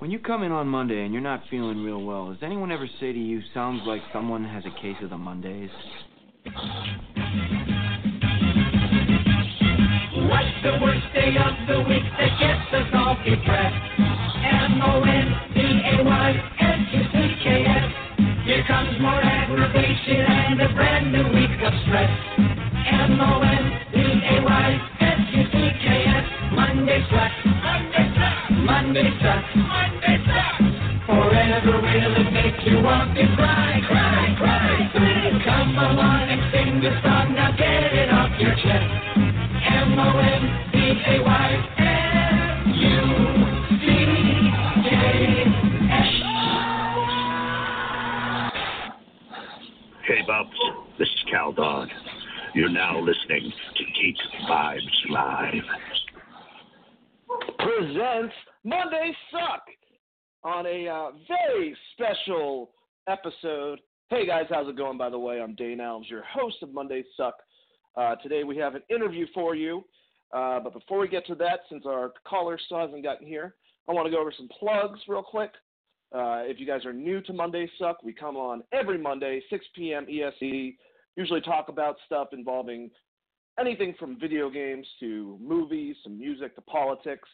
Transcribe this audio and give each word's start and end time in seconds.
When 0.00 0.10
you 0.10 0.18
come 0.18 0.42
in 0.42 0.50
on 0.50 0.66
Monday 0.66 1.04
and 1.04 1.12
you're 1.12 1.20
not 1.20 1.42
feeling 1.50 1.84
real 1.84 2.02
well, 2.02 2.32
does 2.32 2.42
anyone 2.42 2.72
ever 2.72 2.88
say 3.00 3.12
to 3.12 3.18
you, 3.18 3.42
sounds 3.52 3.82
like 3.86 4.00
someone 4.14 4.42
has 4.42 4.64
a 4.64 4.70
case 4.80 4.96
of 5.02 5.10
the 5.10 5.18
Mondays? 5.18 5.68
What's 6.46 6.56
the 10.64 10.80
worst 10.80 11.04
day 11.12 11.36
of 11.36 11.52
the 11.68 11.84
week 11.84 12.02
that 12.16 12.32
gets 12.40 12.72
us 12.72 12.88
all 12.94 13.14
depressed? 13.28 13.76
M-O-N-D-A-Y-S-U-C-K-S. 14.72 15.36
Here 18.46 18.64
comes 18.66 18.98
more 19.02 19.20
aggravation 19.20 20.16
and 20.16 20.62
a 20.62 20.72
brand 20.72 21.12
new 21.12 21.28
week 21.28 21.60
of 21.60 21.74
stress. 21.84 22.08
M-O-N-D-A-Y-S-U-C-K-S. 22.88 23.84
Monday 26.56 27.04
sucks. 27.12 27.44
Monday 27.44 28.08
sucks. 28.16 28.48
Monday 28.64 29.12
sucks. 29.20 29.69
Monday 31.64 31.90
sucks. 31.90 31.90
Forever 31.90 32.08
will 32.08 32.26
it 32.26 32.32
make 32.32 32.66
you 32.66 32.82
want 32.82 33.14
to 33.16 33.26
cry, 33.36 33.80
cry, 33.86 34.34
cry. 34.38 34.90
Please 34.92 35.42
come 35.44 35.76
along 35.76 36.28
and 36.28 36.40
sing 36.52 36.80
the 36.80 36.90
song. 37.02 37.34
Now 37.34 37.50
get 37.56 37.92
it 37.92 38.10
off 38.10 38.40
your 38.40 38.54
chest. 38.54 38.90
M-O-N-D-A-Y-S. 39.72 40.70
Hey, 50.06 50.22
Bubs. 50.26 50.50
This 50.98 51.08
is 51.08 51.24
Cal 51.30 51.52
Dodd. 51.52 51.88
You're 52.54 52.68
now 52.68 52.98
listening 53.00 53.52
to 53.76 53.84
Geek 53.84 54.16
Vibes 54.48 55.10
Live. 55.10 55.64
presents 57.58 58.34
Monday 58.64 59.14
Suck 59.30 59.64
on 60.42 60.66
a 60.66 60.88
uh, 60.88 61.10
very 61.28 61.76
special 61.92 62.70
episode. 63.08 63.80
Hey 64.08 64.26
guys, 64.26 64.44
how's 64.48 64.68
it 64.68 64.76
going? 64.76 64.98
By 64.98 65.10
the 65.10 65.18
way, 65.18 65.40
I'm 65.40 65.54
Dane 65.54 65.78
Alves, 65.78 66.08
your 66.08 66.22
host 66.22 66.56
of 66.62 66.72
Monday 66.72 67.04
Suck. 67.16 67.34
Uh, 67.96 68.16
today 68.16 68.44
we 68.44 68.56
have 68.56 68.74
an 68.74 68.82
interview 68.88 69.26
for 69.34 69.54
you, 69.54 69.84
uh, 70.34 70.60
but 70.60 70.72
before 70.72 70.98
we 70.98 71.08
get 71.08 71.26
to 71.26 71.34
that, 71.36 71.60
since 71.68 71.84
our 71.86 72.12
caller 72.26 72.58
still 72.64 72.80
hasn't 72.80 73.02
gotten 73.02 73.26
here, 73.26 73.54
I 73.88 73.92
want 73.92 74.06
to 74.06 74.10
go 74.10 74.20
over 74.20 74.32
some 74.34 74.48
plugs 74.58 75.00
real 75.08 75.22
quick. 75.22 75.50
Uh, 76.12 76.42
if 76.44 76.58
you 76.58 76.66
guys 76.66 76.84
are 76.84 76.92
new 76.92 77.20
to 77.22 77.32
Monday 77.32 77.70
Suck, 77.78 78.02
we 78.02 78.12
come 78.12 78.36
on 78.36 78.62
every 78.72 78.98
Monday, 78.98 79.42
6 79.50 79.64
p.m. 79.76 80.06
EST. 80.08 80.76
Usually 81.16 81.40
talk 81.40 81.68
about 81.68 81.96
stuff 82.06 82.28
involving 82.32 82.90
anything 83.58 83.94
from 83.98 84.18
video 84.18 84.48
games 84.48 84.86
to 85.00 85.38
movies 85.40 85.96
some 86.02 86.18
music 86.18 86.54
to 86.54 86.62
politics. 86.62 87.28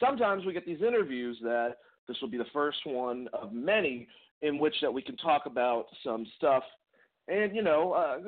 Sometimes 0.00 0.44
we 0.44 0.52
get 0.52 0.64
these 0.64 0.82
interviews 0.82 1.38
that 1.42 1.76
this 2.08 2.16
will 2.20 2.30
be 2.30 2.38
the 2.38 2.44
first 2.52 2.78
one 2.84 3.28
of 3.32 3.52
many 3.52 4.08
in 4.42 4.58
which 4.58 4.74
that 4.82 4.92
we 4.92 5.02
can 5.02 5.16
talk 5.16 5.46
about 5.46 5.86
some 6.04 6.26
stuff 6.36 6.62
and 7.28 7.54
you 7.54 7.62
know 7.62 7.92
uh, 7.92 8.18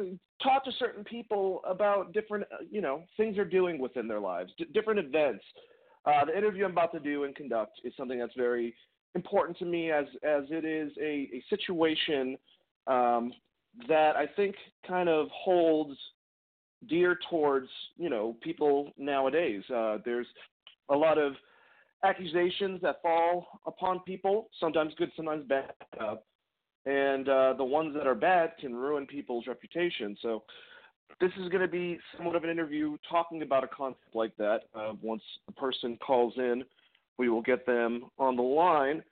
talk 0.43 0.65
to 0.65 0.73
certain 0.79 1.05
people 1.05 1.61
about 1.67 2.13
different 2.13 2.45
uh, 2.53 2.65
you 2.71 2.81
know 2.81 3.05
things 3.17 3.37
they're 3.37 3.45
doing 3.45 3.79
within 3.79 4.09
their 4.09 4.21
lives, 4.21 4.53
d- 4.59 4.67
different 4.75 4.99
events. 4.99 5.45
Uh, 6.05 6.25
the 6.25 6.37
interview 6.37 6.65
I'm 6.65 6.73
about 6.73 6.93
to 6.93 7.01
do 7.01 7.25
and 7.25 7.35
conduct 7.35 7.81
is 7.85 7.93
something 7.97 8.19
that's 8.19 8.35
very 8.37 8.75
important 9.15 9.59
to 9.59 9.65
me 9.65 9.91
as 9.91 10.07
as 10.23 10.45
it 10.51 10.65
is 10.65 10.93
a, 11.01 11.29
a 11.33 11.45
situation 11.51 12.37
um, 12.87 13.33
that 13.89 14.17
I 14.17 14.27
think 14.37 14.57
kind 14.87 15.09
of 15.09 15.29
holds 15.31 15.97
dear 16.89 17.19
towards 17.31 17.69
you 17.97 18.11
know 18.11 18.37
people 18.43 18.93
nowadays. 18.99 19.63
Uh, 19.75 19.99
there's 20.05 20.27
a 20.91 20.97
lot 20.97 21.19
of 21.19 21.35
accusations 22.05 22.81
that 22.83 23.03
fall 23.03 23.61
upon 23.67 24.01
people, 24.01 24.49
sometimes 24.61 24.93
good, 24.97 25.11
sometimes 25.17 25.45
bad, 25.49 25.73
uh, 26.01 26.17
and 26.87 27.29
uh, 27.29 27.55
the 27.55 27.65
ones 27.65 27.95
that 27.95 28.07
are 28.07 28.15
bad 28.15 28.53
can 28.61 28.75
ruin 28.75 29.07
people's 29.07 29.47
reputation. 29.47 30.17
So 30.23 30.45
this 31.21 31.33
is 31.41 31.49
going 31.49 31.63
to 31.63 31.69
be 31.69 31.99
somewhat 32.17 32.37
of 32.37 32.45
an 32.45 32.51
interview 32.51 32.97
talking 33.11 33.43
about 33.43 33.65
a 33.65 33.69
concept 33.69 34.15
like 34.15 34.37
that. 34.37 34.61
Uh, 34.75 34.93
once 35.03 35.23
the 35.47 35.53
person 35.53 35.99
calls 36.05 36.35
in, 36.37 36.65
we 37.19 37.29
will 37.29 37.43
get 37.43 37.67
them 37.67 38.05
on 38.19 38.37
the 38.37 38.43
line. 38.43 39.03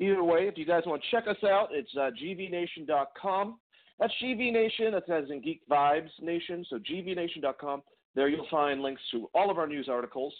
Either 0.00 0.24
way, 0.24 0.48
if 0.48 0.58
you 0.58 0.66
guys 0.66 0.82
want 0.86 1.00
to 1.02 1.10
check 1.10 1.28
us 1.28 1.42
out, 1.44 1.68
it's 1.70 1.90
uh, 1.96 2.10
gvnation.com. 2.22 3.58
That's 4.00 4.12
GV 4.22 4.52
Nation. 4.52 4.90
That 4.90 5.04
says 5.06 5.26
in 5.30 5.40
Geek 5.40 5.60
Vibes 5.70 6.10
Nation. 6.20 6.66
So 6.68 6.78
gvnation.com. 6.78 7.82
There 8.16 8.28
you'll 8.28 8.46
find 8.50 8.82
links 8.82 9.02
to 9.12 9.28
all 9.34 9.50
of 9.50 9.58
our 9.58 9.68
news 9.68 9.88
articles 9.88 10.34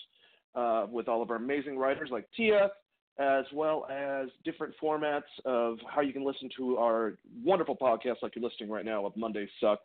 uh, 0.54 0.86
with 0.90 1.08
all 1.08 1.22
of 1.22 1.30
our 1.30 1.36
amazing 1.36 1.78
writers 1.78 2.10
like 2.12 2.26
Tia, 2.36 2.70
as 3.18 3.44
well 3.52 3.86
as 3.90 4.28
different 4.44 4.74
formats 4.82 5.22
of 5.44 5.78
how 5.88 6.00
you 6.00 6.12
can 6.12 6.24
listen 6.24 6.48
to 6.56 6.78
our 6.78 7.16
wonderful 7.44 7.76
podcast 7.76 8.16
like 8.22 8.34
you're 8.34 8.44
listening 8.44 8.70
right 8.70 8.84
now 8.84 9.04
of 9.06 9.16
Monday 9.16 9.48
Suck. 9.60 9.80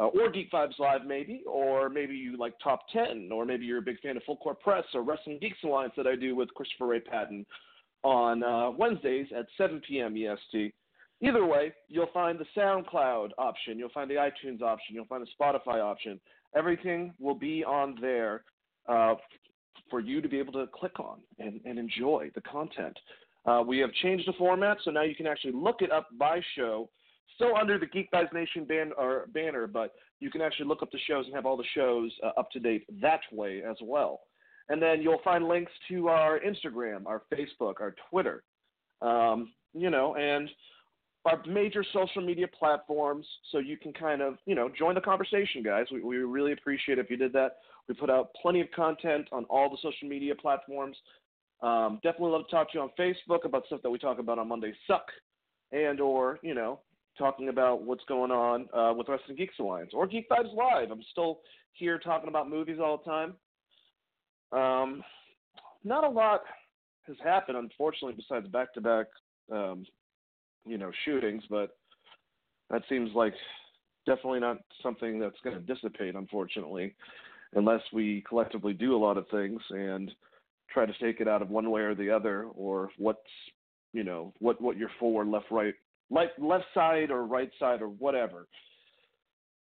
Uh, 0.00 0.06
or 0.06 0.30
Geek 0.30 0.52
Vibes 0.52 0.78
Live, 0.78 1.04
maybe, 1.04 1.42
or 1.44 1.88
maybe 1.88 2.14
you 2.14 2.36
like 2.36 2.54
Top 2.62 2.82
10, 2.92 3.30
or 3.32 3.44
maybe 3.44 3.66
you're 3.66 3.78
a 3.78 3.82
big 3.82 3.98
fan 3.98 4.16
of 4.16 4.22
Full 4.22 4.36
Court 4.36 4.60
Press 4.60 4.84
or 4.94 5.02
Wrestling 5.02 5.38
Geeks 5.40 5.58
Alliance 5.64 5.92
that 5.96 6.06
I 6.06 6.14
do 6.14 6.36
with 6.36 6.54
Christopher 6.54 6.86
Ray 6.86 7.00
Patton 7.00 7.44
on 8.04 8.44
uh, 8.44 8.70
Wednesdays 8.70 9.26
at 9.36 9.46
7 9.56 9.82
p.m. 9.88 10.14
EST. 10.16 10.72
Either 11.20 11.44
way, 11.44 11.72
you'll 11.88 12.10
find 12.14 12.38
the 12.38 12.46
SoundCloud 12.56 13.30
option, 13.38 13.76
you'll 13.76 13.88
find 13.88 14.08
the 14.08 14.14
iTunes 14.14 14.62
option, 14.62 14.94
you'll 14.94 15.04
find 15.06 15.26
the 15.26 15.44
Spotify 15.44 15.82
option. 15.82 16.20
Everything 16.54 17.12
will 17.18 17.34
be 17.34 17.64
on 17.64 17.96
there 18.00 18.44
uh, 18.88 19.16
for 19.90 20.00
you 20.00 20.20
to 20.20 20.28
be 20.28 20.38
able 20.38 20.52
to 20.54 20.66
click 20.74 20.98
on 21.00 21.18
and, 21.38 21.60
and 21.64 21.78
enjoy 21.78 22.30
the 22.34 22.40
content. 22.42 22.96
Uh, 23.46 23.62
we 23.66 23.78
have 23.78 23.92
changed 24.02 24.26
the 24.26 24.32
format, 24.34 24.78
so 24.84 24.90
now 24.90 25.02
you 25.02 25.14
can 25.14 25.26
actually 25.26 25.52
look 25.52 25.80
it 25.80 25.90
up 25.90 26.08
by 26.18 26.40
show, 26.56 26.88
still 27.34 27.56
under 27.56 27.78
the 27.78 27.86
Geek 27.86 28.10
Guys 28.10 28.26
Nation 28.32 28.64
ban- 28.64 28.92
banner, 29.32 29.66
but 29.66 29.94
you 30.20 30.30
can 30.30 30.40
actually 30.40 30.66
look 30.66 30.82
up 30.82 30.90
the 30.90 30.98
shows 31.06 31.24
and 31.26 31.34
have 31.34 31.46
all 31.46 31.56
the 31.56 31.64
shows 31.74 32.12
uh, 32.22 32.38
up 32.38 32.50
to 32.50 32.60
date 32.60 32.84
that 33.00 33.20
way 33.32 33.62
as 33.62 33.76
well. 33.82 34.20
And 34.68 34.82
then 34.82 35.00
you'll 35.00 35.22
find 35.24 35.48
links 35.48 35.72
to 35.88 36.08
our 36.08 36.40
Instagram, 36.40 37.06
our 37.06 37.22
Facebook, 37.32 37.80
our 37.80 37.94
Twitter, 38.10 38.42
um, 39.00 39.52
you 39.72 39.88
know, 39.88 40.14
and 40.16 40.50
our 41.24 41.42
major 41.46 41.84
social 41.92 42.22
media 42.22 42.46
platforms 42.48 43.26
so 43.50 43.58
you 43.58 43.76
can 43.76 43.92
kind 43.92 44.22
of, 44.22 44.38
you 44.46 44.54
know, 44.54 44.70
join 44.78 44.94
the 44.94 45.00
conversation, 45.00 45.62
guys. 45.62 45.86
We, 45.92 46.00
we 46.00 46.16
really 46.18 46.52
appreciate 46.52 46.98
if 46.98 47.10
you 47.10 47.16
did 47.16 47.32
that. 47.32 47.56
We 47.88 47.94
put 47.94 48.10
out 48.10 48.30
plenty 48.40 48.60
of 48.60 48.70
content 48.70 49.28
on 49.32 49.44
all 49.44 49.68
the 49.68 49.76
social 49.82 50.08
media 50.08 50.34
platforms. 50.34 50.96
Um, 51.60 51.98
definitely 52.02 52.30
love 52.30 52.46
to 52.46 52.50
talk 52.50 52.70
to 52.72 52.78
you 52.78 52.82
on 52.82 52.90
Facebook 52.98 53.44
about 53.44 53.66
stuff 53.66 53.82
that 53.82 53.90
we 53.90 53.98
talk 53.98 54.18
about 54.18 54.38
on 54.38 54.48
Monday 54.48 54.72
Suck 54.86 55.06
and 55.72 56.00
or, 56.00 56.38
you 56.42 56.54
know, 56.54 56.80
talking 57.18 57.48
about 57.48 57.82
what's 57.82 58.04
going 58.04 58.30
on 58.30 58.68
uh, 58.72 58.94
with 58.94 59.08
Wrestling 59.08 59.36
Geeks 59.36 59.58
Alliance 59.58 59.90
or 59.92 60.06
Geek 60.06 60.28
Vibes 60.30 60.54
Live. 60.54 60.90
I'm 60.90 61.02
still 61.10 61.40
here 61.72 61.98
talking 61.98 62.28
about 62.28 62.48
movies 62.48 62.78
all 62.80 63.02
the 63.04 63.10
time. 63.10 63.34
Um, 64.52 65.02
not 65.84 66.04
a 66.04 66.08
lot 66.08 66.42
has 67.06 67.16
happened, 67.24 67.58
unfortunately, 67.58 68.14
besides 68.16 68.46
back-to-back, 68.48 69.06
um, 69.52 69.84
you 70.66 70.78
know, 70.78 70.90
shootings. 71.04 71.42
But 71.48 71.76
that 72.70 72.82
seems 72.88 73.10
like 73.14 73.34
definitely 74.06 74.40
not 74.40 74.58
something 74.82 75.18
that's 75.18 75.36
going 75.44 75.56
to 75.56 75.74
dissipate, 75.74 76.14
unfortunately, 76.14 76.94
unless 77.54 77.82
we 77.92 78.24
collectively 78.28 78.72
do 78.72 78.96
a 78.96 78.98
lot 78.98 79.16
of 79.16 79.28
things 79.28 79.60
and 79.70 80.10
try 80.70 80.86
to 80.86 80.92
take 81.00 81.20
it 81.20 81.28
out 81.28 81.42
of 81.42 81.50
one 81.50 81.70
way 81.70 81.82
or 81.82 81.94
the 81.94 82.10
other, 82.10 82.44
or 82.54 82.90
what's, 82.98 83.20
you 83.92 84.04
know, 84.04 84.32
what 84.38 84.60
what 84.60 84.76
you're 84.76 84.90
for, 85.00 85.24
left, 85.24 85.50
right, 85.50 85.74
left, 86.10 86.38
left 86.38 86.66
side 86.74 87.10
or 87.10 87.26
right 87.26 87.50
side 87.58 87.80
or 87.80 87.88
whatever 87.88 88.46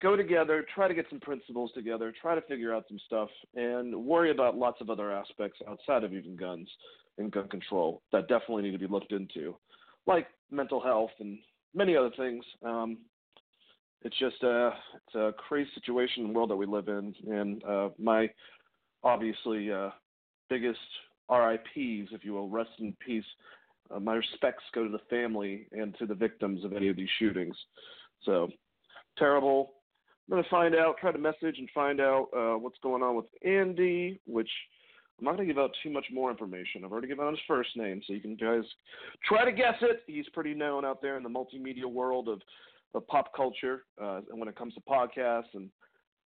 go 0.04 0.18
together, 0.18 0.66
try 0.76 0.88
to 0.88 0.94
get 0.94 1.06
some 1.10 1.22
principles 1.22 1.72
together, 1.74 2.14
try 2.22 2.36
to 2.36 2.42
figure 2.42 2.76
out 2.76 2.84
some 2.90 3.00
stuff, 3.08 3.30
and 3.56 3.96
worry 3.96 4.30
about 4.30 4.58
lots 4.58 4.82
of 4.82 4.90
other 4.90 5.12
aspects 5.12 5.60
outside 5.68 6.04
of 6.04 6.14
even 6.14 6.36
guns 6.36 6.70
and 7.18 7.32
gun 7.32 7.48
control 7.48 8.02
that 8.12 8.28
definitely 8.28 8.64
need 8.64 8.74
to 8.74 8.78
be 8.78 8.86
looked 8.86 9.14
into, 9.14 9.56
like 10.08 10.28
mental 10.52 10.82
health 10.82 11.12
and 11.20 11.38
many 11.74 11.96
other 11.96 12.12
things. 12.18 12.44
Um, 12.66 12.98
it's 14.02 14.18
just 14.20 14.42
a 14.44 14.72
it's 14.96 15.16
a 15.16 15.34
crazy 15.38 15.70
situation 15.76 16.24
in 16.24 16.30
the 16.30 16.34
world 16.34 16.50
that 16.50 16.56
we 16.56 16.66
live 16.66 16.90
in, 16.90 17.14
and 17.28 17.64
uh, 17.64 17.90
my 17.98 18.30
obviously 19.04 19.72
uh, 19.72 19.90
biggest 20.50 20.80
RIPS, 21.30 22.10
if 22.12 22.24
you 22.24 22.34
will, 22.34 22.50
rest 22.50 22.72
in 22.80 22.96
peace. 23.06 23.24
Uh, 23.94 24.00
my 24.00 24.16
respects 24.16 24.64
go 24.74 24.84
to 24.84 24.90
the 24.90 25.00
family 25.10 25.68
and 25.72 25.96
to 26.00 26.06
the 26.06 26.16
victims 26.16 26.64
of 26.66 26.74
any 26.74 26.90
of 26.90 26.96
these 26.96 27.10
shootings. 27.20 27.56
So 28.26 28.50
terrible. 29.18 29.74
I'm 30.32 30.42
to 30.42 30.50
find 30.50 30.74
out, 30.74 30.96
try 31.00 31.12
to 31.12 31.18
message 31.18 31.58
and 31.58 31.70
find 31.76 32.00
out 32.00 32.28
uh, 32.36 32.58
what's 32.58 32.78
going 32.82 33.04
on 33.04 33.16
with 33.16 33.26
Andy, 33.46 34.22
which 34.26 34.50
I'm 35.24 35.28
not 35.28 35.38
going 35.38 35.48
to 35.48 35.54
give 35.54 35.64
out 35.64 35.72
too 35.82 35.90
much 35.90 36.08
more 36.12 36.30
information. 36.30 36.84
I've 36.84 36.92
already 36.92 37.08
given 37.08 37.24
out 37.24 37.32
his 37.32 37.40
first 37.48 37.70
name, 37.78 38.02
so 38.06 38.12
you 38.12 38.20
can 38.20 38.36
guys 38.36 38.64
try 39.26 39.46
to 39.46 39.54
guess 39.54 39.76
it. 39.80 40.04
He's 40.06 40.28
pretty 40.34 40.54
known 40.54 40.84
out 40.84 41.02
there 41.02 41.16
in 41.16 41.24
the 41.24 41.30
multimedia 41.30 41.86
world 41.86 42.28
of, 42.28 42.42
of 42.94 43.08
pop 43.08 43.34
culture 43.34 43.86
uh, 44.02 44.20
and 44.30 44.38
when 44.38 44.50
it 44.50 44.58
comes 44.58 44.74
to 44.74 44.82
podcasts 44.82 45.54
and, 45.54 45.70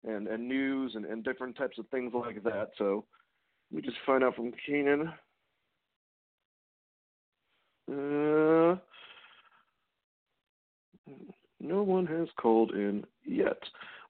and, 0.03 0.27
and 0.27 0.49
news 0.49 0.93
and, 0.95 1.05
and 1.05 1.23
different 1.23 1.55
types 1.55 1.77
of 1.77 1.87
things 1.89 2.11
like 2.11 2.41
that. 2.41 2.69
So 2.79 3.05
let 3.71 3.83
me 3.83 3.87
just 3.87 4.03
find 4.03 4.23
out 4.23 4.35
from 4.35 4.51
Keenan. 4.65 5.13
Uh, 7.91 8.77
no 11.59 11.83
one 11.83 12.07
has 12.07 12.29
called 12.41 12.71
in 12.71 13.05
yet. 13.23 13.59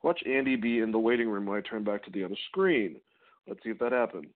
Watch 0.02 0.22
Andy 0.26 0.56
be 0.56 0.80
in 0.80 0.94
the 0.94 0.98
waiting 0.98 1.28
room 1.28 1.46
when 1.46 1.58
I 1.58 1.70
turn 1.70 1.84
back 1.84 2.06
to 2.06 2.12
the 2.12 2.24
other 2.24 2.38
screen. 2.48 3.02
Let's 3.50 3.62
see 3.64 3.72
if 3.72 3.80
that 3.80 3.92
happened. 3.92 4.28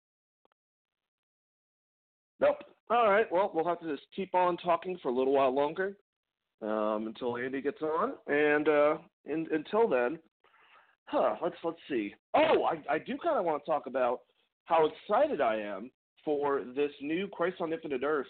Nope. 2.41 2.57
All 2.89 3.09
right. 3.09 3.31
Well, 3.31 3.51
we'll 3.53 3.65
have 3.65 3.79
to 3.81 3.91
just 3.91 4.07
keep 4.15 4.33
on 4.35 4.57
talking 4.57 4.97
for 5.01 5.09
a 5.09 5.13
little 5.13 5.33
while 5.33 5.53
longer 5.53 5.95
um, 6.61 7.05
until 7.07 7.37
Andy 7.37 7.61
gets 7.61 7.81
on, 7.81 8.13
and 8.27 8.67
uh, 8.67 8.97
in, 9.25 9.47
until 9.51 9.87
then, 9.87 10.19
huh? 11.05 11.35
Let's 11.41 11.55
let's 11.63 11.77
see. 11.87 12.13
Oh, 12.33 12.63
I, 12.63 12.95
I 12.95 12.97
do 12.97 13.17
kind 13.23 13.37
of 13.37 13.45
want 13.45 13.63
to 13.63 13.71
talk 13.71 13.87
about 13.87 14.21
how 14.65 14.87
excited 14.87 15.39
I 15.39 15.55
am 15.57 15.91
for 16.25 16.63
this 16.75 16.91
new 17.01 17.27
Crisis 17.27 17.59
on 17.61 17.73
Infinite 17.73 18.03
Earth 18.03 18.27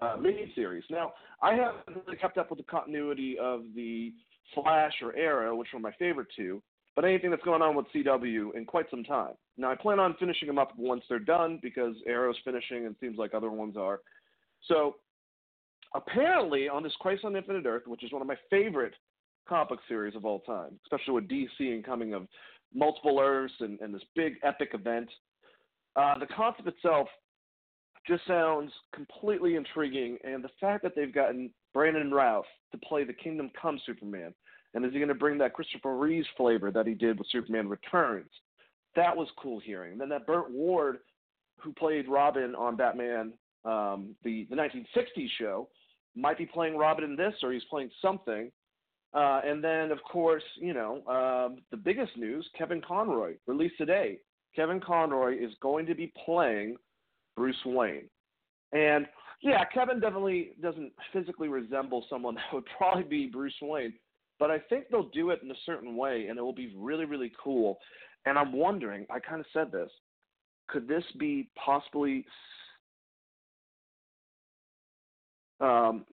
uh, 0.00 0.16
miniseries. 0.16 0.82
Now, 0.90 1.12
I 1.42 1.54
haven't 1.54 2.04
really 2.04 2.16
kept 2.18 2.38
up 2.38 2.50
with 2.50 2.58
the 2.58 2.64
continuity 2.64 3.36
of 3.40 3.62
the 3.74 4.12
Flash 4.54 4.94
or 5.02 5.14
Arrow, 5.16 5.56
which 5.56 5.68
were 5.72 5.80
my 5.80 5.92
favorite 5.98 6.28
two, 6.36 6.62
but 6.98 7.04
anything 7.04 7.30
that's 7.30 7.44
going 7.44 7.62
on 7.62 7.76
with 7.76 7.86
CW 7.94 8.56
in 8.56 8.64
quite 8.64 8.90
some 8.90 9.04
time. 9.04 9.34
Now, 9.56 9.70
I 9.70 9.76
plan 9.76 10.00
on 10.00 10.16
finishing 10.18 10.48
them 10.48 10.58
up 10.58 10.72
once 10.76 11.04
they're 11.08 11.20
done 11.20 11.60
because 11.62 11.94
Arrow's 12.08 12.34
finishing 12.44 12.86
and 12.86 12.96
seems 13.00 13.18
like 13.18 13.34
other 13.34 13.52
ones 13.52 13.76
are. 13.76 14.00
So, 14.66 14.96
apparently, 15.94 16.68
on 16.68 16.82
this 16.82 16.92
Crisis 16.98 17.22
on 17.24 17.36
Infinite 17.36 17.66
Earth, 17.66 17.84
which 17.86 18.02
is 18.02 18.12
one 18.12 18.20
of 18.20 18.26
my 18.26 18.34
favorite 18.50 18.94
comic 19.48 19.78
series 19.86 20.16
of 20.16 20.24
all 20.24 20.40
time, 20.40 20.72
especially 20.86 21.14
with 21.14 21.28
DC 21.28 21.46
and 21.60 21.86
coming 21.86 22.14
of 22.14 22.26
multiple 22.74 23.20
Earths 23.22 23.54
and, 23.60 23.78
and 23.80 23.94
this 23.94 24.02
big 24.16 24.32
epic 24.42 24.70
event, 24.74 25.08
uh, 25.94 26.18
the 26.18 26.26
concept 26.26 26.66
itself 26.66 27.06
just 28.08 28.26
sounds 28.26 28.72
completely 28.92 29.54
intriguing. 29.54 30.18
And 30.24 30.42
the 30.42 30.50
fact 30.60 30.82
that 30.82 30.94
they've 30.96 31.14
gotten 31.14 31.50
Brandon 31.72 32.10
Routh 32.10 32.46
to 32.72 32.78
play 32.78 33.04
the 33.04 33.12
Kingdom 33.12 33.52
Come 33.62 33.78
Superman, 33.86 34.34
and 34.74 34.84
is 34.84 34.92
he 34.92 34.98
going 34.98 35.08
to 35.08 35.14
bring 35.14 35.38
that 35.38 35.54
Christopher 35.54 35.96
Reeves 35.96 36.26
flavor 36.36 36.70
that 36.70 36.86
he 36.86 36.94
did 36.94 37.18
with 37.18 37.28
Superman 37.30 37.68
Returns? 37.68 38.30
That 38.96 39.16
was 39.16 39.28
cool 39.40 39.60
hearing. 39.60 39.92
And 39.92 40.00
then 40.00 40.08
that 40.10 40.26
Burt 40.26 40.50
Ward, 40.50 40.98
who 41.60 41.72
played 41.72 42.08
Robin 42.08 42.54
on 42.54 42.76
Batman, 42.76 43.32
um, 43.64 44.14
the 44.24 44.46
the 44.50 44.56
1960s 44.56 45.28
show, 45.38 45.68
might 46.14 46.38
be 46.38 46.46
playing 46.46 46.76
Robin 46.76 47.04
in 47.04 47.16
this, 47.16 47.34
or 47.42 47.52
he's 47.52 47.64
playing 47.70 47.90
something. 48.02 48.50
Uh, 49.14 49.40
and 49.44 49.64
then, 49.64 49.90
of 49.90 49.98
course, 50.02 50.42
you 50.60 50.74
know, 50.74 50.96
um, 51.06 51.58
the 51.70 51.76
biggest 51.76 52.16
news: 52.16 52.48
Kevin 52.56 52.82
Conroy 52.86 53.34
released 53.46 53.78
today. 53.78 54.18
Kevin 54.54 54.80
Conroy 54.80 55.34
is 55.38 55.52
going 55.62 55.86
to 55.86 55.94
be 55.94 56.12
playing 56.24 56.76
Bruce 57.36 57.56
Wayne. 57.64 58.08
And 58.72 59.06
yeah, 59.42 59.64
Kevin 59.72 60.00
definitely 60.00 60.50
doesn't 60.60 60.92
physically 61.12 61.48
resemble 61.48 62.04
someone 62.10 62.34
that 62.36 62.52
would 62.52 62.64
probably 62.76 63.04
be 63.04 63.26
Bruce 63.26 63.54
Wayne, 63.62 63.94
but 64.38 64.50
I 64.50 64.58
think 64.58 64.84
they'll 64.90 65.08
do 65.10 65.30
it 65.30 65.40
in 65.42 65.50
a 65.50 65.60
certain 65.66 65.96
way 65.96 66.26
and 66.28 66.38
it 66.38 66.42
will 66.42 66.52
be 66.52 66.72
really, 66.76 67.04
really 67.04 67.32
cool. 67.42 67.78
And 68.26 68.38
I'm 68.38 68.52
wondering, 68.52 69.06
I 69.10 69.18
kind 69.18 69.40
of 69.40 69.46
said 69.52 69.72
this, 69.72 69.90
could 70.68 70.86
this 70.86 71.04
be 71.18 71.48
possibly 71.56 72.24
um, 75.60 76.04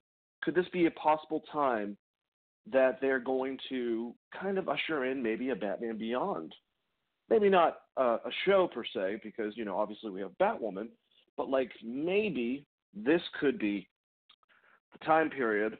could 0.42 0.56
this 0.56 0.66
be 0.72 0.86
a 0.86 0.92
possible 0.92 1.44
time 1.52 1.98
that 2.72 3.00
they're 3.02 3.20
going 3.20 3.58
to 3.70 4.14
kind 4.40 4.58
of 4.58 4.70
usher 4.70 5.06
in 5.06 5.22
maybe 5.22 5.50
a 5.50 5.56
Batman 5.56 5.98
Beyond? 5.98 6.54
Maybe 7.30 7.50
not 7.50 7.78
a 7.98 8.18
show 8.46 8.70
per 8.72 8.84
se, 8.86 9.20
because 9.24 9.58
you 9.58 9.66
know 9.66 9.78
obviously 9.78 10.12
we 10.12 10.22
have 10.22 10.32
Batwoman, 10.40 10.90
but 11.38 11.50
like 11.50 11.72
maybe 11.84 12.66
this 12.94 13.22
could 13.40 13.58
be 13.58 13.88
the 14.94 15.06
time 15.06 15.30
period 15.30 15.78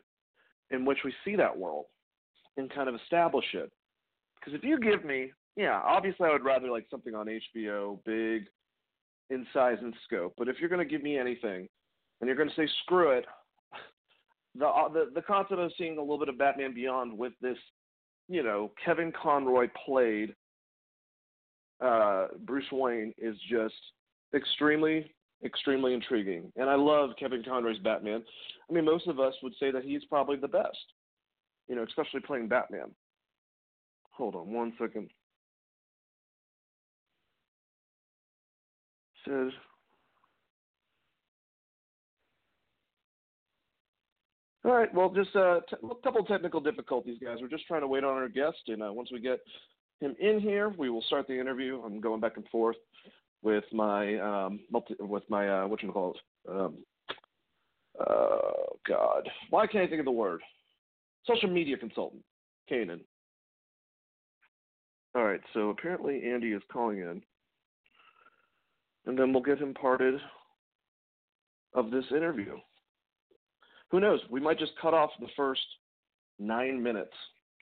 in 0.72 0.86
which 0.86 1.00
we 1.06 1.14
see 1.24 1.36
that 1.36 1.56
world 1.56 1.86
and 2.58 2.74
kind 2.74 2.90
of 2.90 2.96
establish 2.96 3.46
it. 3.54 3.72
Because 4.40 4.58
if 4.58 4.64
you 4.64 4.80
give 4.80 5.04
me, 5.04 5.32
yeah, 5.56 5.82
obviously 5.84 6.28
I 6.28 6.32
would 6.32 6.44
rather 6.44 6.70
like 6.70 6.86
something 6.90 7.16
on 7.16 7.28
HBO, 7.28 8.00
big 8.06 8.46
in 9.30 9.46
size 9.54 9.78
and 9.82 9.94
scope. 10.06 10.34
But 10.38 10.48
if 10.48 10.58
you're 10.60 10.70
going 10.70 10.86
to 10.86 10.92
give 10.92 11.04
me 11.04 11.18
anything, 11.18 11.68
and 12.22 12.28
you're 12.28 12.36
going 12.36 12.50
to 12.50 12.56
say 12.56 12.68
screw 12.84 13.12
it, 13.12 13.26
the 14.56 14.68
uh, 14.68 14.90
the 14.90 15.12
the 15.14 15.22
concept 15.22 15.60
of 15.60 15.72
seeing 15.78 15.98
a 15.98 16.02
little 16.02 16.20
bit 16.20 16.30
of 16.30 16.38
Batman 16.38 16.74
Beyond 16.74 17.18
with 17.18 17.34
this, 17.42 17.58
you 18.30 18.44
know, 18.44 18.72
Kevin 18.84 19.12
Conroy 19.12 19.68
played 19.86 20.36
uh, 21.84 22.28
Bruce 22.46 22.72
Wayne 22.72 23.14
is 23.18 23.36
just 23.50 23.74
extremely 24.34 25.12
extremely 25.44 25.94
intriguing. 25.94 26.52
And 26.56 26.70
I 26.70 26.76
love 26.76 27.12
Kevin 27.20 27.44
Conroy's 27.44 27.80
Batman. 27.80 28.24
I 28.70 28.74
mean, 28.74 28.86
most 28.86 29.08
of 29.08 29.20
us 29.20 29.34
would 29.44 29.54
say 29.60 29.70
that 29.72 29.84
he's 29.84 30.04
probably 30.06 30.38
the 30.38 30.48
best, 30.48 30.94
you 31.68 31.76
know, 31.76 31.84
especially 31.84 32.20
playing 32.22 32.48
Batman. 32.48 32.92
Hold 34.12 34.36
on 34.36 34.54
one 34.54 34.74
second. 34.80 35.10
Says. 39.28 39.52
All 44.64 44.72
right, 44.72 44.92
well, 44.96 45.10
just 45.10 45.36
uh, 45.36 45.60
t- 45.70 45.76
a 45.84 46.04
couple 46.04 46.24
technical 46.26 46.60
difficulties, 46.60 47.18
guys. 47.24 47.38
We're 47.40 47.50
just 47.50 47.68
trying 47.68 47.82
to 47.82 47.88
wait 47.88 48.04
on 48.04 48.16
our 48.16 48.28
guest, 48.28 48.58
and 48.68 48.82
uh, 48.82 48.92
once 48.92 49.12
we 49.12 49.20
get 49.20 49.40
him 50.00 50.16
in 50.20 50.40
here, 50.40 50.74
we 50.78 50.90
will 50.90 51.04
start 51.04 51.28
the 51.28 51.40
interview. 51.40 51.82
I'm 51.86 52.02
going 52.02 52.20
back 52.20 52.38
and 52.38 52.48
forth 52.48 52.78
with 53.44 53.64
my 53.72 54.18
um, 54.20 54.62
multi, 54.72 54.96
with 55.00 55.24
my 55.30 55.48
uh, 55.48 55.68
what 55.68 55.84
you 55.84 55.92
call 55.92 56.16
it? 56.16 56.52
Um, 56.52 56.78
uh, 58.00 58.74
God, 58.88 59.30
why 59.52 59.68
can't 59.68 59.84
I 59.84 59.88
think 59.88 60.00
of 60.00 60.06
the 60.06 60.12
word? 60.12 60.42
Social 61.28 61.50
media 61.50 61.78
consultant, 61.78 62.24
Kanan. 62.70 63.02
All 65.16 65.24
right, 65.24 65.42
so 65.54 65.70
apparently 65.70 66.24
Andy 66.26 66.52
is 66.52 66.62
calling 66.72 67.00
in, 67.00 67.22
and 69.06 69.18
then 69.18 69.32
we'll 69.34 69.42
get 69.42 69.60
him 69.60 69.74
parted 69.74 70.20
of 71.74 71.90
this 71.90 72.06
interview. 72.12 72.58
Who 73.92 74.00
knows? 74.00 74.20
We 74.30 74.40
might 74.40 74.60
just 74.60 74.74
cut 74.82 74.94
off 74.94 75.12
the 75.20 75.28
first 75.38 75.62
nine 76.38 76.82
minutes 76.82 77.14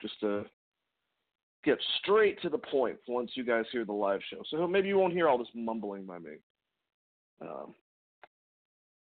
just 0.02 0.18
to 0.20 0.44
get 1.64 1.78
straight 2.02 2.40
to 2.42 2.48
the 2.48 2.58
point 2.58 2.96
once 3.08 3.30
you 3.34 3.44
guys 3.44 3.64
hear 3.72 3.84
the 3.84 3.92
live 3.92 4.20
show. 4.30 4.42
So 4.50 4.66
maybe 4.66 4.88
you 4.88 4.98
won't 4.98 5.12
hear 5.12 5.28
all 5.28 5.38
this 5.38 5.48
mumbling 5.54 6.04
by 6.04 6.18
me. 6.18 6.32
Um, 7.40 7.74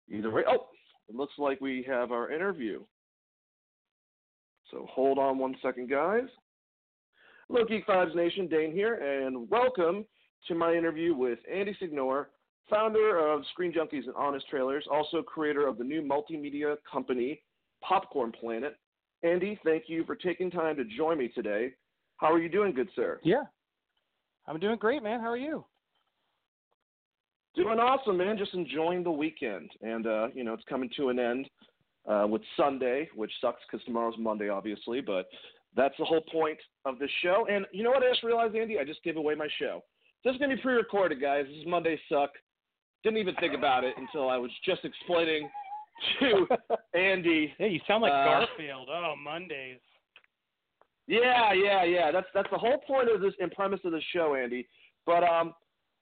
either 0.10 0.32
way, 0.32 0.44
oh, 0.48 0.68
it 1.10 1.16
looks 1.16 1.34
like 1.38 1.60
we 1.60 1.84
have 1.88 2.12
our 2.12 2.32
interview. 2.32 2.82
So 4.74 4.88
hold 4.90 5.20
on 5.20 5.38
one 5.38 5.56
second, 5.62 5.88
guys. 5.90 6.28
Hello, 7.48 7.64
Geek 7.64 7.86
Vibes 7.86 8.16
Nation, 8.16 8.48
Dane 8.48 8.72
here, 8.72 8.96
and 8.96 9.48
welcome 9.50 10.04
to 10.48 10.56
my 10.56 10.74
interview 10.74 11.14
with 11.14 11.38
Andy 11.52 11.78
Signore, 11.80 12.30
founder 12.70 13.20
of 13.20 13.44
Screen 13.52 13.72
Junkies 13.72 14.06
and 14.06 14.16
Honest 14.18 14.50
Trailers, 14.50 14.86
also 14.92 15.22
creator 15.22 15.68
of 15.68 15.78
the 15.78 15.84
new 15.84 16.02
multimedia 16.02 16.78
company 16.92 17.44
Popcorn 17.84 18.32
Planet. 18.32 18.76
Andy, 19.22 19.60
thank 19.64 19.84
you 19.88 20.06
for 20.06 20.16
taking 20.16 20.50
time 20.50 20.76
to 20.78 20.86
join 20.86 21.20
me 21.20 21.28
today. 21.28 21.74
How 22.18 22.34
are 22.34 22.40
you 22.40 22.50
doing, 22.50 22.74
good 22.74 22.90
sir? 22.96 23.20
Yeah, 23.24 23.44
I'm 24.48 24.60
doing 24.60 24.78
great, 24.78 25.04
man. 25.04 25.20
How 25.20 25.30
are 25.30 25.38
you? 25.38 25.64
Doing 27.56 27.78
awesome, 27.78 28.18
man. 28.18 28.40
Just 28.40 28.56
enjoying 28.56 29.04
the 29.04 29.12
weekend, 29.12 29.70
and 29.84 30.08
uh, 30.08 30.28
you 30.34 30.44
know 30.44 30.54
it's 30.54 30.64
coming 30.68 30.90
to 30.98 31.10
an 31.10 31.20
end 31.20 31.48
uh, 32.08 32.26
with 32.28 32.42
Sunday, 32.58 33.10
which 33.16 33.32
sucks 33.42 33.62
because 33.70 33.84
tomorrow's 33.86 34.16
Monday, 34.18 34.50
obviously. 34.50 35.02
But 35.02 35.28
that's 35.76 35.96
the 35.98 36.06
whole 36.06 36.24
point 36.32 36.58
of 36.86 37.00
this 37.00 37.10
show. 37.22 37.48
And 37.50 37.66
you 37.72 37.84
know 37.84 37.92
what 37.92 38.04
I 38.04 38.10
just 38.10 38.24
realized, 38.24 38.56
Andy? 38.56 38.80
I 38.80 38.84
just 38.84 39.04
gave 39.04 39.18
away 39.18 39.36
my 39.36 39.48
show. 39.60 39.84
This 40.24 40.34
is 40.34 40.40
gonna 40.40 40.56
be 40.56 40.62
pre-recorded, 40.62 41.20
guys. 41.20 41.46
This 41.48 41.58
is 41.58 41.68
Monday 41.68 42.00
Suck. 42.10 42.32
Didn't 43.04 43.20
even 43.20 43.36
think 43.36 43.54
about 43.54 43.84
it 43.84 43.94
until 43.98 44.30
I 44.30 44.38
was 44.38 44.52
just 44.66 44.86
explaining 44.86 45.50
to 46.20 46.48
Andy. 46.98 47.54
Yeah, 47.60 47.68
you 47.68 47.80
sound 47.88 48.04
like 48.04 48.14
uh, 48.14 48.24
Garfield. 48.26 48.88
Oh, 48.92 49.16
Mondays. 49.22 49.80
Yeah, 51.08 51.52
yeah, 51.52 51.84
yeah. 51.84 52.12
That's 52.12 52.28
that's 52.34 52.50
the 52.52 52.58
whole 52.58 52.78
point 52.88 53.10
of 53.10 53.22
this 53.22 53.34
and 53.40 53.52
premise 53.52 53.82
of 53.84 53.92
the 53.92 54.02
show, 54.14 54.36
Andy. 54.36 54.68
But 55.06 55.24
um, 55.24 55.54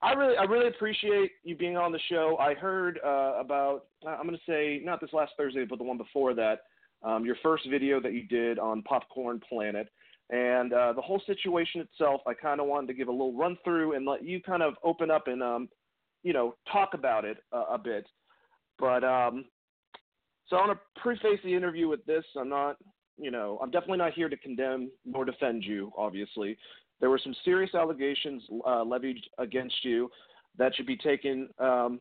I 0.03 0.13
really 0.13 0.37
I 0.37 0.43
really 0.43 0.67
appreciate 0.67 1.31
you 1.43 1.55
being 1.55 1.77
on 1.77 1.91
the 1.91 1.99
show. 2.09 2.37
I 2.39 2.55
heard 2.55 2.99
uh, 3.05 3.33
about 3.39 3.85
I'm 4.07 4.25
going 4.25 4.35
to 4.35 4.51
say 4.51 4.81
not 4.83 4.99
this 4.99 5.13
last 5.13 5.33
Thursday, 5.37 5.65
but 5.65 5.77
the 5.77 5.83
one 5.83 5.97
before 5.97 6.33
that. 6.35 6.61
Um, 7.03 7.25
your 7.25 7.35
first 7.41 7.67
video 7.67 7.99
that 7.99 8.13
you 8.13 8.27
did 8.27 8.59
on 8.59 8.83
Popcorn 8.83 9.41
Planet, 9.47 9.87
and 10.29 10.71
uh, 10.71 10.93
the 10.93 11.01
whole 11.01 11.21
situation 11.25 11.81
itself. 11.81 12.21
I 12.27 12.33
kind 12.33 12.59
of 12.59 12.67
wanted 12.67 12.87
to 12.87 12.93
give 12.93 13.07
a 13.07 13.11
little 13.11 13.35
run 13.35 13.57
through 13.63 13.95
and 13.95 14.05
let 14.05 14.23
you 14.23 14.41
kind 14.41 14.61
of 14.61 14.75
open 14.83 15.09
up 15.09 15.27
and 15.27 15.41
um, 15.41 15.69
you 16.23 16.33
know 16.33 16.55
talk 16.71 16.93
about 16.93 17.25
it 17.25 17.37
uh, 17.51 17.65
a 17.71 17.77
bit. 17.77 18.05
But 18.79 19.03
um, 19.03 19.45
so 20.47 20.57
I 20.57 20.67
want 20.67 20.79
to 20.79 21.01
preface 21.01 21.39
the 21.43 21.53
interview 21.53 21.87
with 21.87 22.03
this. 22.05 22.25
I'm 22.39 22.49
not 22.49 22.77
you 23.21 23.29
know, 23.29 23.59
I'm 23.61 23.69
definitely 23.69 23.99
not 23.99 24.13
here 24.13 24.29
to 24.29 24.37
condemn 24.37 24.89
nor 25.05 25.25
defend 25.25 25.63
you, 25.63 25.91
obviously. 25.95 26.57
There 27.01 27.09
were 27.09 27.19
some 27.21 27.35
serious 27.43 27.73
allegations 27.75 28.43
uh, 28.65 28.83
levied 28.83 29.21
against 29.37 29.83
you 29.83 30.09
that 30.57 30.73
should 30.75 30.85
be 30.85 30.95
taken, 30.95 31.49
um, 31.59 31.99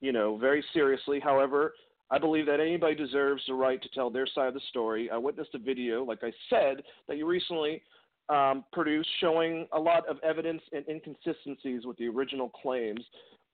you 0.00 0.12
know, 0.12 0.36
very 0.36 0.64
seriously. 0.72 1.18
However, 1.18 1.74
I 2.10 2.18
believe 2.18 2.44
that 2.46 2.60
anybody 2.60 2.94
deserves 2.94 3.42
the 3.48 3.54
right 3.54 3.82
to 3.82 3.88
tell 3.88 4.10
their 4.10 4.26
side 4.26 4.48
of 4.48 4.54
the 4.54 4.60
story. 4.68 5.10
I 5.10 5.16
witnessed 5.16 5.54
a 5.54 5.58
video, 5.58 6.04
like 6.04 6.22
I 6.22 6.32
said, 6.50 6.82
that 7.08 7.16
you 7.16 7.26
recently 7.26 7.82
um, 8.28 8.64
produced 8.72 9.08
showing 9.20 9.66
a 9.72 9.80
lot 9.80 10.06
of 10.06 10.18
evidence 10.22 10.62
and 10.72 10.84
inconsistencies 10.88 11.86
with 11.86 11.96
the 11.96 12.08
original 12.08 12.50
claims. 12.50 13.00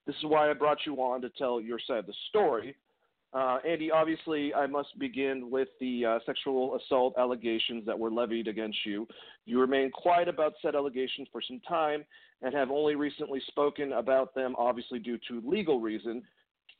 This 0.06 0.16
is 0.16 0.24
why 0.24 0.50
I 0.50 0.54
brought 0.54 0.78
you 0.84 0.96
on 0.96 1.20
to 1.20 1.30
tell 1.30 1.60
your 1.60 1.78
side 1.86 1.98
of 1.98 2.06
the 2.06 2.14
story. 2.28 2.74
Uh, 3.34 3.58
Andy, 3.66 3.90
obviously, 3.90 4.54
I 4.54 4.66
must 4.66 4.98
begin 4.98 5.50
with 5.50 5.68
the 5.80 6.04
uh, 6.04 6.18
sexual 6.24 6.76
assault 6.76 7.14
allegations 7.18 7.84
that 7.84 7.98
were 7.98 8.10
levied 8.10 8.48
against 8.48 8.78
you. 8.86 9.06
You 9.44 9.60
remain 9.60 9.90
quiet 9.90 10.28
about 10.28 10.54
said 10.62 10.74
allegations 10.74 11.28
for 11.30 11.42
some 11.46 11.60
time 11.68 12.04
and 12.40 12.54
have 12.54 12.70
only 12.70 12.94
recently 12.94 13.42
spoken 13.48 13.92
about 13.92 14.34
them, 14.34 14.54
obviously, 14.56 14.98
due 14.98 15.18
to 15.28 15.42
legal 15.44 15.80
reason. 15.80 16.22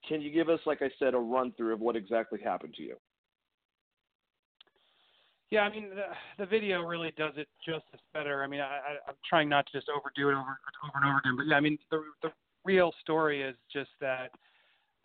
Can 0.09 0.23
you 0.23 0.31
give 0.31 0.49
us, 0.49 0.61
like 0.64 0.81
I 0.81 0.90
said, 0.99 1.12
a 1.12 1.19
run 1.19 1.52
through 1.52 1.75
of 1.75 1.81
what 1.81 1.97
exactly 1.97 2.40
happened 2.43 2.75
to 2.75 2.83
you? 2.83 2.97
Yeah, 5.50 5.61
I 5.61 5.71
mean 5.71 5.88
the, 5.88 6.05
the 6.38 6.47
video 6.47 6.83
really 6.83 7.12
does 7.17 7.33
it 7.37 7.49
justice 7.67 8.00
better. 8.12 8.45
I 8.45 8.47
mean, 8.47 8.61
I, 8.61 8.64
I, 8.64 9.09
I'm 9.09 9.14
trying 9.28 9.49
not 9.49 9.64
to 9.67 9.73
just 9.73 9.88
overdo 9.88 10.28
it 10.28 10.33
over 10.33 10.59
over 10.85 10.93
and 10.97 11.05
over 11.07 11.19
again, 11.19 11.37
but 11.38 11.47
yeah, 11.47 11.57
I 11.57 11.61
mean 11.61 11.78
the 11.90 12.02
the 12.23 12.31
real 12.67 12.93
story 13.00 13.43
is 13.43 13.57
just 13.73 13.88
that 14.02 14.31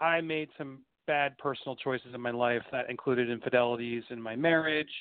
I 0.01 0.19
made 0.19 0.50
some 0.57 0.79
bad 1.07 1.38
personal 1.38 1.75
choices 1.75 2.13
in 2.13 2.22
my 2.22 2.31
life 2.31 2.63
that 2.72 2.89
included 2.89 3.29
infidelities 3.29 4.03
in 4.10 4.22
my 4.22 4.36
marriage. 4.36 4.91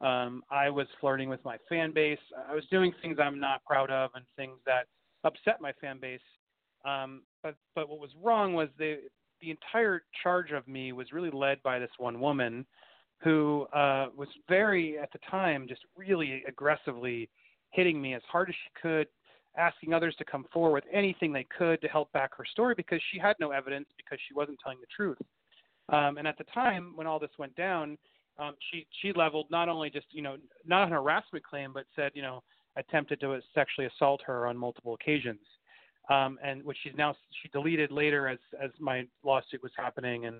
Um, 0.00 0.42
I 0.50 0.70
was 0.70 0.86
flirting 1.00 1.28
with 1.28 1.44
my 1.44 1.58
fan 1.68 1.92
base. 1.92 2.18
I 2.48 2.54
was 2.54 2.64
doing 2.70 2.92
things 3.02 3.18
I'm 3.22 3.38
not 3.38 3.64
proud 3.64 3.90
of 3.90 4.10
and 4.14 4.24
things 4.36 4.58
that 4.66 4.86
upset 5.24 5.60
my 5.60 5.72
fan 5.80 5.98
base. 6.00 6.20
Um, 6.84 7.22
but 7.42 7.56
but 7.74 7.88
what 7.88 8.00
was 8.00 8.10
wrong 8.22 8.54
was 8.54 8.68
the 8.78 9.00
the 9.42 9.50
entire 9.50 10.02
charge 10.22 10.52
of 10.52 10.66
me 10.66 10.92
was 10.92 11.12
really 11.12 11.30
led 11.30 11.62
by 11.62 11.78
this 11.78 11.90
one 11.98 12.20
woman 12.20 12.66
who 13.22 13.66
uh, 13.74 14.08
was 14.16 14.28
very 14.48 14.98
at 14.98 15.12
the 15.12 15.18
time 15.30 15.66
just 15.68 15.82
really 15.96 16.42
aggressively 16.48 17.28
hitting 17.70 18.00
me 18.00 18.14
as 18.14 18.22
hard 18.30 18.48
as 18.48 18.54
she 18.54 18.80
could, 18.80 19.06
asking 19.56 19.92
others 19.92 20.14
to 20.16 20.24
come 20.24 20.44
forward 20.52 20.72
with 20.72 20.84
anything 20.92 21.32
they 21.32 21.46
could 21.56 21.80
to 21.82 21.88
help 21.88 22.10
back 22.12 22.30
her 22.36 22.44
story 22.44 22.74
because 22.74 23.00
she 23.12 23.18
had 23.18 23.36
no 23.38 23.50
evidence 23.50 23.86
because 23.96 24.18
she 24.26 24.34
wasn't 24.34 24.58
telling 24.62 24.78
the 24.80 24.86
truth. 24.94 25.18
Um, 25.92 26.18
and 26.18 26.26
at 26.26 26.38
the 26.38 26.44
time 26.44 26.92
when 26.94 27.06
all 27.06 27.18
this 27.18 27.30
went 27.38 27.54
down, 27.56 27.98
um, 28.38 28.54
she 28.70 28.86
she 29.02 29.12
leveled 29.12 29.46
not 29.50 29.68
only 29.68 29.90
just 29.90 30.06
you 30.10 30.22
know 30.22 30.36
not 30.66 30.84
an 30.84 30.92
harassment 30.92 31.44
claim, 31.44 31.72
but 31.72 31.84
said 31.94 32.12
you 32.14 32.22
know 32.22 32.42
attempted 32.76 33.20
to 33.20 33.40
sexually 33.54 33.88
assault 33.88 34.20
her 34.24 34.46
on 34.46 34.56
multiple 34.56 34.94
occasions, 34.94 35.40
um, 36.08 36.38
and 36.42 36.64
which 36.64 36.78
she's 36.82 36.92
now 36.96 37.14
she 37.42 37.48
deleted 37.48 37.90
later 37.90 38.28
as 38.28 38.38
as 38.62 38.70
my 38.78 39.06
lawsuit 39.24 39.62
was 39.62 39.72
happening, 39.76 40.26
and 40.26 40.36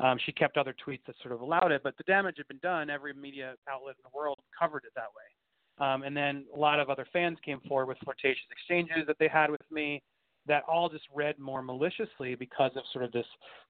um, 0.00 0.18
she 0.24 0.32
kept 0.32 0.56
other 0.56 0.74
tweets 0.86 1.04
that 1.06 1.14
sort 1.22 1.34
of 1.34 1.40
allowed 1.40 1.72
it. 1.72 1.82
But 1.84 1.96
the 1.98 2.04
damage 2.04 2.36
had 2.38 2.48
been 2.48 2.58
done. 2.58 2.90
Every 2.90 3.12
media 3.12 3.54
outlet 3.68 3.96
in 3.98 4.10
the 4.10 4.16
world 4.16 4.38
covered 4.58 4.84
it 4.84 4.92
that 4.96 5.08
way. 5.14 5.86
Um, 5.86 6.02
and 6.02 6.16
then 6.16 6.44
a 6.54 6.58
lot 6.58 6.78
of 6.78 6.90
other 6.90 7.06
fans 7.12 7.38
came 7.44 7.60
forward 7.66 7.86
with 7.86 7.96
flirtatious 8.04 8.44
exchanges 8.50 9.06
that 9.06 9.16
they 9.18 9.28
had 9.28 9.50
with 9.50 9.62
me 9.70 10.02
that 10.46 10.62
all 10.68 10.88
just 10.88 11.04
read 11.14 11.38
more 11.38 11.62
maliciously 11.62 12.34
because 12.34 12.72
of 12.76 12.82
sort 12.92 13.04
of 13.04 13.12
this 13.12 13.26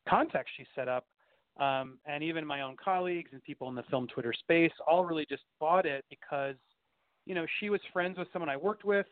context 0.08 0.52
she 0.56 0.64
set 0.74 0.88
up. 0.88 1.06
Um, 1.58 1.98
and 2.06 2.22
even 2.22 2.46
my 2.46 2.62
own 2.62 2.76
colleagues 2.82 3.30
and 3.32 3.42
people 3.42 3.68
in 3.68 3.74
the 3.74 3.82
film 3.90 4.06
Twitter 4.06 4.32
space 4.32 4.72
all 4.86 5.04
really 5.04 5.26
just 5.28 5.42
bought 5.58 5.84
it 5.84 6.04
because, 6.08 6.54
you 7.26 7.34
know, 7.34 7.44
she 7.58 7.68
was 7.68 7.80
friends 7.92 8.16
with 8.18 8.28
someone 8.32 8.48
I 8.48 8.56
worked 8.56 8.84
with. 8.84 9.06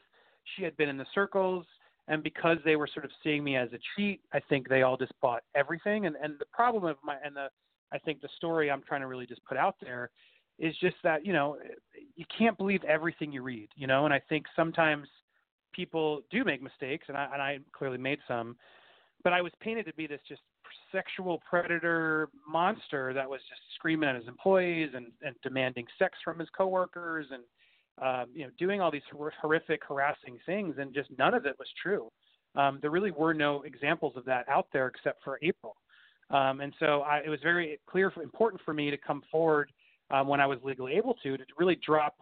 She 0.57 0.62
had 0.62 0.77
been 0.77 0.88
in 0.88 0.97
the 0.97 1.07
circles. 1.15 1.67
And 2.11 2.23
because 2.23 2.57
they 2.65 2.77
were 2.77 2.87
sort 2.87 3.05
of 3.05 3.11
seeing 3.23 3.45
me 3.45 3.57
as 3.57 3.69
a 3.75 3.79
cheat, 3.95 4.23
I 4.33 4.41
think 4.49 4.67
they 4.67 4.81
all 4.81 4.97
just 4.97 5.12
bought 5.21 5.43
everything. 5.55 6.07
And, 6.07 6.17
and 6.23 6.38
the 6.38 6.47
problem 6.53 6.85
of 6.85 6.97
my, 7.05 7.17
and 7.23 7.37
the, 7.37 7.49
I 7.93 7.99
think 7.99 8.23
the 8.23 8.31
story 8.37 8.71
I'm 8.71 8.83
trying 8.83 9.03
to 9.03 9.07
really 9.07 9.27
just 9.27 9.45
put 9.45 9.59
out 9.59 9.75
there 9.83 10.11
is 10.59 10.75
just 10.81 10.97
that, 11.05 11.27
you 11.27 11.35
know, 11.35 11.59
you 12.17 12.25
can't 12.37 12.57
believe 12.57 12.83
everything 12.85 13.31
you 13.31 13.43
read, 13.43 13.69
you 13.77 13.87
know, 13.87 14.07
and 14.07 14.15
I 14.15 14.23
think 14.29 14.47
sometimes 14.57 15.07
people 15.73 16.23
do 16.31 16.45
make 16.45 16.63
mistakes, 16.63 17.07
and 17.09 17.17
I, 17.17 17.29
and 17.33 17.43
I 17.43 17.59
clearly 17.73 17.99
made 17.99 18.19
some, 18.27 18.57
but 19.25 19.33
I 19.33 19.43
was 19.43 19.53
painted 19.61 19.87
to 19.87 19.95
be 19.95 20.07
this 20.07 20.21
just 20.29 20.43
sexual 20.93 21.43
predator 21.49 22.29
monster 22.49 23.13
that 23.13 23.29
was 23.29 23.41
just 23.49 23.61
screaming 23.75 24.09
at 24.09 24.17
his 24.17 24.27
employees 24.29 24.91
and, 24.95 25.07
and 25.23 25.35
demanding 25.43 25.87
sex 25.99 26.19
from 26.25 26.39
his 26.39 26.49
coworkers 26.57 27.27
and 27.31 27.43
um, 28.01 28.27
you 28.35 28.45
know 28.45 28.51
doing 28.59 28.81
all 28.81 28.91
these 28.91 29.03
horrific 29.41 29.83
harassing 29.87 30.39
things 30.47 30.77
and 30.79 30.95
just 30.95 31.09
none 31.19 31.35
of 31.35 31.47
it 31.47 31.57
was 31.59 31.69
true. 31.83 32.11
Um, 32.55 32.79
there 32.81 32.91
really 32.91 33.11
were 33.11 33.35
no 33.35 33.63
examples 33.63 34.15
of 34.17 34.25
that 34.25 34.49
out 34.49 34.69
there 34.73 34.87
except 34.87 35.23
for 35.25 35.39
april. 35.43 35.77
Um, 36.31 36.61
and 36.61 36.73
so 36.79 37.03
I, 37.03 37.19
it 37.25 37.29
was 37.29 37.41
very 37.43 37.79
clear 37.87 38.11
for, 38.11 38.23
important 38.23 38.63
for 38.65 38.75
me 38.75 38.91
to 38.91 38.97
come 38.97 39.23
forward 39.31 39.71
um, 40.11 40.27
when 40.27 40.41
i 40.41 40.47
was 40.47 40.59
legally 40.63 40.95
able 40.95 41.15
to 41.23 41.37
to 41.37 41.45
really 41.59 41.79
drop 41.85 42.17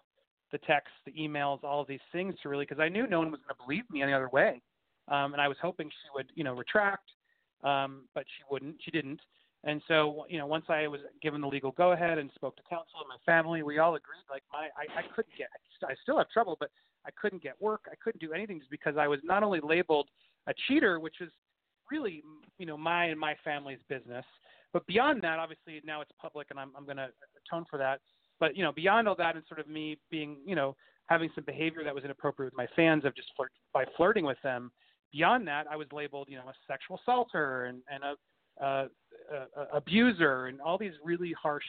the 0.53 0.59
texts, 0.59 0.97
the 1.05 1.13
emails, 1.13 1.63
all 1.65 1.81
of 1.81 1.89
these 1.89 2.01
things 2.13 2.35
to 2.43 2.49
really 2.49 2.65
because 2.65 2.81
I 2.81 2.89
knew 2.89 3.07
no 3.07 3.19
one 3.19 3.31
was 3.31 3.41
going 3.41 3.57
to 3.57 3.65
believe 3.65 3.85
me 3.91 4.03
any 4.03 4.13
other 4.13 4.29
way, 4.29 4.61
um, 5.09 5.33
and 5.33 5.41
I 5.41 5.49
was 5.49 5.57
hoping 5.61 5.89
she 5.89 6.09
would, 6.15 6.31
you 6.35 6.45
know, 6.45 6.55
retract, 6.55 7.11
um, 7.65 8.03
but 8.15 8.25
she 8.37 8.45
wouldn't. 8.51 8.77
She 8.85 8.91
didn't. 8.91 9.21
And 9.65 9.83
so, 9.89 10.27
you 10.29 10.39
know, 10.39 10.47
once 10.47 10.67
I 10.69 10.87
was 10.87 11.01
given 11.21 11.41
the 11.41 11.49
legal 11.49 11.73
go-ahead 11.73 12.19
and 12.19 12.31
spoke 12.37 12.57
to 12.57 12.63
counsel 12.69 13.01
and 13.01 13.09
my 13.09 13.17
family, 13.33 13.65
we 13.65 13.79
all 13.79 13.97
agreed. 13.97 14.23
Like 14.31 14.45
my, 14.53 14.69
I, 14.77 15.01
I 15.01 15.03
couldn't 15.15 15.35
get. 15.37 15.49
I 15.83 15.95
still 16.03 16.19
have 16.19 16.31
trouble, 16.31 16.57
but 16.61 16.71
I 17.05 17.11
couldn't 17.21 17.43
get 17.43 17.61
work. 17.61 17.87
I 17.91 17.95
couldn't 18.03 18.21
do 18.21 18.33
anything 18.33 18.61
just 18.61 18.71
because 18.71 18.97
I 18.97 19.09
was 19.09 19.19
not 19.25 19.43
only 19.43 19.61
labeled 19.61 20.09
a 20.47 20.55
cheater, 20.69 21.01
which 21.01 21.17
was 21.21 21.31
really, 21.91 22.23
you 22.59 22.67
know, 22.67 22.77
my 22.77 23.07
and 23.07 23.19
my 23.19 23.35
family's 23.45 23.81
business, 23.89 24.25
but 24.73 24.87
beyond 24.87 25.23
that, 25.23 25.39
obviously 25.39 25.81
now 25.85 26.01
it's 26.01 26.11
public, 26.21 26.49
and 26.51 26.61
I'm, 26.61 26.71
I'm 26.77 26.85
going 26.85 26.99
to 26.99 27.09
atone 27.47 27.65
for 27.71 27.79
that. 27.79 28.01
But 28.41 28.57
you 28.57 28.63
know, 28.63 28.73
beyond 28.73 29.09
all 29.09 29.17
that, 29.17 29.37
and 29.37 29.45
sort 29.49 29.61
of 29.61 29.69
me 29.69 29.99
being, 30.11 30.39
you 30.45 30.55
know, 30.55 30.77
having 31.07 31.31
some 31.35 31.45
behavior 31.45 31.85
that 31.85 31.95
was 31.95 32.05
inappropriate 32.05 32.53
with 32.53 32.59
my 32.59 32.67
fans 32.77 33.05
of 33.05 33.15
just 33.15 33.29
flirt 33.37 33.53
by 33.73 33.85
flirting 33.97 34.25
with 34.25 34.39
them. 34.43 34.71
Beyond 35.13 35.47
that, 35.49 35.67
I 35.71 35.77
was 35.77 35.87
labeled, 35.93 36.29
you 36.31 36.37
know, 36.37 36.43
a 36.49 36.55
sexual 36.67 37.01
assaulter 37.01 37.67
and 37.67 37.83
and 37.91 38.03
a, 38.05 38.65
a, 38.65 38.89
a 39.57 39.77
abuser 39.77 40.47
and 40.47 40.61
all 40.61 40.79
these 40.79 40.93
really 41.05 41.33
harsh 41.41 41.65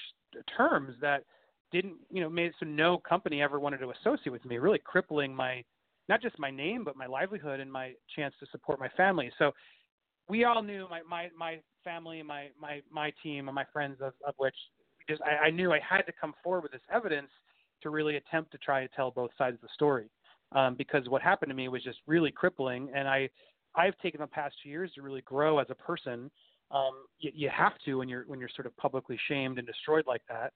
terms 0.55 0.95
that 1.01 1.24
didn't, 1.71 1.95
you 2.12 2.21
know, 2.21 2.29
made 2.29 2.47
it 2.47 2.53
so 2.59 2.65
no 2.65 2.97
company 2.97 3.41
ever 3.41 3.59
wanted 3.59 3.77
to 3.79 3.91
associate 3.91 4.31
with 4.31 4.45
me, 4.45 4.57
really 4.57 4.79
crippling 4.83 5.33
my 5.33 5.63
not 6.09 6.21
just 6.21 6.39
my 6.39 6.50
name 6.50 6.83
but 6.83 6.95
my 6.95 7.05
livelihood 7.05 7.59
and 7.59 7.71
my 7.71 7.93
chance 8.15 8.33
to 8.39 8.45
support 8.51 8.79
my 8.79 8.89
family. 8.89 9.31
So 9.38 9.51
we 10.29 10.43
all 10.43 10.62
knew 10.62 10.88
my 10.89 11.01
my 11.07 11.29
my 11.38 11.59
family, 11.83 12.21
my 12.24 12.47
my 12.59 12.81
my 12.91 13.13
team, 13.24 13.47
and 13.47 13.55
my 13.55 13.65
friends 13.71 13.97
of, 14.01 14.13
of 14.25 14.33
which 14.38 14.55
just 15.07 15.21
I, 15.21 15.47
I 15.47 15.49
knew 15.49 15.71
I 15.71 15.79
had 15.79 16.03
to 16.03 16.13
come 16.19 16.33
forward 16.43 16.63
with 16.63 16.71
this 16.71 16.81
evidence 16.93 17.29
to 17.81 17.89
really 17.89 18.17
attempt 18.17 18.51
to 18.51 18.57
try 18.57 18.81
to 18.85 18.93
tell 18.95 19.11
both 19.11 19.31
sides 19.37 19.55
of 19.55 19.61
the 19.61 19.69
story. 19.73 20.09
Um, 20.53 20.75
because 20.75 21.09
what 21.09 21.21
happened 21.21 21.49
to 21.49 21.55
me 21.55 21.67
was 21.67 21.83
just 21.83 21.99
really 22.07 22.31
crippling, 22.31 22.89
and 22.95 23.07
I 23.07 23.29
I've 23.75 23.97
taken 23.99 24.21
the 24.21 24.27
past 24.27 24.55
two 24.63 24.69
years 24.69 24.91
to 24.95 25.01
really 25.01 25.21
grow 25.21 25.59
as 25.59 25.67
a 25.69 25.75
person. 25.75 26.31
Um, 26.71 27.05
you, 27.19 27.31
you 27.33 27.49
have 27.49 27.73
to 27.85 27.95
when 27.95 28.09
you're 28.09 28.23
when 28.27 28.39
you're 28.39 28.49
sort 28.55 28.65
of 28.65 28.75
publicly 28.77 29.19
shamed 29.27 29.57
and 29.57 29.67
destroyed 29.67 30.05
like 30.07 30.21
that. 30.29 30.53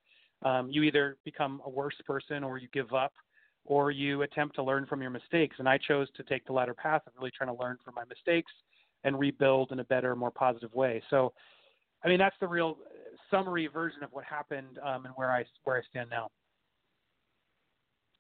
Um, 0.48 0.70
you 0.72 0.84
either 0.84 1.18
become 1.24 1.62
a 1.66 1.70
worse 1.70 1.96
person 2.06 2.44
or 2.44 2.58
you 2.58 2.68
give 2.74 2.94
up, 2.94 3.14
or 3.66 3.92
you 3.92 4.24
attempt 4.24 4.56
to 4.56 4.64
learn 4.64 4.86
from 4.86 5.02
your 5.02 5.12
mistakes. 5.12 5.58
And 5.60 5.70
I 5.70 5.78
chose 5.78 6.08
to 6.16 6.24
take 6.24 6.46
the 6.46 6.54
latter 6.54 6.74
path 6.74 7.02
of 7.06 7.14
really 7.18 7.32
trying 7.36 7.56
to 7.56 7.62
learn 7.62 7.78
from 7.84 7.94
my 7.96 8.04
mistakes 8.06 8.52
and 9.04 9.20
rebuild 9.20 9.72
in 9.72 9.80
a 9.80 9.84
better, 9.84 10.16
more 10.16 10.32
positive 10.32 10.74
way. 10.74 11.02
So, 11.10 11.34
I 12.04 12.08
mean, 12.08 12.18
that's 12.18 12.36
the 12.40 12.48
real 12.48 12.78
summary 13.32 13.68
version 13.68 14.04
of 14.04 14.12
what 14.12 14.26
happened 14.26 14.78
um, 14.86 15.06
and 15.06 15.14
where 15.16 15.32
I 15.32 15.46
where 15.64 15.78
I 15.78 15.82
stand 15.90 16.10
now. 16.10 16.30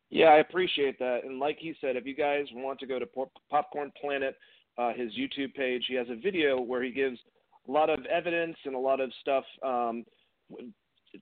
Yeah, 0.10 0.28
I 0.28 0.38
appreciate 0.38 1.00
that. 1.00 1.20
And 1.24 1.40
like 1.40 1.58
he 1.60 1.74
said, 1.80 1.96
if 1.96 2.06
you 2.06 2.16
guys 2.16 2.46
want 2.54 2.80
to 2.80 2.86
go 2.86 3.00
to 3.00 3.08
Popcorn 3.50 3.92
Planet, 4.00 4.36
uh, 4.78 4.92
his 4.94 5.12
YouTube 5.14 5.54
page, 5.54 5.86
he 5.88 5.96
has 5.96 6.08
a 6.10 6.16
video 6.16 6.60
where 6.60 6.84
he 6.84 6.92
gives 6.92 7.18
a 7.68 7.72
lot 7.72 7.90
of 7.90 8.06
evidence 8.06 8.58
and 8.66 8.76
a 8.76 8.80
lot 8.80 9.00
of 9.00 9.10
stuff 9.22 9.46
um, 9.64 10.04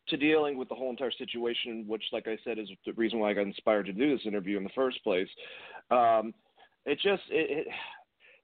to 0.08 0.18
dealing 0.18 0.58
with 0.58 0.70
the 0.70 0.76
whole 0.76 0.90
entire 0.90 1.12
situation, 1.12 1.86
which, 1.88 2.04
like 2.12 2.28
I 2.28 2.38
said, 2.44 2.58
is 2.58 2.70
the 2.86 2.94
reason 2.94 3.20
why 3.20 3.32
I 3.32 3.34
got 3.34 3.46
inspired 3.46 3.86
to 3.88 3.94
do 3.94 4.16
this 4.16 4.26
interview 4.26 4.58
in 4.58 4.64
the 4.64 4.70
first 4.76 5.04
place. 5.04 5.30
Um, 5.92 6.34
it 6.86 6.96
just 6.96 7.24
it, 7.30 7.68
it 7.68 7.68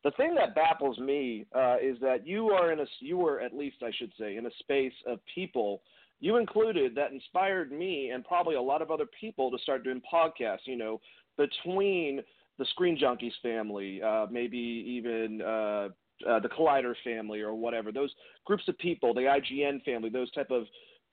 the 0.06 0.12
thing 0.12 0.36
that 0.36 0.54
baffles 0.54 1.00
me 1.00 1.48
uh, 1.56 1.78
is 1.82 1.98
that 2.00 2.26
you 2.28 2.52
are 2.52 2.72
in 2.72 2.80
a 2.80 2.86
you 3.00 3.18
were 3.18 3.42
at 3.42 3.54
least 3.54 3.78
I 3.84 3.92
should 3.98 4.12
say 4.18 4.38
in 4.38 4.46
a 4.46 4.52
space 4.60 4.94
of 5.08 5.20
people 5.34 5.82
you 6.20 6.38
included 6.38 6.94
that 6.96 7.12
inspired 7.12 7.72
me 7.72 8.12
and 8.12 8.24
probably 8.24 8.56
a 8.56 8.62
lot 8.62 8.84
of 8.84 8.92
other 8.92 9.08
people 9.20 9.50
to 9.50 9.58
start 9.58 9.84
doing 9.84 10.02
podcasts. 10.12 10.66
You 10.66 10.78
know, 10.78 11.02
between 11.38 12.22
the 12.60 12.66
Screen 12.66 12.98
Junkies 12.98 13.34
family, 13.42 14.02
uh, 14.02 14.28
maybe 14.32 14.58
even 14.58 15.42
uh, 15.42 15.90
uh, 16.30 16.40
the 16.40 16.50
Collider 16.50 16.94
family 17.04 17.42
or 17.42 17.56
whatever. 17.56 17.92
Those 17.92 18.12
groups 18.46 18.64
of 18.68 18.78
people, 18.78 19.14
the 19.14 19.22
IGN 19.22 19.84
family, 19.84 20.10
those 20.10 20.32
type 20.32 20.52
of 20.52 20.66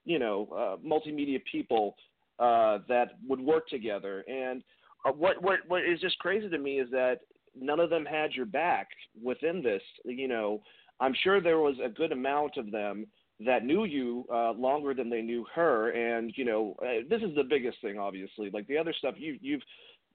you 0.04 0.18
know 0.18 0.48
uh, 0.54 0.86
multimedia 0.86 1.40
people 1.50 1.96
uh, 2.38 2.80
that 2.88 3.12
would 3.26 3.40
work 3.40 3.68
together. 3.68 4.22
And 4.28 4.62
uh, 5.06 5.12
what 5.12 5.42
what 5.42 5.60
what 5.66 5.82
is 5.82 5.98
just 5.98 6.18
crazy 6.18 6.50
to 6.50 6.58
me 6.58 6.78
is 6.78 6.90
that 6.90 7.20
none 7.58 7.80
of 7.80 7.90
them 7.90 8.04
had 8.04 8.32
your 8.32 8.46
back 8.46 8.88
within 9.22 9.62
this. 9.62 9.82
You 10.04 10.28
know, 10.28 10.62
I'm 11.00 11.14
sure 11.22 11.40
there 11.40 11.58
was 11.58 11.76
a 11.84 11.88
good 11.88 12.12
amount 12.12 12.56
of 12.56 12.70
them 12.70 13.06
that 13.44 13.64
knew 13.64 13.84
you 13.84 14.24
uh, 14.32 14.52
longer 14.52 14.94
than 14.94 15.10
they 15.10 15.22
knew 15.22 15.44
her, 15.54 15.90
and 15.90 16.32
you 16.36 16.44
know 16.44 16.76
uh, 16.82 17.02
this 17.08 17.22
is 17.22 17.34
the 17.34 17.44
biggest 17.44 17.78
thing, 17.82 17.98
obviously. 17.98 18.50
Like 18.50 18.66
the 18.66 18.78
other 18.78 18.94
stuff, 18.96 19.14
you, 19.18 19.38
you've 19.40 19.62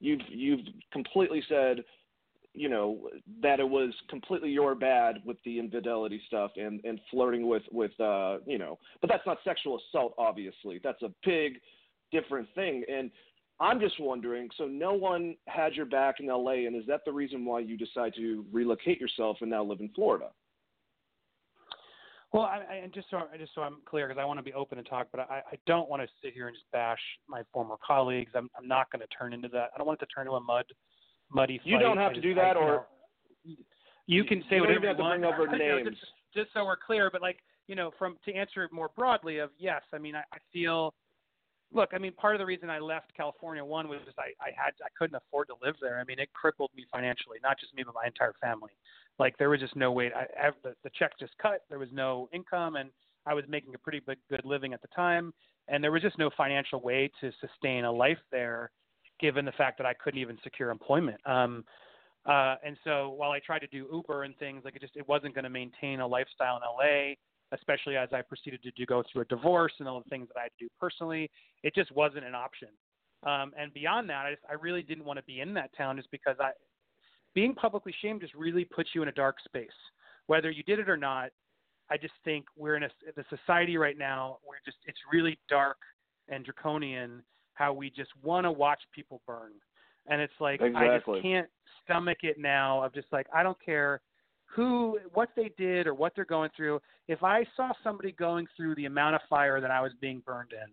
you've 0.00 0.20
you've 0.28 0.60
completely 0.92 1.42
said, 1.48 1.84
you 2.54 2.68
know, 2.68 3.08
that 3.42 3.60
it 3.60 3.68
was 3.68 3.92
completely 4.08 4.50
your 4.50 4.74
bad 4.74 5.16
with 5.24 5.36
the 5.44 5.58
infidelity 5.58 6.20
stuff 6.26 6.52
and 6.56 6.80
and 6.84 7.00
flirting 7.10 7.46
with 7.46 7.64
with 7.70 7.98
uh, 8.00 8.38
you 8.46 8.58
know, 8.58 8.78
but 9.00 9.10
that's 9.10 9.26
not 9.26 9.38
sexual 9.44 9.78
assault, 9.88 10.14
obviously. 10.18 10.80
That's 10.82 11.02
a 11.02 11.12
big 11.24 11.60
different 12.12 12.48
thing, 12.54 12.84
and 12.90 13.10
I'm 13.60 13.80
just 13.80 13.98
wondering. 13.98 14.48
So 14.56 14.66
no 14.66 14.92
one 14.92 15.36
had 15.46 15.74
your 15.74 15.86
back 15.86 16.16
in 16.20 16.28
L.A., 16.28 16.66
and 16.66 16.76
is 16.76 16.86
that 16.86 17.00
the 17.04 17.12
reason 17.12 17.44
why 17.44 17.60
you 17.60 17.76
decide 17.76 18.14
to 18.16 18.44
relocate 18.52 19.00
yourself 19.00 19.38
and 19.40 19.50
now 19.50 19.64
live 19.64 19.80
in 19.80 19.88
Florida? 19.90 20.28
Well, 22.32 22.42
I, 22.42 22.62
I, 22.70 22.74
and 22.76 22.92
just 22.92 23.08
so 23.10 23.22
just 23.38 23.54
so 23.54 23.62
I'm 23.62 23.78
clear, 23.86 24.06
because 24.06 24.20
I 24.20 24.24
want 24.24 24.38
to 24.38 24.42
be 24.42 24.52
open 24.52 24.78
and 24.78 24.86
talk, 24.86 25.08
but 25.10 25.20
I, 25.20 25.40
I 25.50 25.56
don't 25.66 25.88
want 25.88 26.02
to 26.02 26.08
sit 26.22 26.34
here 26.34 26.46
and 26.46 26.54
just 26.54 26.70
bash 26.72 27.00
my 27.26 27.42
former 27.52 27.76
colleagues. 27.84 28.32
I'm, 28.34 28.50
I'm 28.56 28.68
not 28.68 28.92
going 28.92 29.00
to 29.00 29.06
turn 29.06 29.32
into 29.32 29.48
that. 29.48 29.70
I 29.74 29.78
don't 29.78 29.86
want 29.86 30.00
it 30.00 30.06
to 30.06 30.12
turn 30.14 30.26
into 30.26 30.36
a 30.36 30.40
mud, 30.40 30.64
muddy. 31.32 31.58
You 31.64 31.78
don't 31.78 31.96
have 31.96 32.12
I 32.12 32.14
to 32.14 32.20
do 32.20 32.34
that, 32.34 32.56
I, 32.56 32.60
you 32.60 32.66
or 32.66 32.86
know, 33.46 33.54
you 34.06 34.24
can 34.24 34.42
say 34.50 34.56
you 34.56 34.60
whatever 34.60 34.88
you 34.88 34.96
to 34.96 35.02
want. 35.02 35.24
over 35.24 35.46
You 35.56 35.84
know, 35.84 35.90
just, 35.90 36.04
just 36.34 36.48
so 36.52 36.64
we're 36.66 36.76
clear, 36.76 37.10
but 37.10 37.22
like 37.22 37.38
you 37.66 37.74
know, 37.74 37.92
from 37.98 38.16
to 38.26 38.34
answer 38.34 38.62
it 38.62 38.72
more 38.72 38.90
broadly, 38.94 39.38
of 39.38 39.50
yes, 39.58 39.82
I 39.94 39.98
mean, 39.98 40.14
I, 40.14 40.20
I 40.32 40.38
feel. 40.52 40.94
Look, 41.72 41.90
I 41.92 41.98
mean, 41.98 42.12
part 42.12 42.34
of 42.34 42.38
the 42.38 42.46
reason 42.46 42.70
I 42.70 42.78
left 42.78 43.14
California 43.14 43.62
one 43.62 43.88
was 43.88 44.00
just 44.04 44.18
I, 44.18 44.32
I 44.40 44.50
had 44.56 44.72
I 44.82 44.88
couldn't 44.96 45.16
afford 45.16 45.48
to 45.48 45.54
live 45.62 45.74
there. 45.82 46.00
I 46.00 46.04
mean, 46.04 46.18
it 46.18 46.32
crippled 46.32 46.70
me 46.74 46.86
financially, 46.90 47.38
not 47.42 47.60
just 47.60 47.74
me 47.74 47.82
but 47.84 47.94
my 47.94 48.06
entire 48.06 48.34
family. 48.40 48.72
Like 49.18 49.36
there 49.36 49.50
was 49.50 49.60
just 49.60 49.76
no 49.76 49.92
way. 49.92 50.10
I, 50.14 50.46
I 50.46 50.50
the, 50.62 50.74
the 50.82 50.90
check 50.98 51.12
just 51.20 51.36
cut. 51.38 51.62
There 51.68 51.78
was 51.78 51.90
no 51.92 52.28
income, 52.32 52.76
and 52.76 52.90
I 53.26 53.34
was 53.34 53.44
making 53.48 53.74
a 53.74 53.78
pretty 53.78 54.00
big, 54.00 54.18
good 54.30 54.44
living 54.44 54.72
at 54.72 54.80
the 54.80 54.88
time, 54.88 55.34
and 55.68 55.84
there 55.84 55.92
was 55.92 56.00
just 56.00 56.18
no 56.18 56.30
financial 56.36 56.80
way 56.80 57.10
to 57.20 57.30
sustain 57.40 57.84
a 57.84 57.92
life 57.92 58.18
there, 58.32 58.70
given 59.20 59.44
the 59.44 59.52
fact 59.52 59.76
that 59.78 59.86
I 59.86 59.92
couldn't 59.92 60.20
even 60.20 60.38
secure 60.42 60.70
employment. 60.70 61.20
Um, 61.26 61.64
uh, 62.24 62.56
and 62.64 62.76
so 62.84 63.10
while 63.10 63.30
I 63.30 63.40
tried 63.40 63.60
to 63.60 63.66
do 63.66 63.86
Uber 63.92 64.24
and 64.24 64.36
things, 64.38 64.62
like 64.64 64.76
it 64.76 64.80
just 64.80 64.96
it 64.96 65.06
wasn't 65.06 65.34
going 65.34 65.44
to 65.44 65.50
maintain 65.50 66.00
a 66.00 66.06
lifestyle 66.06 66.56
in 66.56 66.62
LA, 66.62 67.14
especially 67.52 67.96
as 67.96 68.08
I 68.12 68.22
proceeded 68.22 68.62
to 68.62 68.70
do, 68.72 68.86
go 68.86 69.02
through 69.10 69.22
a 69.22 69.24
divorce 69.26 69.72
and 69.78 69.88
all 69.88 70.02
the 70.02 70.10
things 70.10 70.28
that 70.28 70.38
I 70.38 70.44
had 70.44 70.52
to 70.58 70.64
do 70.64 70.68
personally. 70.80 71.30
It 71.62 71.74
just 71.74 71.90
wasn't 71.92 72.24
an 72.24 72.34
option. 72.34 72.68
Um, 73.24 73.52
and 73.58 73.72
beyond 73.74 74.08
that, 74.10 74.26
I, 74.26 74.30
just, 74.32 74.42
I 74.48 74.54
really 74.54 74.82
didn't 74.82 75.04
want 75.04 75.18
to 75.18 75.24
be 75.24 75.40
in 75.40 75.54
that 75.54 75.70
town 75.76 75.96
just 75.96 76.10
because 76.10 76.36
I, 76.38 76.50
being 77.34 77.54
publicly 77.54 77.94
shamed 78.00 78.20
just 78.20 78.34
really 78.34 78.64
puts 78.64 78.90
you 78.94 79.02
in 79.02 79.08
a 79.08 79.12
dark 79.12 79.36
space. 79.44 79.68
Whether 80.26 80.50
you 80.50 80.62
did 80.64 80.78
it 80.78 80.88
or 80.88 80.96
not, 80.96 81.30
I 81.90 81.96
just 81.96 82.14
think 82.24 82.44
we're 82.56 82.76
in 82.76 82.82
a 82.82 82.90
the 83.16 83.24
society 83.30 83.78
right 83.78 83.96
now 83.96 84.38
where 84.44 84.58
just 84.64 84.76
it's 84.86 84.98
really 85.10 85.38
dark 85.48 85.78
and 86.28 86.44
draconian 86.44 87.22
how 87.54 87.72
we 87.72 87.90
just 87.90 88.10
want 88.22 88.44
to 88.44 88.52
watch 88.52 88.80
people 88.94 89.22
burn. 89.26 89.52
And 90.06 90.20
it's 90.20 90.34
like 90.38 90.60
I 90.60 90.98
just 90.98 91.22
can't 91.22 91.48
stomach 91.84 92.18
it 92.22 92.38
now 92.38 92.82
of 92.82 92.94
just 92.94 93.08
like 93.10 93.26
I 93.34 93.42
don't 93.42 93.56
care 93.64 94.00
who 94.48 94.98
what 95.12 95.30
they 95.36 95.50
did 95.56 95.86
or 95.86 95.94
what 95.94 96.12
they're 96.14 96.24
going 96.24 96.50
through. 96.56 96.80
If 97.06 97.22
I 97.22 97.44
saw 97.56 97.72
somebody 97.84 98.12
going 98.12 98.46
through 98.56 98.74
the 98.74 98.86
amount 98.86 99.14
of 99.14 99.20
fire 99.28 99.60
that 99.60 99.70
I 99.70 99.80
was 99.80 99.92
being 100.00 100.22
burned 100.24 100.52
in, 100.52 100.70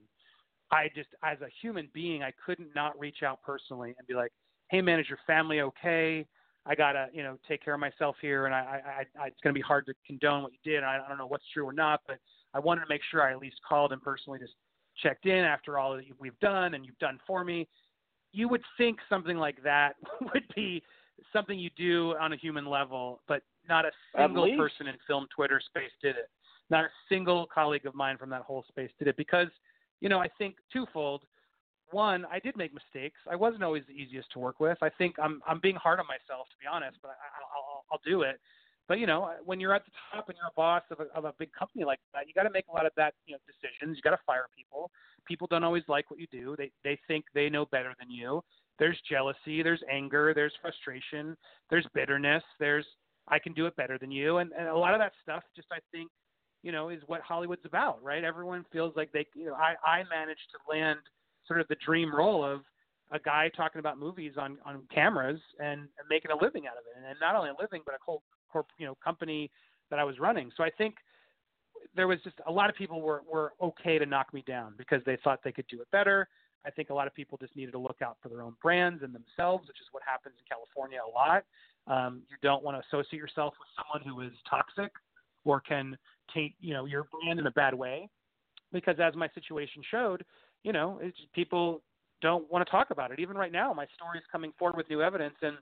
I 0.72 0.90
just 0.96 1.10
as 1.24 1.40
a 1.42 1.48
human 1.62 1.90
being 1.94 2.24
I 2.24 2.32
couldn't 2.46 2.74
not 2.76 2.98
reach 3.00 3.24
out 3.24 3.42
personally 3.44 3.94
and 3.98 4.08
be 4.08 4.14
like, 4.14 4.32
"Hey 4.70 4.82
man, 4.82 5.00
is 5.00 5.10
your 5.10 5.20
family 5.28 5.62
okay? 5.62 6.26
I 6.66 6.74
gotta, 6.74 7.10
you 7.14 7.22
know, 7.22 7.38
take 7.48 7.64
care 7.64 7.76
of 7.76 7.80
myself 7.80 8.16
here, 8.22 8.48
and 8.48 8.56
I, 8.56 9.06
I, 9.18 9.24
I 9.24 9.28
it's 9.28 9.40
gonna 9.44 9.54
be 9.54 9.62
hard 9.62 9.86
to 9.88 9.94
condone 10.08 10.42
what 10.42 10.54
you 10.54 10.60
did. 10.64 10.84
I, 10.84 11.00
I 11.04 11.08
don't 11.08 11.18
know 11.18 11.28
what's 11.28 11.46
true 11.54 11.66
or 11.66 11.74
not, 11.74 12.02
but 12.08 12.18
I 12.54 12.60
wanted 12.60 12.82
to 12.82 12.88
make 12.90 13.02
sure 13.12 13.22
I 13.22 13.34
at 13.34 13.40
least 13.40 13.58
called 13.68 13.92
and 13.92 14.02
personally 14.02 14.40
just 14.40 14.54
checked 15.04 15.26
in 15.26 15.44
after 15.44 15.78
all 15.78 15.96
that 15.96 16.06
we've 16.20 16.40
done 16.40 16.74
and 16.74 16.86
you've 16.86 16.98
done 17.00 17.20
for 17.28 17.44
me. 17.44 17.68
You 18.32 18.48
would 18.50 18.64
think 18.78 19.00
something 19.10 19.38
like 19.38 19.62
that 19.64 19.96
would 20.22 20.46
be 20.56 20.82
something 21.32 21.60
you 21.60 21.70
do 21.78 22.16
on 22.20 22.34
a 22.34 22.38
human 22.38 22.66
level, 22.66 23.22
but 23.28 23.44
not 23.68 23.86
a 23.86 23.92
single 24.16 24.56
person 24.58 24.88
in 24.88 24.96
film 25.08 25.28
Twitter 25.36 25.62
space 25.66 25.92
did 26.02 26.16
it. 26.16 26.30
Not 26.70 26.86
a 26.86 26.90
single 27.10 27.48
colleague 27.54 27.86
of 27.86 27.94
mine 27.94 28.18
from 28.18 28.30
that 28.32 28.42
whole 28.42 28.66
space 28.68 28.90
did 28.98 29.08
it 29.08 29.18
because, 29.18 29.48
you 30.02 30.10
know, 30.10 30.20
I 30.20 30.28
think 30.38 30.56
twofold 30.74 31.22
one, 31.92 32.26
I 32.32 32.40
did 32.40 32.58
make 32.58 32.74
mistakes. 32.74 33.20
I 33.30 33.36
wasn't 33.36 33.64
always 33.64 33.84
the 33.88 33.94
easiest 33.94 34.32
to 34.34 34.40
work 34.40 34.60
with. 34.60 34.78
I 34.82 34.90
think 34.90 35.16
I'm 35.22 35.42
I'm 35.48 35.60
being 35.60 35.76
hard 35.76 36.00
on 36.00 36.06
myself 36.08 36.48
to 36.50 36.58
be 36.60 36.68
honest, 36.72 36.98
but 37.02 37.10
I, 37.10 37.14
I'll, 37.40 37.64
I'll 37.64 37.86
I'll 37.94 38.02
do 38.06 38.22
it. 38.22 38.40
But 38.88 39.00
you 39.00 39.08
know, 39.08 39.32
when 39.44 39.60
you're 39.60 39.74
at 39.74 39.84
the 39.86 39.92
top 40.12 40.30
and 40.30 40.38
you're 40.38 40.48
a 40.48 40.56
boss 40.56 40.84
of 40.92 41.00
a, 41.00 41.18
of 41.18 41.26
a 41.26 41.34
big 41.40 41.52
company 41.54 41.86
like 41.86 42.00
that, 42.14 42.28
you 42.28 42.34
got 42.34 42.44
to 42.44 42.52
make 42.52 42.66
a 42.70 42.74
lot 42.74 42.86
of 42.86 42.92
that 42.98 43.14
you 43.26 43.34
know 43.34 43.40
decisions. 43.46 43.98
You 43.98 44.02
got 44.02 44.16
to 44.16 44.24
fire 44.26 44.46
people. 44.56 44.92
People 45.28 45.48
don't 45.50 45.64
always 45.64 45.84
like 45.88 46.10
what 46.12 46.20
you 46.20 46.28
do. 46.32 46.56
They 46.58 46.72
they 46.84 47.00
think 47.08 47.26
they 47.34 47.50
know 47.50 47.66
better 47.66 47.94
than 48.00 48.10
you. 48.10 48.42
There's 48.78 49.00
jealousy. 49.10 49.64
There's 49.64 49.82
anger. 49.92 50.34
There's 50.36 50.54
frustration. 50.62 51.38
There's 51.70 51.86
bitterness. 51.94 52.44
There's 52.60 52.86
I 53.28 53.40
can 53.40 53.54
do 53.54 53.66
it 53.66 53.76
better 53.76 53.98
than 53.98 54.12
you, 54.12 54.38
and, 54.38 54.52
and 54.58 54.68
a 54.68 54.76
lot 54.76 54.94
of 54.94 55.00
that 55.00 55.14
stuff 55.24 55.44
just 55.56 55.68
I 55.72 55.80
think 55.92 56.10
you 56.64 56.72
know 56.72 56.90
is 56.90 57.02
what 57.08 57.22
Hollywood's 57.22 57.66
about, 57.66 58.04
right? 58.04 58.24
Everyone 58.24 58.66
feels 58.72 58.96
like 58.96 59.12
they 59.12 59.26
you 59.36 59.46
know 59.46 59.56
I 59.56 59.76
I 59.88 60.04
managed 60.10 60.48
to 60.52 60.72
land 60.72 61.00
sort 61.48 61.62
of 61.62 61.68
the 61.68 61.78
dream 61.86 62.14
role 62.14 62.44
of 62.44 62.62
a 63.12 63.20
guy 63.20 63.52
talking 63.56 63.80
about 63.80 64.00
movies 64.00 64.34
on 64.38 64.58
on 64.66 64.84
cameras 64.94 65.40
and, 65.60 65.82
and 65.82 66.08
making 66.10 66.32
a 66.32 66.44
living 66.44 66.68
out 66.68 66.78
of 66.78 66.84
it, 66.90 66.98
and, 66.98 67.06
and 67.06 67.20
not 67.20 67.36
only 67.36 67.50
a 67.50 67.56
living, 67.62 67.82
but 67.86 67.96
a 67.96 67.98
whole 68.06 68.24
corp, 68.52 68.68
you 68.78 68.86
know 68.86 68.96
company 69.04 69.50
that 69.90 70.00
I 70.00 70.04
was 70.04 70.20
running. 70.20 70.52
So 70.58 70.64
I 70.64 70.70
think 70.70 70.96
there 71.96 72.08
was 72.08 72.20
just 72.24 72.36
a 72.48 72.52
lot 72.52 72.70
of 72.70 72.76
people 72.76 73.02
were 73.02 73.22
were 73.32 73.54
okay 73.62 73.98
to 74.00 74.06
knock 74.06 74.34
me 74.34 74.44
down 74.48 74.74
because 74.78 75.02
they 75.06 75.18
thought 75.24 75.40
they 75.44 75.52
could 75.52 75.68
do 75.68 75.82
it 75.82 75.88
better. 75.92 76.28
I 76.66 76.72
think 76.72 76.90
a 76.90 76.94
lot 76.94 77.06
of 77.06 77.14
people 77.14 77.38
just 77.38 77.56
needed 77.56 77.72
to 77.74 77.78
look 77.78 78.02
out 78.02 78.18
for 78.24 78.30
their 78.30 78.42
own 78.42 78.56
brands 78.62 79.04
and 79.04 79.14
themselves, 79.14 79.68
which 79.68 79.78
is 79.80 79.88
what 79.92 80.02
happens 80.04 80.34
in 80.40 80.46
California 80.50 80.98
a 81.06 81.12
lot. 81.12 81.44
Um, 81.88 82.24
you 82.30 82.38
don't 82.42 82.64
want 82.64 82.78
to 82.78 82.84
associate 82.88 83.20
yourself 83.20 83.54
with 83.60 83.70
someone 83.78 84.08
who 84.08 84.22
is 84.22 84.34
toxic 84.50 84.92
or 85.44 85.62
can 85.62 85.98
taint 86.34 86.54
you 86.60 86.74
know 86.74 86.86
your 86.86 87.06
brand 87.06 87.40
in 87.40 87.48
a 87.48 87.52
bad 87.52 87.74
way, 87.74 88.10
because 88.74 88.96
as 89.00 89.16
my 89.16 89.30
situation 89.36 89.84
showed, 89.92 90.26
you 90.64 90.74
know, 90.74 91.00
it's, 91.02 91.18
people 91.34 91.82
don't 92.22 92.50
want 92.52 92.66
to 92.66 92.72
talk 92.72 92.90
about 92.90 93.12
it. 93.12 93.20
Even 93.20 93.38
right 93.38 93.52
now, 93.52 93.72
my 93.74 93.86
story 93.96 94.18
is 94.18 94.24
coming 94.32 94.52
forward 94.58 94.78
with 94.78 94.90
new 94.90 95.02
evidence, 95.02 95.36
and 95.42 95.58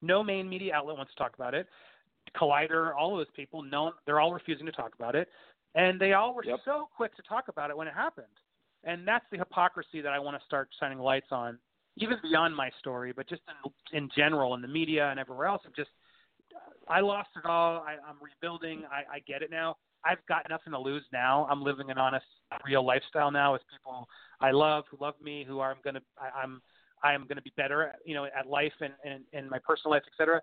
no 0.00 0.22
main 0.22 0.48
media 0.48 0.74
outlet 0.74 0.96
wants 0.96 1.12
to 1.12 1.18
talk 1.18 1.34
about 1.34 1.54
it. 1.54 1.66
Collider, 2.36 2.94
all 2.94 3.12
of 3.12 3.18
those 3.18 3.34
people, 3.34 3.62
no, 3.62 3.92
they're 4.06 4.20
all 4.20 4.32
refusing 4.32 4.66
to 4.66 4.72
talk 4.72 4.94
about 4.94 5.14
it, 5.14 5.28
and 5.74 6.00
they 6.00 6.12
all 6.12 6.34
were 6.34 6.44
Yep. 6.44 6.60
so 6.64 6.88
quick 6.96 7.14
to 7.16 7.22
talk 7.22 7.48
about 7.48 7.70
it 7.70 7.76
when 7.76 7.88
it 7.88 7.94
happened. 7.94 8.26
And 8.84 9.06
that's 9.06 9.24
the 9.30 9.38
hypocrisy 9.38 10.00
that 10.00 10.12
I 10.12 10.18
want 10.18 10.38
to 10.38 10.44
start 10.44 10.68
shining 10.78 10.98
lights 10.98 11.28
on, 11.30 11.58
even 12.00 12.18
beyond 12.22 12.54
my 12.54 12.70
story, 12.78 13.12
but 13.14 13.28
just 13.28 13.42
in, 13.92 13.98
in 13.98 14.08
general 14.16 14.54
in 14.54 14.62
the 14.62 14.68
media 14.68 15.08
and 15.10 15.18
everywhere 15.18 15.46
else. 15.46 15.62
Of 15.66 15.74
just, 15.74 15.90
I 16.88 17.00
lost 17.00 17.28
it 17.36 17.46
all. 17.46 17.82
I, 17.86 17.92
I'm 18.06 18.16
rebuilding. 18.22 18.82
I, 18.90 19.16
I 19.16 19.18
get 19.20 19.42
it 19.42 19.50
now. 19.50 19.76
I've 20.04 20.24
got 20.28 20.46
nothing 20.48 20.72
to 20.72 20.78
lose 20.78 21.02
now. 21.12 21.46
I'm 21.50 21.62
living 21.62 21.90
an 21.90 21.98
honest, 21.98 22.26
real 22.64 22.86
lifestyle 22.86 23.30
now 23.30 23.52
with 23.52 23.62
people 23.70 24.08
I 24.40 24.52
love, 24.52 24.84
who 24.90 24.96
love 25.00 25.14
me, 25.22 25.44
who 25.46 25.58
are 25.58 25.72
I'm 25.72 25.78
gonna 25.84 26.00
I, 26.18 26.40
I'm 26.40 26.62
I 27.02 27.14
am 27.14 27.26
gonna 27.28 27.42
be 27.42 27.52
better, 27.56 27.92
you 28.04 28.14
know, 28.14 28.24
at 28.26 28.46
life 28.46 28.72
and 28.80 28.92
and 29.04 29.24
in 29.32 29.48
my 29.50 29.58
personal 29.58 29.92
life, 29.92 30.04
etc. 30.12 30.40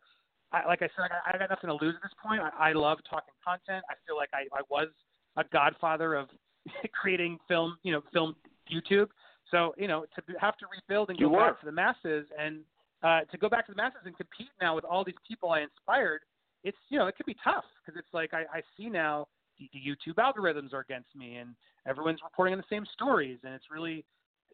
I, 0.52 0.68
like 0.68 0.82
I 0.82 0.90
said, 0.96 1.10
I, 1.12 1.36
I 1.36 1.38
got 1.38 1.50
nothing 1.50 1.70
to 1.70 1.74
lose 1.74 1.96
at 1.96 2.02
this 2.02 2.14
point. 2.24 2.42
I, 2.42 2.70
I 2.70 2.74
love 2.74 3.00
talking 3.10 3.34
content. 3.44 3.84
I 3.90 3.96
feel 4.06 4.16
like 4.16 4.30
I, 4.34 4.44
I 4.56 4.62
was 4.70 4.90
a 5.38 5.44
godfather 5.52 6.16
of 6.16 6.28
creating 7.02 7.40
film, 7.48 7.78
you 7.84 7.92
know, 7.92 8.02
film 8.14 8.36
YouTube. 8.72 9.08
So 9.56 9.74
you 9.78 9.88
know, 9.88 10.06
to 10.16 10.22
have 10.40 10.58
to 10.58 10.66
rebuild 10.68 11.10
and 11.10 11.18
You 11.20 11.28
go 11.28 11.36
were. 11.36 11.48
back 11.48 11.60
to 11.62 11.66
the 11.66 11.72
masses 11.72 12.28
and 12.38 12.60
uh, 13.04 13.22
to 13.32 13.38
go 13.38 13.48
back 13.48 13.66
to 13.68 13.72
the 13.72 13.78
masses 13.78 14.02
and 14.06 14.16
compete 14.18 14.50
now 14.60 14.76
with 14.76 14.84
all 14.84 15.06
these 15.06 15.16
people 15.26 15.52
I 15.52 15.62
inspired, 15.62 16.22
it's 16.64 16.78
you 16.90 17.00
know 17.00 17.08
it 17.08 17.16
could 17.16 17.26
be 17.26 17.38
tough 17.42 17.64
because 17.80 17.98
it's 17.98 18.14
like 18.14 18.34
I, 18.34 18.42
I 18.52 18.62
see 18.76 18.90
now 18.90 19.28
the, 19.58 19.70
the 19.72 19.80
YouTube 19.80 20.16
algorithms 20.16 20.74
are 20.74 20.82
against 20.82 21.16
me 21.16 21.38
and 21.38 21.56
everyone's 21.88 22.20
reporting 22.22 22.54
on 22.54 22.58
the 22.58 22.76
same 22.76 22.86
stories 22.94 23.40
and 23.46 23.54
it's 23.54 23.72
really 23.72 24.04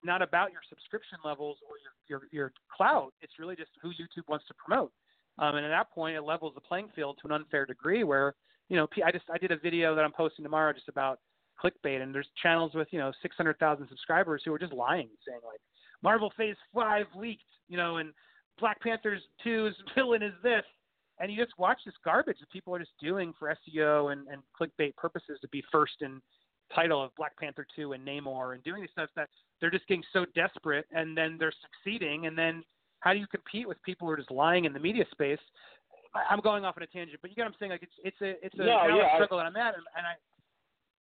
not 0.04 0.22
about 0.22 0.52
your 0.52 0.62
subscription 0.70 1.18
levels 1.26 1.58
or 1.68 1.76
your 1.82 2.22
your, 2.22 2.28
your 2.32 2.54
clout. 2.76 3.12
It's 3.22 3.34
really 3.40 3.56
just 3.56 3.72
who 3.82 3.90
YouTube 3.90 4.28
wants 4.28 4.46
to 4.50 4.54
promote. 4.54 4.92
Um, 5.40 5.56
and 5.56 5.66
at 5.66 5.70
that 5.70 5.90
point, 5.92 6.16
it 6.16 6.22
levels 6.22 6.54
the 6.54 6.62
playing 6.62 6.90
field 6.96 7.18
to 7.22 7.28
an 7.28 7.34
unfair 7.34 7.66
degree 7.66 8.04
where 8.04 8.36
you 8.70 8.78
know 8.78 8.88
I 9.04 9.12
just 9.12 9.26
I 9.34 9.40
did 9.40 9.52
a 9.52 9.58
video 9.58 9.96
that 9.96 10.06
I'm 10.06 10.12
posting 10.12 10.44
tomorrow 10.44 10.74
just 10.74 10.90
about 10.90 11.20
clickbait 11.62 12.02
and 12.02 12.14
there's 12.14 12.28
channels 12.42 12.74
with 12.74 12.88
you 12.92 13.00
know 13.00 13.12
600,000 13.22 13.88
subscribers 13.90 14.42
who 14.46 14.54
are 14.54 14.60
just 14.60 14.74
lying, 14.74 15.10
saying 15.28 15.40
like 15.46 15.60
Marvel 16.02 16.32
Phase 16.38 16.56
Five 16.74 17.06
leaked, 17.16 17.44
you 17.70 17.78
know, 17.78 17.98
and 17.98 18.14
Black 18.60 18.82
Panther's 18.82 19.22
two's 19.44 19.76
villain 19.96 20.24
is 20.24 20.34
this, 20.44 20.64
and 21.20 21.32
you 21.32 21.38
just 21.44 21.58
watch 21.58 21.80
this 21.86 21.96
garbage 22.04 22.38
that 22.40 22.50
people 22.52 22.74
are 22.76 22.80
just 22.80 22.98
doing 23.00 23.34
for 23.38 23.56
SEO 23.68 24.12
and, 24.12 24.28
and 24.28 24.42
clickbait 24.60 24.96
purposes 24.96 25.38
to 25.42 25.48
be 25.50 25.64
first 25.72 25.94
in 26.02 26.22
title 26.74 27.04
of 27.04 27.14
Black 27.18 27.36
Panther 27.38 27.68
2 27.76 27.92
and 27.94 28.08
Namor 28.08 28.54
and 28.54 28.64
doing 28.64 28.80
these 28.82 28.90
stuff 28.94 29.10
that 29.18 29.28
they're 29.60 29.70
just 29.70 29.86
getting 29.88 30.04
so 30.14 30.26
desperate 30.34 30.86
and 30.94 31.18
then 31.18 31.36
they're 31.38 31.52
succeeding 31.62 32.28
and 32.28 32.38
then 32.38 32.64
how 33.02 33.12
do 33.12 33.20
you 33.20 33.28
compete 33.28 33.68
with 33.68 33.82
people 33.84 34.08
who 34.08 34.14
are 34.14 34.18
just 34.18 34.32
lying 34.32 34.64
in 34.66 34.72
the 34.72 34.80
media 34.80 35.04
space? 35.12 35.40
I'm 36.30 36.40
going 36.40 36.64
off 36.66 36.76
on 36.78 36.84
a 36.84 36.88
tangent, 36.88 37.20
but 37.22 37.30
you 37.30 37.36
get 37.36 37.44
what 37.44 37.50
I'm 37.50 37.56
saying. 37.60 37.72
Like 37.72 37.84
it's 37.84 37.98
it's 38.04 38.22
a 38.22 38.46
it's 38.46 38.56
a 38.56 38.64
No, 38.64 38.88
yeah, 38.88 39.08
I- 39.12 39.16
struggle 39.16 39.38
that 39.38 39.46
I'm 39.48 39.56
at, 39.56 39.74
and, 39.76 39.84
and 39.98 40.06
I 40.06 40.14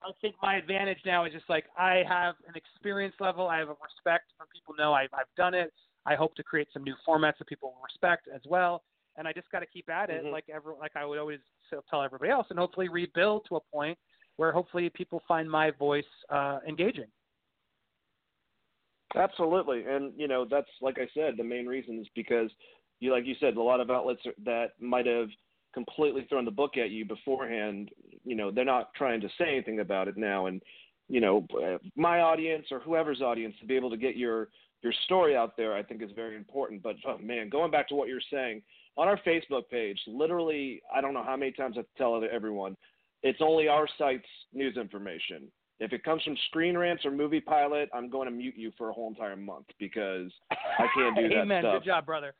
I 0.02 0.10
think 0.20 0.36
my 0.42 0.56
advantage 0.56 0.98
now 1.04 1.24
is 1.24 1.32
just 1.32 1.48
like 1.48 1.64
I 1.76 2.02
have 2.08 2.36
an 2.46 2.54
experience 2.54 3.14
level. 3.20 3.48
I 3.48 3.58
have 3.58 3.68
a 3.68 3.76
respect 3.82 4.32
for 4.36 4.46
people 4.52 4.74
know 4.78 4.92
I've 4.92 5.12
I've 5.12 5.32
done 5.36 5.54
it. 5.54 5.72
I 6.06 6.14
hope 6.14 6.34
to 6.36 6.42
create 6.42 6.68
some 6.72 6.84
new 6.84 6.94
formats 7.06 7.38
that 7.38 7.48
people 7.48 7.70
will 7.70 7.82
respect 7.82 8.28
as 8.34 8.40
well. 8.46 8.82
And 9.16 9.26
I 9.26 9.32
just 9.32 9.50
got 9.50 9.60
to 9.60 9.66
keep 9.66 9.90
at 9.90 10.10
it, 10.10 10.24
Mhm. 10.24 10.30
like 10.30 10.48
every 10.48 10.74
like 10.74 10.94
I 10.94 11.04
would 11.04 11.18
always 11.18 11.40
tell 11.90 12.02
everybody 12.02 12.30
else, 12.30 12.46
and 12.50 12.58
hopefully 12.58 12.88
rebuild 12.88 13.44
to 13.46 13.56
a 13.56 13.60
point 13.60 13.98
where 14.36 14.52
hopefully 14.52 14.88
people 14.90 15.20
find 15.26 15.50
my 15.50 15.70
voice 15.72 16.06
uh, 16.30 16.60
engaging. 16.66 17.10
Absolutely, 19.16 19.84
and 19.84 20.12
you 20.16 20.28
know 20.28 20.44
that's 20.44 20.70
like 20.80 20.98
I 20.98 21.08
said, 21.12 21.36
the 21.36 21.44
main 21.44 21.66
reason 21.66 21.98
is 21.98 22.06
because 22.14 22.50
you, 23.00 23.10
like 23.12 23.26
you 23.26 23.34
said, 23.40 23.56
a 23.56 23.62
lot 23.62 23.80
of 23.80 23.90
outlets 23.90 24.22
that 24.44 24.80
might 24.80 25.06
have 25.06 25.28
completely 25.74 26.26
thrown 26.28 26.44
the 26.44 26.50
book 26.50 26.76
at 26.76 26.90
you 26.90 27.04
beforehand. 27.04 27.90
You 28.24 28.36
know, 28.36 28.50
they're 28.50 28.64
not 28.64 28.94
trying 28.94 29.20
to 29.20 29.28
say 29.38 29.48
anything 29.48 29.80
about 29.80 30.08
it 30.08 30.16
now, 30.16 30.46
and 30.46 30.62
you 31.08 31.20
know, 31.20 31.46
my 31.96 32.20
audience 32.20 32.66
or 32.70 32.80
whoever's 32.80 33.22
audience 33.22 33.54
to 33.60 33.66
be 33.66 33.76
able 33.76 33.90
to 33.90 33.96
get 33.96 34.16
your 34.16 34.48
your 34.82 34.92
story 35.04 35.34
out 35.36 35.56
there, 35.56 35.74
I 35.74 35.82
think 35.82 36.02
is 36.02 36.10
very 36.14 36.36
important. 36.36 36.82
But 36.82 36.96
oh 37.06 37.18
man, 37.18 37.48
going 37.48 37.70
back 37.70 37.88
to 37.88 37.94
what 37.94 38.08
you're 38.08 38.20
saying 38.32 38.62
on 38.96 39.08
our 39.08 39.18
Facebook 39.26 39.68
page, 39.70 39.98
literally, 40.06 40.82
I 40.94 41.00
don't 41.00 41.14
know 41.14 41.24
how 41.24 41.36
many 41.36 41.52
times 41.52 41.76
I 41.78 41.82
tell 41.96 42.20
everyone, 42.30 42.76
it's 43.22 43.40
only 43.40 43.68
our 43.68 43.88
site's 43.98 44.28
news 44.52 44.76
information. 44.76 45.50
If 45.80 45.92
it 45.92 46.02
comes 46.02 46.22
from 46.24 46.36
Screen 46.48 46.76
Rants 46.76 47.04
or 47.04 47.12
Movie 47.12 47.40
Pilot, 47.40 47.88
I'm 47.94 48.10
going 48.10 48.26
to 48.26 48.32
mute 48.32 48.56
you 48.56 48.72
for 48.76 48.90
a 48.90 48.92
whole 48.92 49.08
entire 49.08 49.36
month 49.36 49.66
because 49.78 50.30
I 50.50 50.86
can't 50.94 51.16
do 51.16 51.28
that 51.28 51.42
Amen. 51.42 51.62
stuff. 51.62 51.82
Good 51.82 51.86
job, 51.86 52.06
brother. 52.06 52.34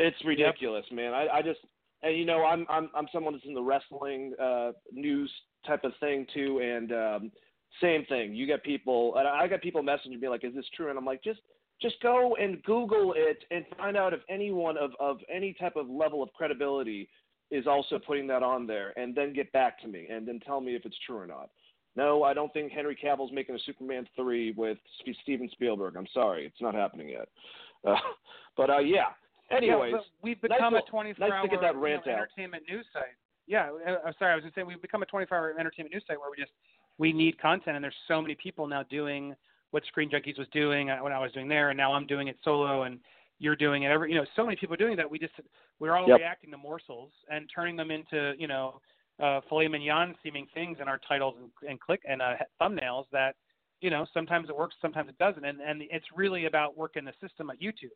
It's 0.00 0.16
ridiculous, 0.24 0.86
man. 0.90 1.12
I, 1.12 1.26
I 1.28 1.42
just 1.42 1.60
and 2.02 2.16
you 2.16 2.24
know 2.24 2.44
I'm 2.44 2.66
I'm 2.70 2.88
I'm 2.96 3.06
someone 3.12 3.34
that's 3.34 3.44
in 3.44 3.52
the 3.52 3.62
wrestling 3.62 4.32
uh, 4.42 4.72
news 4.90 5.30
type 5.66 5.84
of 5.84 5.92
thing 6.00 6.26
too, 6.32 6.60
and 6.60 6.92
um, 6.92 7.32
same 7.82 8.06
thing. 8.06 8.34
You 8.34 8.46
get 8.46 8.64
people, 8.64 9.14
and 9.16 9.28
I 9.28 9.46
got 9.46 9.60
people 9.60 9.82
messaging 9.82 10.18
me 10.18 10.28
like, 10.28 10.42
"Is 10.42 10.54
this 10.54 10.64
true?" 10.74 10.88
And 10.88 10.98
I'm 10.98 11.04
like, 11.04 11.22
just 11.22 11.40
just 11.82 11.96
go 12.02 12.34
and 12.40 12.62
Google 12.62 13.12
it 13.14 13.44
and 13.50 13.66
find 13.76 13.94
out 13.94 14.14
if 14.14 14.20
anyone 14.30 14.78
of 14.78 14.92
of 14.98 15.18
any 15.32 15.52
type 15.52 15.76
of 15.76 15.90
level 15.90 16.22
of 16.22 16.32
credibility 16.32 17.06
is 17.50 17.66
also 17.66 17.98
putting 17.98 18.26
that 18.28 18.42
on 18.42 18.66
there, 18.66 18.98
and 18.98 19.14
then 19.14 19.34
get 19.34 19.52
back 19.52 19.78
to 19.82 19.88
me 19.88 20.06
and 20.10 20.26
then 20.26 20.40
tell 20.40 20.62
me 20.62 20.74
if 20.74 20.86
it's 20.86 20.96
true 21.06 21.18
or 21.18 21.26
not. 21.26 21.50
No, 21.94 22.22
I 22.22 22.32
don't 22.32 22.52
think 22.54 22.72
Henry 22.72 22.96
Cavill's 22.96 23.32
making 23.32 23.54
a 23.54 23.58
Superman 23.66 24.08
three 24.16 24.52
with 24.56 24.78
Steven 25.22 25.50
Spielberg. 25.52 25.96
I'm 25.96 26.06
sorry, 26.14 26.46
it's 26.46 26.62
not 26.62 26.74
happening 26.74 27.10
yet. 27.10 27.28
Uh, 27.86 27.96
but 28.56 28.70
uh, 28.70 28.78
yeah. 28.78 29.08
Anyways, 29.50 29.92
yeah, 29.94 30.00
we've 30.22 30.40
become 30.40 30.72
to- 30.74 30.78
a 30.78 30.82
24 30.82 31.28
nice 31.28 31.42
to 31.42 31.48
get 31.48 31.56
hour 31.56 31.62
that 31.62 31.76
rant 31.76 32.06
you 32.06 32.12
know, 32.12 32.18
out. 32.18 32.22
entertainment 32.22 32.64
news 32.68 32.86
site. 32.92 33.16
Yeah, 33.46 33.70
uh, 33.86 33.96
I'm 34.06 34.14
sorry. 34.18 34.32
I 34.32 34.34
was 34.36 34.44
just 34.44 34.54
saying 34.54 34.66
we've 34.66 34.80
become 34.80 35.02
a 35.02 35.06
24 35.06 35.36
hour 35.36 35.54
entertainment 35.58 35.92
news 35.94 36.04
site 36.06 36.18
where 36.20 36.30
we 36.30 36.36
just 36.36 36.52
we 36.98 37.12
need 37.12 37.38
content, 37.40 37.76
and 37.76 37.82
there's 37.82 37.96
so 38.06 38.20
many 38.22 38.34
people 38.34 38.66
now 38.66 38.82
doing 38.84 39.34
what 39.70 39.84
Screen 39.86 40.10
Junkies 40.10 40.38
was 40.38 40.48
doing 40.52 40.90
uh, 40.90 40.98
when 40.98 41.12
I 41.12 41.18
was 41.18 41.32
doing 41.32 41.48
there, 41.48 41.70
and 41.70 41.76
now 41.76 41.92
I'm 41.92 42.06
doing 42.06 42.28
it 42.28 42.36
solo, 42.44 42.82
and 42.82 43.00
you're 43.38 43.56
doing 43.56 43.84
it. 43.84 43.88
Every 43.90 44.10
you 44.12 44.18
know, 44.18 44.26
so 44.36 44.44
many 44.44 44.56
people 44.56 44.74
are 44.74 44.78
doing 44.78 44.96
that. 44.96 45.10
We 45.10 45.18
just 45.18 45.34
we're 45.78 45.96
all 45.96 46.08
Yep. 46.08 46.18
reacting 46.18 46.50
to 46.52 46.56
morsels 46.58 47.10
and 47.30 47.48
turning 47.52 47.74
them 47.76 47.90
into 47.90 48.34
you 48.38 48.46
know 48.46 48.80
uh, 49.20 49.40
filet 49.48 49.66
mignon 49.68 50.14
seeming 50.22 50.46
things 50.54 50.78
in 50.80 50.88
our 50.88 50.98
titles 51.08 51.36
and, 51.40 51.50
and 51.68 51.80
click 51.80 52.00
and 52.08 52.22
uh, 52.22 52.34
thumbnails 52.60 53.04
that 53.12 53.34
you 53.80 53.90
know 53.90 54.06
sometimes 54.14 54.48
it 54.48 54.56
works, 54.56 54.76
sometimes 54.80 55.08
it 55.08 55.18
doesn't, 55.18 55.44
and 55.44 55.60
and 55.60 55.82
it's 55.90 56.06
really 56.14 56.44
about 56.44 56.76
working 56.76 57.04
the 57.04 57.12
system 57.20 57.50
at 57.50 57.58
YouTube. 57.60 57.90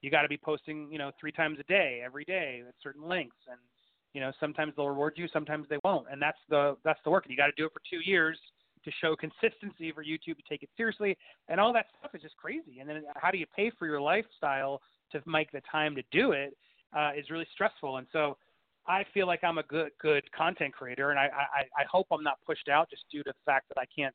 You 0.00 0.10
got 0.10 0.22
to 0.22 0.28
be 0.28 0.36
posting, 0.36 0.88
you 0.90 0.98
know, 0.98 1.10
three 1.20 1.32
times 1.32 1.58
a 1.58 1.64
day, 1.64 2.02
every 2.04 2.24
day, 2.24 2.62
at 2.66 2.74
certain 2.82 3.02
lengths, 3.02 3.36
and 3.48 3.58
you 4.14 4.20
know 4.20 4.32
sometimes 4.38 4.72
they'll 4.76 4.88
reward 4.88 5.14
you, 5.16 5.28
sometimes 5.32 5.66
they 5.68 5.78
won't, 5.84 6.06
and 6.10 6.20
that's 6.20 6.38
the 6.48 6.76
that's 6.84 7.00
the 7.04 7.10
work. 7.10 7.24
And 7.24 7.32
you 7.32 7.36
got 7.36 7.46
to 7.46 7.52
do 7.56 7.66
it 7.66 7.72
for 7.72 7.82
two 7.90 8.00
years 8.08 8.38
to 8.84 8.90
show 9.00 9.16
consistency 9.16 9.92
for 9.92 10.04
YouTube 10.04 10.36
to 10.36 10.42
take 10.48 10.62
it 10.62 10.70
seriously, 10.76 11.16
and 11.48 11.60
all 11.60 11.72
that 11.72 11.86
stuff 11.98 12.14
is 12.14 12.22
just 12.22 12.36
crazy. 12.36 12.78
And 12.80 12.88
then 12.88 13.02
how 13.16 13.30
do 13.30 13.38
you 13.38 13.46
pay 13.54 13.70
for 13.78 13.86
your 13.86 14.00
lifestyle 14.00 14.80
to 15.12 15.20
make 15.26 15.50
the 15.52 15.62
time 15.70 15.94
to 15.96 16.02
do 16.12 16.32
it 16.32 16.56
uh, 16.96 17.10
is 17.16 17.30
really 17.30 17.46
stressful. 17.52 17.96
And 17.96 18.06
so 18.12 18.36
I 18.86 19.04
feel 19.12 19.26
like 19.26 19.44
I'm 19.44 19.58
a 19.58 19.62
good 19.64 19.90
good 20.00 20.30
content 20.32 20.74
creator, 20.74 21.10
and 21.10 21.18
I, 21.18 21.24
I 21.24 21.82
I 21.82 21.84
hope 21.90 22.06
I'm 22.10 22.22
not 22.22 22.38
pushed 22.46 22.68
out 22.68 22.88
just 22.88 23.04
due 23.10 23.22
to 23.24 23.32
the 23.32 23.44
fact 23.44 23.68
that 23.68 23.80
I 23.80 23.84
can't 23.94 24.14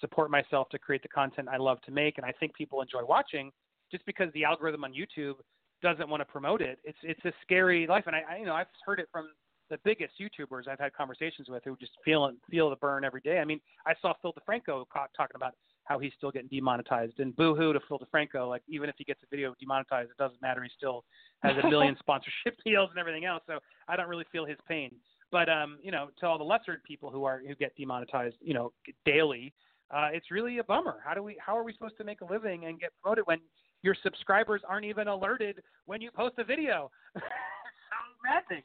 support 0.00 0.30
myself 0.30 0.68
to 0.70 0.78
create 0.78 1.02
the 1.02 1.08
content 1.08 1.48
I 1.50 1.56
love 1.56 1.80
to 1.82 1.90
make, 1.90 2.18
and 2.18 2.24
I 2.24 2.32
think 2.40 2.54
people 2.54 2.80
enjoy 2.80 3.04
watching 3.04 3.50
just 3.94 4.04
because 4.06 4.28
the 4.34 4.42
algorithm 4.42 4.82
on 4.82 4.92
YouTube 4.92 5.34
doesn't 5.80 6.08
want 6.08 6.20
to 6.20 6.24
promote 6.24 6.60
it. 6.60 6.80
It's 6.82 6.98
it's 7.04 7.24
a 7.24 7.32
scary 7.42 7.86
life, 7.86 8.04
and 8.08 8.16
I, 8.16 8.22
I 8.28 8.36
you 8.38 8.44
know 8.44 8.54
I've 8.54 8.66
heard 8.84 8.98
it 8.98 9.08
from 9.12 9.28
the 9.70 9.78
biggest 9.84 10.14
YouTubers 10.20 10.66
I've 10.66 10.80
had 10.80 10.92
conversations 10.92 11.48
with 11.48 11.62
who 11.64 11.76
just 11.76 11.92
feel 12.04 12.28
feel 12.50 12.70
the 12.70 12.76
burn 12.76 13.04
every 13.04 13.20
day. 13.20 13.38
I 13.38 13.44
mean, 13.44 13.60
I 13.86 13.94
saw 14.02 14.12
Phil 14.20 14.32
DeFranco 14.32 14.84
talking 14.92 15.36
about 15.36 15.54
how 15.84 16.00
he's 16.00 16.10
still 16.16 16.32
getting 16.32 16.48
demonetized, 16.48 17.20
and 17.20 17.36
boo 17.36 17.54
hoo 17.54 17.72
to 17.72 17.78
Phil 17.86 18.00
DeFranco. 18.00 18.48
Like 18.48 18.62
even 18.66 18.88
if 18.88 18.96
he 18.98 19.04
gets 19.04 19.20
a 19.22 19.26
video 19.30 19.54
demonetized, 19.60 20.10
it 20.10 20.16
doesn't 20.16 20.42
matter. 20.42 20.64
He 20.64 20.70
still 20.76 21.04
has 21.44 21.52
a 21.62 21.68
million 21.70 21.94
sponsorship 22.00 22.56
deals 22.66 22.90
and 22.90 22.98
everything 22.98 23.26
else. 23.26 23.44
So 23.46 23.60
I 23.86 23.94
don't 23.94 24.08
really 24.08 24.26
feel 24.32 24.44
his 24.44 24.58
pain. 24.66 24.90
But 25.30 25.48
um, 25.48 25.78
you 25.84 25.92
know, 25.92 26.08
to 26.18 26.26
all 26.26 26.38
the 26.38 26.44
lesser 26.44 26.82
people 26.84 27.10
who 27.10 27.22
are 27.22 27.42
who 27.46 27.54
get 27.54 27.76
demonetized, 27.76 28.36
you 28.40 28.54
know, 28.54 28.72
daily, 29.06 29.54
uh, 29.94 30.08
it's 30.12 30.32
really 30.32 30.58
a 30.58 30.64
bummer. 30.64 30.96
How 31.04 31.14
do 31.14 31.22
we? 31.22 31.36
How 31.38 31.56
are 31.56 31.62
we 31.62 31.72
supposed 31.72 31.96
to 31.98 32.04
make 32.04 32.22
a 32.22 32.24
living 32.24 32.64
and 32.64 32.80
get 32.80 32.90
promoted 33.00 33.26
when 33.26 33.38
your 33.84 33.94
subscribers 34.02 34.62
aren't 34.66 34.86
even 34.86 35.06
alerted 35.08 35.62
when 35.84 36.00
you 36.00 36.10
post 36.10 36.34
a 36.38 36.44
video? 36.44 36.90
it's 37.14 37.24
so 37.24 38.24
maddening. 38.24 38.62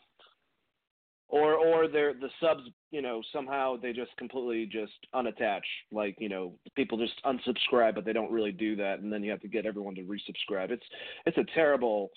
or 1.28 1.54
or 1.56 1.88
they're 1.90 2.14
the 2.14 2.30
subs 2.42 2.64
you 2.90 3.02
know 3.02 3.22
somehow 3.34 3.76
they 3.76 3.92
just 3.92 4.16
completely 4.18 4.66
just 4.66 4.94
unattach 5.14 5.60
like 5.92 6.16
you 6.20 6.30
know 6.30 6.54
people 6.76 6.98
just 6.98 7.22
unsubscribe 7.26 7.94
but 7.94 8.06
they 8.06 8.14
don't 8.14 8.32
really 8.32 8.54
do 8.54 8.76
that 8.78 9.00
and 9.02 9.12
then 9.12 9.22
you 9.22 9.30
have 9.30 9.42
to 9.42 9.48
get 9.50 9.66
everyone 9.66 9.94
to 9.94 10.02
resubscribe 10.04 10.72
it's 10.72 10.86
it's 11.26 11.38
a 11.38 11.46
terrible 11.54 12.10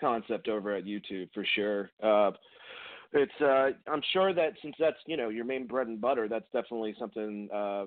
concept 0.00 0.46
over 0.48 0.76
at 0.76 0.84
youtube 0.84 1.28
for 1.32 1.44
sure 1.54 1.90
uh 2.02 2.30
it's 3.14 3.40
uh 3.40 3.70
i'm 3.90 4.02
sure 4.12 4.32
that 4.34 4.52
since 4.62 4.74
that's 4.78 4.96
you 5.06 5.16
know 5.16 5.30
your 5.30 5.44
main 5.44 5.66
bread 5.66 5.86
and 5.86 6.00
butter 6.00 6.28
that's 6.28 6.50
definitely 6.52 6.94
something 6.98 7.48
uh 7.52 7.86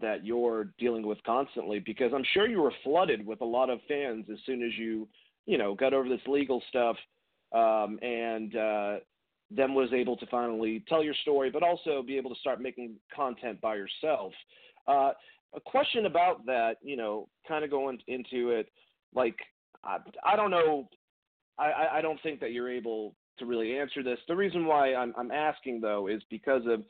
that 0.00 0.24
you're 0.24 0.68
dealing 0.78 1.06
with 1.06 1.18
constantly 1.24 1.78
because 1.78 2.12
i'm 2.14 2.24
sure 2.32 2.48
you 2.48 2.60
were 2.62 2.72
flooded 2.82 3.24
with 3.26 3.40
a 3.40 3.44
lot 3.44 3.70
of 3.70 3.78
fans 3.88 4.24
as 4.32 4.38
soon 4.46 4.62
as 4.62 4.72
you 4.78 5.06
you 5.46 5.58
know 5.58 5.74
got 5.74 5.92
over 5.92 6.08
this 6.08 6.20
legal 6.26 6.62
stuff 6.68 6.96
um 7.52 7.98
and 8.02 8.56
uh 8.56 8.96
then 9.54 9.74
was 9.74 9.92
able 9.92 10.16
to 10.16 10.26
finally 10.26 10.82
tell 10.88 11.04
your 11.04 11.14
story, 11.22 11.50
but 11.50 11.62
also 11.62 12.02
be 12.02 12.16
able 12.16 12.30
to 12.32 12.40
start 12.40 12.60
making 12.60 12.94
content 13.14 13.60
by 13.60 13.74
yourself. 13.74 14.32
Uh, 14.88 15.12
a 15.54 15.60
question 15.60 16.06
about 16.06 16.46
that, 16.46 16.76
you 16.82 16.96
know, 16.96 17.28
kind 17.46 17.62
of 17.62 17.70
going 17.70 17.98
into 18.08 18.48
it, 18.50 18.72
like 19.14 19.36
I, 19.84 19.98
I 20.24 20.36
don't 20.36 20.50
know, 20.50 20.88
I, 21.58 21.98
I- 21.98 22.00
don't 22.00 22.18
think 22.22 22.40
that 22.40 22.52
you're 22.52 22.70
able 22.70 23.14
to 23.38 23.44
really 23.46 23.78
answer 23.78 24.02
this. 24.02 24.18
The 24.26 24.36
reason 24.36 24.64
why 24.64 24.94
I'm, 24.94 25.12
I'm 25.18 25.30
asking 25.30 25.82
though 25.82 26.06
is 26.06 26.22
because 26.30 26.62
of 26.66 26.82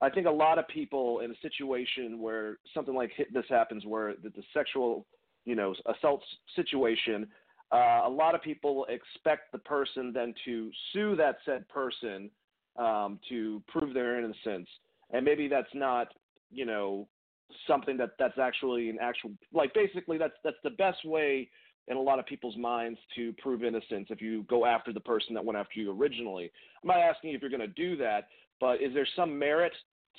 I 0.00 0.08
think 0.10 0.26
a 0.26 0.30
lot 0.30 0.58
of 0.58 0.68
people 0.68 1.20
in 1.20 1.30
a 1.30 1.34
situation 1.42 2.20
where 2.20 2.58
something 2.72 2.94
like 2.94 3.10
this 3.32 3.44
happens, 3.48 3.84
where 3.84 4.14
the, 4.22 4.30
the 4.30 4.42
sexual, 4.54 5.06
you 5.44 5.56
know, 5.56 5.74
assault 5.86 6.22
situation, 6.54 7.26
uh, 7.72 8.02
a 8.04 8.08
lot 8.10 8.34
of 8.34 8.42
people 8.42 8.86
expect 8.88 9.52
the 9.52 9.58
person 9.58 10.12
then 10.12 10.34
to 10.44 10.70
sue 10.92 11.16
that 11.16 11.38
said 11.44 11.68
person 11.68 12.30
um, 12.78 13.18
to 13.28 13.62
prove 13.68 13.92
their 13.92 14.18
innocence, 14.18 14.68
and 15.10 15.24
maybe 15.24 15.48
that's 15.48 15.74
not, 15.74 16.08
you 16.50 16.64
know, 16.64 17.08
something 17.66 17.96
that 17.96 18.10
that's 18.18 18.38
actually 18.38 18.90
an 18.90 18.98
actual 19.00 19.30
like 19.52 19.72
basically 19.74 20.18
that's 20.18 20.34
that's 20.44 20.56
the 20.64 20.70
best 20.70 21.04
way 21.04 21.48
in 21.88 21.96
a 21.96 22.00
lot 22.00 22.18
of 22.18 22.26
people's 22.26 22.56
minds 22.56 22.98
to 23.16 23.32
prove 23.34 23.64
innocence 23.64 24.08
if 24.10 24.20
you 24.20 24.44
go 24.44 24.66
after 24.66 24.92
the 24.92 25.00
person 25.00 25.34
that 25.34 25.44
went 25.44 25.58
after 25.58 25.80
you 25.80 25.90
originally. 25.90 26.50
I'm 26.82 26.88
not 26.88 26.98
asking 26.98 27.32
if 27.32 27.40
you're 27.40 27.50
going 27.50 27.60
to 27.60 27.66
do 27.66 27.96
that, 27.96 28.28
but 28.60 28.82
is 28.82 28.92
there 28.94 29.06
some 29.16 29.38
merit 29.38 29.72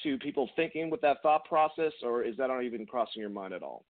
to 0.04 0.18
people 0.20 0.50
thinking 0.56 0.90
with 0.90 1.02
that 1.02 1.18
thought 1.22 1.46
process, 1.46 1.92
or 2.04 2.24
is 2.24 2.38
that 2.38 2.48
not 2.48 2.64
even 2.64 2.86
crossing 2.86 3.22
your 3.22 3.30
mind 3.30 3.54
at 3.54 3.64
all? 3.64 3.86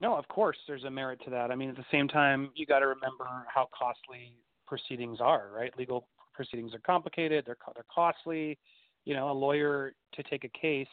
No, 0.00 0.16
of 0.16 0.26
course, 0.28 0.56
there's 0.66 0.84
a 0.84 0.90
merit 0.90 1.20
to 1.24 1.30
that. 1.30 1.50
I 1.50 1.54
mean, 1.54 1.68
at 1.68 1.76
the 1.76 1.84
same 1.92 2.08
time, 2.08 2.50
you 2.54 2.64
got 2.64 2.78
to 2.78 2.86
remember 2.86 3.26
how 3.52 3.68
costly 3.78 4.32
proceedings 4.66 5.18
are, 5.20 5.50
right? 5.54 5.76
Legal 5.76 6.08
proceedings 6.32 6.72
are 6.74 6.78
complicated. 6.78 7.44
They're 7.46 7.58
they're 7.74 7.84
costly. 7.94 8.58
You 9.06 9.14
know, 9.14 9.30
a 9.30 9.32
lawyer 9.32 9.94
to 10.12 10.22
take 10.24 10.44
a 10.44 10.48
case, 10.48 10.86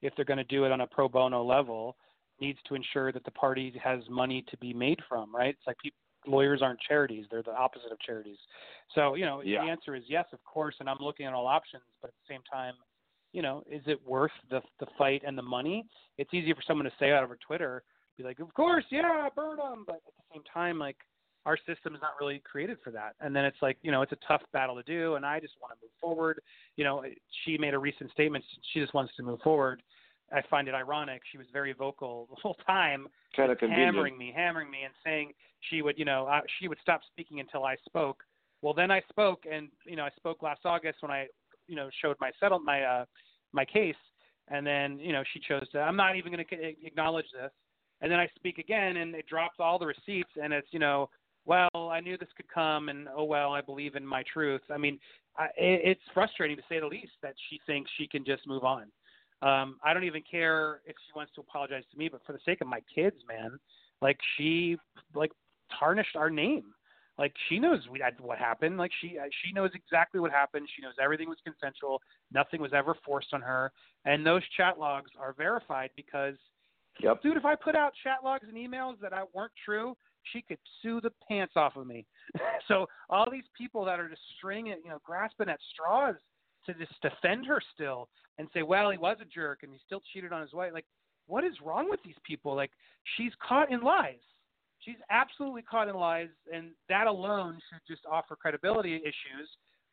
if 0.00 0.14
they're 0.16 0.24
going 0.24 0.38
to 0.38 0.44
do 0.44 0.64
it 0.64 0.72
on 0.72 0.80
a 0.80 0.86
pro 0.86 1.06
bono 1.06 1.44
level, 1.44 1.96
needs 2.40 2.58
to 2.66 2.74
ensure 2.74 3.12
that 3.12 3.24
the 3.24 3.30
party 3.30 3.78
has 3.82 4.00
money 4.08 4.42
to 4.50 4.56
be 4.56 4.72
made 4.72 4.98
from, 5.06 5.34
right? 5.34 5.50
It's 5.50 5.66
like 5.66 5.76
peop 5.82 5.92
lawyers 6.26 6.62
aren't 6.62 6.80
charities; 6.80 7.26
they're 7.30 7.42
the 7.42 7.54
opposite 7.56 7.92
of 7.92 7.98
charities. 8.00 8.38
So, 8.94 9.14
you 9.14 9.24
know, 9.24 9.40
Yeah. 9.42 9.64
the 9.64 9.70
answer 9.70 9.94
is 9.94 10.04
yes, 10.08 10.26
of 10.32 10.42
course, 10.44 10.76
and 10.80 10.88
I'm 10.88 10.98
looking 11.00 11.26
at 11.26 11.32
all 11.32 11.46
options. 11.46 11.84
But 12.00 12.08
at 12.08 12.14
the 12.14 12.34
same 12.34 12.42
time, 12.42 12.74
you 13.32 13.42
know, 13.42 13.64
is 13.68 13.82
it 13.86 14.04
worth 14.06 14.32
the 14.50 14.62
the 14.78 14.86
fight 14.98 15.22
and 15.26 15.36
the 15.36 15.42
money? 15.42 15.86
It's 16.18 16.32
easy 16.34 16.52
for 16.52 16.62
someone 16.62 16.84
to 16.84 16.92
say 16.98 17.12
out 17.12 17.22
over 17.24 17.36
Twitter, 17.36 17.82
be 18.16 18.22
like, 18.22 18.40
of 18.40 18.52
course, 18.54 18.84
yeah, 18.90 19.28
burn 19.34 19.56
them. 19.56 19.84
But 19.86 19.96
at 19.96 20.02
the 20.04 20.34
same 20.34 20.42
time, 20.52 20.78
like, 20.78 20.96
our 21.44 21.56
system 21.66 21.94
is 21.94 22.00
not 22.00 22.12
really 22.20 22.40
created 22.40 22.78
for 22.84 22.90
that. 22.90 23.16
And 23.20 23.34
then 23.34 23.44
it's 23.44 23.60
like, 23.62 23.78
you 23.82 23.90
know, 23.90 24.02
it's 24.02 24.12
a 24.12 24.18
tough 24.28 24.42
battle 24.52 24.76
to 24.76 24.82
do, 24.82 25.16
and 25.16 25.26
I 25.26 25.40
just 25.40 25.54
want 25.60 25.72
to 25.72 25.78
move 25.82 25.90
forward. 26.00 26.40
You 26.76 26.84
know, 26.84 27.04
she 27.44 27.58
made 27.58 27.74
a 27.74 27.78
recent 27.78 28.10
statement. 28.12 28.44
She 28.72 28.80
just 28.80 28.94
wants 28.94 29.12
to 29.16 29.22
move 29.22 29.40
forward. 29.40 29.82
I 30.32 30.42
find 30.48 30.68
it 30.68 30.74
ironic. 30.74 31.22
She 31.30 31.38
was 31.38 31.46
very 31.52 31.72
vocal 31.72 32.26
the 32.30 32.36
whole 32.40 32.56
time, 32.66 33.06
Kind 33.36 33.52
of 33.52 33.58
hammering 33.60 34.16
me, 34.16 34.32
hammering 34.34 34.70
me, 34.70 34.82
and 34.84 34.94
saying 35.04 35.32
she 35.70 35.82
would, 35.82 35.98
you 35.98 36.04
know, 36.04 36.26
uh, 36.26 36.40
she 36.58 36.68
would 36.68 36.78
stop 36.82 37.00
speaking 37.10 37.40
until 37.40 37.64
I 37.64 37.76
spoke. 37.84 38.22
Well, 38.62 38.74
then 38.74 38.90
I 38.90 39.02
spoke, 39.08 39.44
and 39.50 39.68
you 39.84 39.96
know, 39.96 40.04
I 40.04 40.10
spoke 40.16 40.42
last 40.42 40.60
August 40.64 40.98
when 41.00 41.10
I, 41.10 41.26
you 41.66 41.76
know, 41.76 41.88
showed 42.00 42.16
my 42.20 42.30
settle 42.40 42.58
my 42.58 42.82
uh, 42.82 43.04
my 43.52 43.64
case, 43.64 43.96
and 44.48 44.66
then 44.66 44.98
you 44.98 45.12
know, 45.12 45.22
she 45.32 45.40
chose 45.40 45.68
to. 45.70 45.80
I'm 45.80 45.96
not 45.96 46.16
even 46.16 46.32
going 46.32 46.44
to 46.44 46.86
acknowledge 46.86 47.26
this. 47.32 47.50
And 48.00 48.10
then 48.10 48.18
I 48.18 48.28
speak 48.34 48.58
again, 48.58 48.96
and 48.96 49.14
it 49.14 49.26
drops 49.28 49.56
all 49.60 49.78
the 49.78 49.86
receipts, 49.86 50.32
and 50.42 50.52
it's, 50.52 50.66
you 50.72 50.80
know, 50.80 51.08
well, 51.44 51.70
I 51.74 52.00
knew 52.00 52.18
this 52.18 52.28
could 52.36 52.48
come, 52.52 52.88
and 52.88 53.08
oh 53.16 53.24
well, 53.24 53.52
I 53.52 53.60
believe 53.60 53.94
in 53.94 54.06
my 54.06 54.24
truth. 54.32 54.60
I 54.70 54.78
mean, 54.78 54.98
I, 55.36 55.46
it, 55.56 55.80
it's 55.84 56.00
frustrating 56.12 56.56
to 56.56 56.62
say 56.68 56.80
the 56.80 56.86
least 56.86 57.12
that 57.22 57.34
she 57.48 57.60
thinks 57.66 57.90
she 57.96 58.06
can 58.06 58.24
just 58.24 58.46
move 58.46 58.64
on. 58.64 58.86
Um, 59.42 59.76
I 59.82 59.92
don't 59.92 60.04
even 60.04 60.22
care 60.28 60.80
if 60.86 60.94
she 61.06 61.12
wants 61.16 61.32
to 61.34 61.40
apologize 61.40 61.82
to 61.90 61.98
me, 61.98 62.08
but 62.08 62.20
for 62.24 62.32
the 62.32 62.38
sake 62.44 62.60
of 62.60 62.68
my 62.68 62.80
kids, 62.94 63.16
man, 63.28 63.58
like 64.00 64.18
she 64.36 64.76
like 65.14 65.32
tarnished 65.78 66.14
our 66.16 66.30
name. 66.30 66.64
Like 67.18 67.34
she 67.48 67.58
knows 67.58 67.80
we 67.90 68.02
what 68.20 68.38
happened. 68.38 68.78
Like 68.78 68.92
she 69.00 69.18
she 69.44 69.52
knows 69.52 69.70
exactly 69.74 70.20
what 70.20 70.30
happened. 70.30 70.68
She 70.74 70.82
knows 70.82 70.94
everything 71.02 71.28
was 71.28 71.38
consensual. 71.44 72.00
Nothing 72.32 72.60
was 72.60 72.72
ever 72.72 72.94
forced 73.04 73.34
on 73.34 73.42
her. 73.42 73.72
And 74.04 74.24
those 74.24 74.42
chat 74.56 74.78
logs 74.78 75.10
are 75.20 75.34
verified 75.36 75.90
because, 75.96 76.36
Yep. 77.00 77.22
dude, 77.22 77.36
if 77.36 77.44
I 77.44 77.54
put 77.54 77.74
out 77.74 77.92
chat 78.02 78.18
logs 78.24 78.46
and 78.48 78.56
emails 78.56 78.98
that 79.00 79.12
I 79.12 79.24
weren't 79.34 79.52
true, 79.64 79.96
she 80.32 80.42
could 80.42 80.58
sue 80.80 81.00
the 81.00 81.10
pants 81.28 81.54
off 81.56 81.76
of 81.76 81.86
me. 81.86 82.06
so 82.68 82.86
all 83.10 83.30
these 83.30 83.48
people 83.58 83.84
that 83.84 83.98
are 83.98 84.08
just 84.08 84.22
stringing, 84.38 84.76
you 84.84 84.90
know, 84.90 85.00
grasping 85.04 85.48
at 85.48 85.58
straws 85.72 86.16
to 86.66 86.74
just 86.74 86.92
defend 87.02 87.46
her 87.46 87.60
still 87.74 88.08
and 88.38 88.48
say, 88.54 88.62
well, 88.62 88.90
he 88.90 88.98
was 88.98 89.16
a 89.20 89.24
jerk 89.24 89.60
and 89.62 89.72
he 89.72 89.78
still 89.84 90.02
cheated 90.12 90.32
on 90.32 90.40
his 90.40 90.52
wife. 90.52 90.72
Like, 90.72 90.86
what 91.26 91.44
is 91.44 91.52
wrong 91.64 91.88
with 91.88 92.00
these 92.04 92.16
people? 92.24 92.54
Like, 92.54 92.70
she's 93.16 93.32
caught 93.46 93.70
in 93.70 93.80
lies. 93.82 94.18
She's 94.80 94.96
absolutely 95.10 95.62
caught 95.62 95.88
in 95.88 95.94
lies, 95.94 96.28
and 96.52 96.70
that 96.88 97.06
alone 97.06 97.58
should 97.70 97.94
just 97.94 98.04
offer 98.10 98.34
credibility 98.34 98.96
issues. 98.96 99.48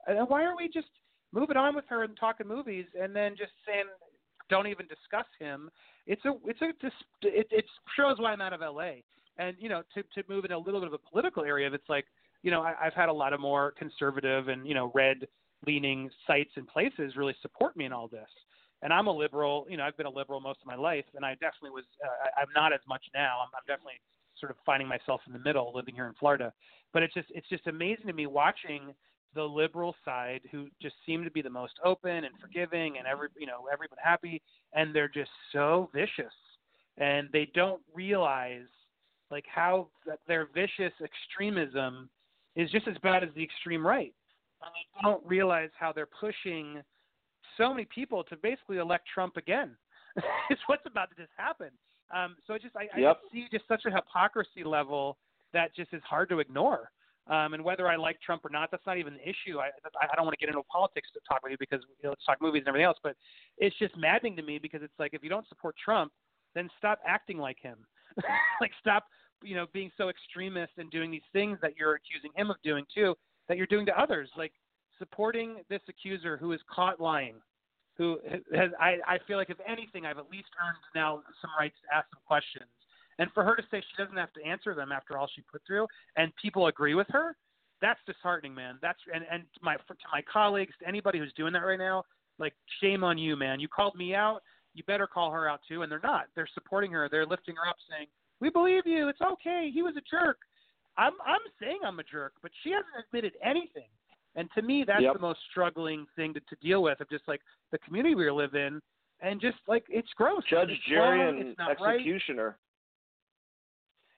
And 0.07 0.27
why 0.27 0.43
are 0.43 0.55
we 0.57 0.67
just 0.67 0.87
moving 1.31 1.57
on 1.57 1.75
with 1.75 1.85
her 1.89 2.03
and 2.03 2.17
talking 2.19 2.47
movies, 2.47 2.85
and 2.99 3.15
then 3.15 3.35
just 3.37 3.51
saying 3.67 3.85
don't 4.49 4.65
even 4.65 4.87
discuss 4.87 5.27
him? 5.39 5.69
It's 6.07 6.23
a 6.25 6.33
it's 6.45 6.61
a 6.61 6.69
it, 7.21 7.47
it 7.51 7.65
shows 7.95 8.17
why 8.17 8.31
I'm 8.31 8.41
out 8.41 8.53
of 8.53 8.63
L.A. 8.63 9.03
And 9.37 9.55
you 9.59 9.69
know, 9.69 9.83
to 9.93 10.01
to 10.01 10.27
move 10.27 10.45
in 10.45 10.51
a 10.51 10.57
little 10.57 10.79
bit 10.79 10.87
of 10.87 10.93
a 10.93 11.09
political 11.11 11.43
area, 11.43 11.69
it's 11.71 11.87
like 11.87 12.05
you 12.41 12.49
know 12.49 12.63
I, 12.63 12.73
I've 12.81 12.93
had 12.93 13.09
a 13.09 13.13
lot 13.13 13.33
of 13.33 13.39
more 13.39 13.73
conservative 13.77 14.47
and 14.47 14.65
you 14.65 14.73
know 14.73 14.91
red 14.95 15.27
leaning 15.65 16.09
sites 16.25 16.51
and 16.55 16.67
places 16.67 17.15
really 17.15 17.35
support 17.41 17.75
me 17.75 17.85
in 17.85 17.93
all 17.93 18.07
this. 18.07 18.27
And 18.81 18.93
I'm 18.93 19.07
a 19.07 19.11
liberal, 19.11 19.65
you 19.69 19.77
know, 19.77 19.83
I've 19.83 19.97
been 19.97 20.05
a 20.05 20.11
liberal 20.11 20.39
most 20.39 20.61
of 20.61 20.67
my 20.67 20.75
life, 20.75 21.05
and 21.15 21.25
I 21.25 21.33
definitely 21.33 21.71
was. 21.71 21.83
Uh, 22.03 22.41
I'm 22.41 22.47
not 22.55 22.71
as 22.71 22.79
much 22.87 23.03
now. 23.13 23.39
I'm, 23.41 23.49
I'm 23.53 23.63
definitely 23.67 23.99
sort 24.39 24.51
of 24.51 24.57
finding 24.65 24.87
myself 24.87 25.19
in 25.27 25.33
the 25.33 25.39
middle, 25.39 25.73
living 25.75 25.95
here 25.95 26.07
in 26.07 26.13
Florida. 26.13 26.53
But 26.93 27.03
it's 27.03 27.13
just 27.13 27.27
it's 27.31 27.49
just 27.49 27.67
amazing 27.67 28.07
to 28.07 28.13
me 28.13 28.25
watching 28.25 28.93
the 29.35 29.43
liberal 29.43 29.95
side, 30.05 30.41
who 30.51 30.67
just 30.81 30.95
seem 31.05 31.23
to 31.23 31.29
be 31.29 31.41
the 31.41 31.49
most 31.49 31.73
open 31.83 32.09
and 32.09 32.29
forgiving, 32.41 32.97
and 32.97 33.05
every 33.05 33.27
you 33.37 33.47
know 33.47 33.67
everyone 33.71 33.97
happy, 34.01 34.41
and 34.73 34.95
they're 34.95 35.09
just 35.09 35.31
so 35.51 35.89
vicious, 35.93 36.33
and 36.97 37.27
they 37.33 37.51
don't 37.53 37.81
realize 37.93 38.67
like 39.29 39.45
how 39.53 39.89
their 40.25 40.47
vicious 40.53 40.93
extremism 41.03 42.09
is 42.55 42.71
just 42.71 42.87
as 42.87 42.97
bad 43.03 43.23
as 43.23 43.29
the 43.35 43.43
extreme 43.43 43.85
right 43.85 44.13
and 44.61 44.71
they 44.73 45.01
don't 45.01 45.25
realize 45.25 45.69
how 45.77 45.91
they're 45.91 46.07
pushing 46.19 46.81
so 47.57 47.71
many 47.73 47.85
people 47.93 48.23
to 48.25 48.35
basically 48.37 48.77
elect 48.77 49.05
Trump 49.13 49.37
again. 49.37 49.75
it's 50.49 50.61
what's 50.67 50.85
about 50.85 51.09
to 51.09 51.15
just 51.15 51.31
happen. 51.37 51.69
Um, 52.15 52.35
so 52.47 52.53
it 52.53 52.61
just 52.61 52.75
I, 52.75 52.87
I 52.95 52.99
Yep. 52.99 53.21
see 53.31 53.47
just 53.51 53.67
such 53.67 53.85
a 53.85 53.91
hypocrisy 53.91 54.63
level 54.63 55.17
that 55.53 55.75
just 55.75 55.93
is 55.93 56.01
hard 56.03 56.29
to 56.29 56.39
ignore. 56.39 56.91
Um, 57.27 57.53
and 57.53 57.63
whether 57.63 57.87
I 57.87 57.95
like 57.95 58.19
Trump 58.21 58.43
or 58.43 58.49
not, 58.49 58.71
that's 58.71 58.85
not 58.87 58.97
even 58.97 59.13
the 59.13 59.21
issue. 59.21 59.59
I 59.59 59.69
I 60.01 60.15
don't 60.15 60.25
want 60.25 60.33
to 60.37 60.43
get 60.43 60.49
into 60.49 60.63
politics 60.63 61.09
to 61.13 61.19
talk 61.29 61.43
with 61.43 61.51
you 61.51 61.57
because 61.59 61.81
you 62.01 62.03
know, 62.05 62.09
let's 62.09 62.25
talk 62.25 62.41
movies 62.41 62.61
and 62.61 62.69
everything 62.69 62.85
else. 62.85 62.97
But 63.03 63.15
it's 63.57 63.77
just 63.77 63.95
maddening 63.95 64.35
to 64.37 64.41
me 64.41 64.57
because 64.57 64.81
it's 64.81 64.97
like 64.97 65.13
if 65.13 65.23
you 65.23 65.29
don't 65.29 65.47
support 65.47 65.75
Trump, 65.83 66.11
then 66.55 66.69
stop 66.79 66.99
acting 67.05 67.37
like 67.37 67.57
him. 67.61 67.77
like 68.61 68.71
stop, 68.79 69.05
you 69.43 69.55
know, 69.55 69.67
being 69.73 69.91
so 69.95 70.09
extremist 70.09 70.73
and 70.77 70.89
doing 70.89 71.11
these 71.11 71.27
things 71.31 71.59
that 71.61 71.77
you're 71.77 71.93
accusing 71.95 72.31
him 72.35 72.49
of 72.49 72.57
doing 72.63 72.83
too, 72.93 73.15
that 73.49 73.57
you're 73.57 73.67
doing 73.67 73.85
to 73.87 73.99
others. 73.99 74.29
Like 74.37 74.53
supporting 74.97 75.57
this 75.69 75.81
accuser 75.89 76.37
who 76.37 76.53
is 76.53 76.61
caught 76.73 77.01
lying, 77.01 77.35
who 77.97 78.19
has 78.55 78.69
I, 78.79 78.95
I 79.05 79.17
feel 79.27 79.37
like 79.37 79.49
if 79.49 79.57
anything, 79.67 80.05
I've 80.05 80.19
at 80.19 80.31
least 80.31 80.47
earned 80.65 80.77
now 80.95 81.21
some 81.41 81.51
rights 81.59 81.75
to 81.83 81.97
ask 81.97 82.07
some 82.13 82.21
questions. 82.25 82.69
And 83.17 83.29
for 83.33 83.43
her 83.43 83.57
to 83.57 83.63
say 83.69 83.81
she 83.81 84.01
doesn't 84.01 84.15
have 84.15 84.31
to 84.33 84.45
answer 84.45 84.73
them 84.73 84.93
after 84.93 85.17
all 85.17 85.27
she 85.35 85.41
put 85.41 85.61
through, 85.67 85.87
and 86.15 86.31
people 86.41 86.67
agree 86.67 86.95
with 86.95 87.07
her, 87.09 87.35
that's 87.81 87.99
disheartening, 88.05 88.55
man. 88.55 88.77
That's 88.81 88.99
and 89.13 89.25
and 89.29 89.43
to 89.55 89.59
my 89.61 89.75
to 89.75 89.95
my 90.13 90.21
colleagues, 90.31 90.73
to 90.81 90.87
anybody 90.87 91.19
who's 91.19 91.33
doing 91.33 91.51
that 91.53 91.65
right 91.65 91.79
now, 91.79 92.03
like 92.37 92.53
shame 92.81 93.03
on 93.03 93.17
you, 93.17 93.35
man. 93.35 93.59
You 93.59 93.67
called 93.67 93.95
me 93.95 94.15
out. 94.15 94.39
You 94.73 94.83
better 94.83 95.07
call 95.07 95.31
her 95.31 95.49
out 95.49 95.59
too. 95.67 95.81
And 95.81 95.91
they're 95.91 95.99
not. 96.01 96.25
They're 96.35 96.47
supporting 96.53 96.91
her. 96.91 97.09
They're 97.09 97.25
lifting 97.25 97.55
her 97.55 97.67
up, 97.67 97.75
saying, 97.89 98.07
"We 98.39 98.49
believe 98.49 98.83
you. 98.85 99.09
It's 99.09 99.21
okay. 99.21 99.69
He 99.73 99.81
was 99.81 99.95
a 99.97 100.01
jerk." 100.09 100.37
I'm 100.99 101.13
I'm 101.25 101.39
saying 101.61 101.79
I'm 101.85 101.99
a 101.99 102.03
jerk, 102.03 102.33
but 102.41 102.51
she 102.61 102.71
hasn't 102.71 103.05
admitted 103.07 103.33
anything. 103.41 103.87
And 104.35 104.49
to 104.53 104.61
me, 104.61 104.83
that's 104.85 105.01
Yep. 105.01 105.13
the 105.13 105.19
most 105.19 105.39
struggling 105.49 106.05
thing 106.15 106.33
to, 106.33 106.39
to 106.41 106.55
deal 106.61 106.83
with 106.83 106.99
of 107.01 107.09
just 107.09 107.27
like 107.27 107.41
the 107.71 107.79
community 107.79 108.15
we 108.15 108.29
live 108.29 108.53
in, 108.53 108.81
and 109.21 109.39
just 109.41 109.57
like 109.67 109.85
it's 109.89 110.11
gross. 110.15 110.43
Judge, 110.49 110.69
it's 110.69 110.85
jury, 110.85 111.19
wrong, 111.19 111.39
and 111.39 111.57
not 111.57 111.79
right. 111.79 111.95
executioner. 111.95 112.57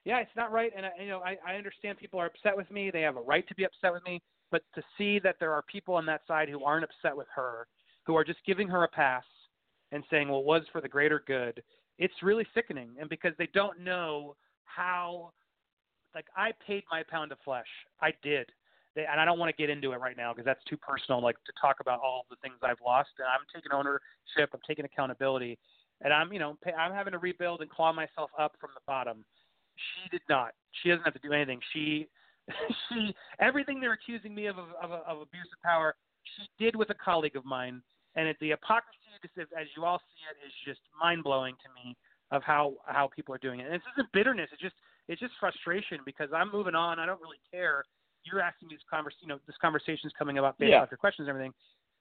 Yeah, 0.04 0.18
it's 0.18 0.34
not 0.34 0.50
right, 0.50 0.72
and 0.76 0.84
I, 0.86 0.90
you 1.00 1.08
know 1.08 1.20
I, 1.20 1.38
I 1.46 1.54
understand 1.54 1.98
people 1.98 2.18
are 2.18 2.26
upset 2.26 2.56
with 2.56 2.70
me. 2.70 2.90
They 2.90 3.02
have 3.02 3.16
a 3.16 3.20
right 3.22 3.46
to 3.46 3.54
be 3.54 3.64
upset 3.64 3.92
with 3.92 4.04
me, 4.04 4.20
but 4.50 4.62
to 4.74 4.82
see 4.98 5.20
that 5.20 5.36
there 5.38 5.52
are 5.52 5.62
people 5.62 5.94
on 5.94 6.04
that 6.06 6.22
side 6.26 6.48
who 6.48 6.64
aren't 6.64 6.84
upset 6.84 7.16
with 7.16 7.28
her, 7.34 7.68
who 8.04 8.16
are 8.16 8.24
just 8.24 8.40
giving 8.44 8.66
her 8.68 8.82
a 8.82 8.88
pass 8.88 9.24
and 9.92 10.02
saying, 10.10 10.28
"Well, 10.28 10.40
it 10.40 10.46
was 10.46 10.62
for 10.72 10.80
the 10.80 10.88
greater 10.88 11.20
good," 11.26 11.62
it's 11.98 12.22
really 12.22 12.46
sickening. 12.52 12.96
And 12.98 13.08
because 13.08 13.34
they 13.38 13.48
don't 13.54 13.78
know 13.80 14.36
how, 14.64 15.32
like 16.14 16.26
I 16.36 16.52
paid 16.66 16.84
my 16.90 17.02
pound 17.08 17.32
of 17.32 17.38
flesh, 17.44 17.66
I 18.00 18.12
did, 18.22 18.50
they, 18.94 19.06
and 19.10 19.20
I 19.20 19.24
don't 19.24 19.38
want 19.38 19.54
to 19.54 19.60
get 19.60 19.70
into 19.70 19.92
it 19.92 19.96
right 19.96 20.16
now 20.16 20.32
because 20.32 20.44
that's 20.44 20.62
too 20.68 20.76
personal. 20.76 21.22
Like 21.22 21.36
to 21.44 21.52
talk 21.60 21.76
about 21.80 22.00
all 22.00 22.26
the 22.30 22.36
things 22.42 22.56
I've 22.62 22.80
lost, 22.84 23.10
and 23.18 23.26
I'm 23.26 23.44
taking 23.54 23.72
ownership, 23.72 24.50
I'm 24.52 24.60
taking 24.66 24.84
accountability, 24.84 25.58
and 26.02 26.12
I'm 26.12 26.32
you 26.32 26.38
know 26.38 26.58
pay, 26.62 26.72
I'm 26.72 26.92
having 26.92 27.12
to 27.12 27.18
rebuild 27.18 27.60
and 27.60 27.70
claw 27.70 27.92
myself 27.92 28.30
up 28.38 28.52
from 28.60 28.70
the 28.74 28.82
bottom. 28.86 29.24
She 29.76 30.10
did 30.10 30.22
not. 30.28 30.52
She 30.82 30.90
doesn't 30.90 31.04
have 31.04 31.14
to 31.14 31.24
do 31.26 31.32
anything. 31.32 31.60
She, 31.72 32.08
she, 32.88 33.14
everything 33.40 33.80
they're 33.80 33.94
accusing 33.94 34.34
me 34.34 34.46
of 34.46 34.58
of, 34.58 34.68
of, 34.82 34.90
of 34.90 35.16
abuse 35.22 35.48
of 35.56 35.62
power, 35.62 35.94
she 36.36 36.64
did 36.64 36.76
with 36.76 36.90
a 36.90 36.98
colleague 37.02 37.36
of 37.36 37.44
mine, 37.44 37.80
and 38.16 38.28
it, 38.28 38.36
the 38.40 38.50
hypocrisy, 38.50 38.98
as 39.58 39.66
you 39.76 39.84
all 39.84 39.98
see 39.98 40.22
it, 40.28 40.46
is 40.46 40.52
just 40.66 40.80
mind 41.00 41.24
blowing 41.24 41.54
to 41.64 41.68
me 41.82 41.96
of 42.30 42.42
how 42.42 42.74
how 42.84 43.08
people 43.14 43.34
are 43.34 43.38
doing 43.38 43.60
it. 43.60 43.66
And 43.66 43.74
this 43.74 43.82
isn't 43.96 44.12
bitterness. 44.12 44.48
It's 44.52 44.60
just 44.60 44.74
it's 45.12 45.20
just 45.20 45.34
frustration 45.38 45.98
because 46.04 46.30
I'm 46.34 46.50
moving 46.50 46.74
on. 46.74 46.98
I 46.98 47.06
don't 47.06 47.20
really 47.20 47.40
care. 47.50 47.84
You're 48.24 48.40
asking 48.40 48.68
me 48.68 48.74
this 48.76 48.82
convers, 48.88 49.14
you 49.20 49.28
know, 49.28 49.38
this 49.46 49.56
conversation's 49.60 50.12
coming 50.18 50.38
about 50.38 50.58
based 50.58 50.70
Yeah. 50.70 50.82
off 50.82 50.90
your 50.90 50.98
questions 50.98 51.28
and 51.28 51.36
everything. 51.36 51.52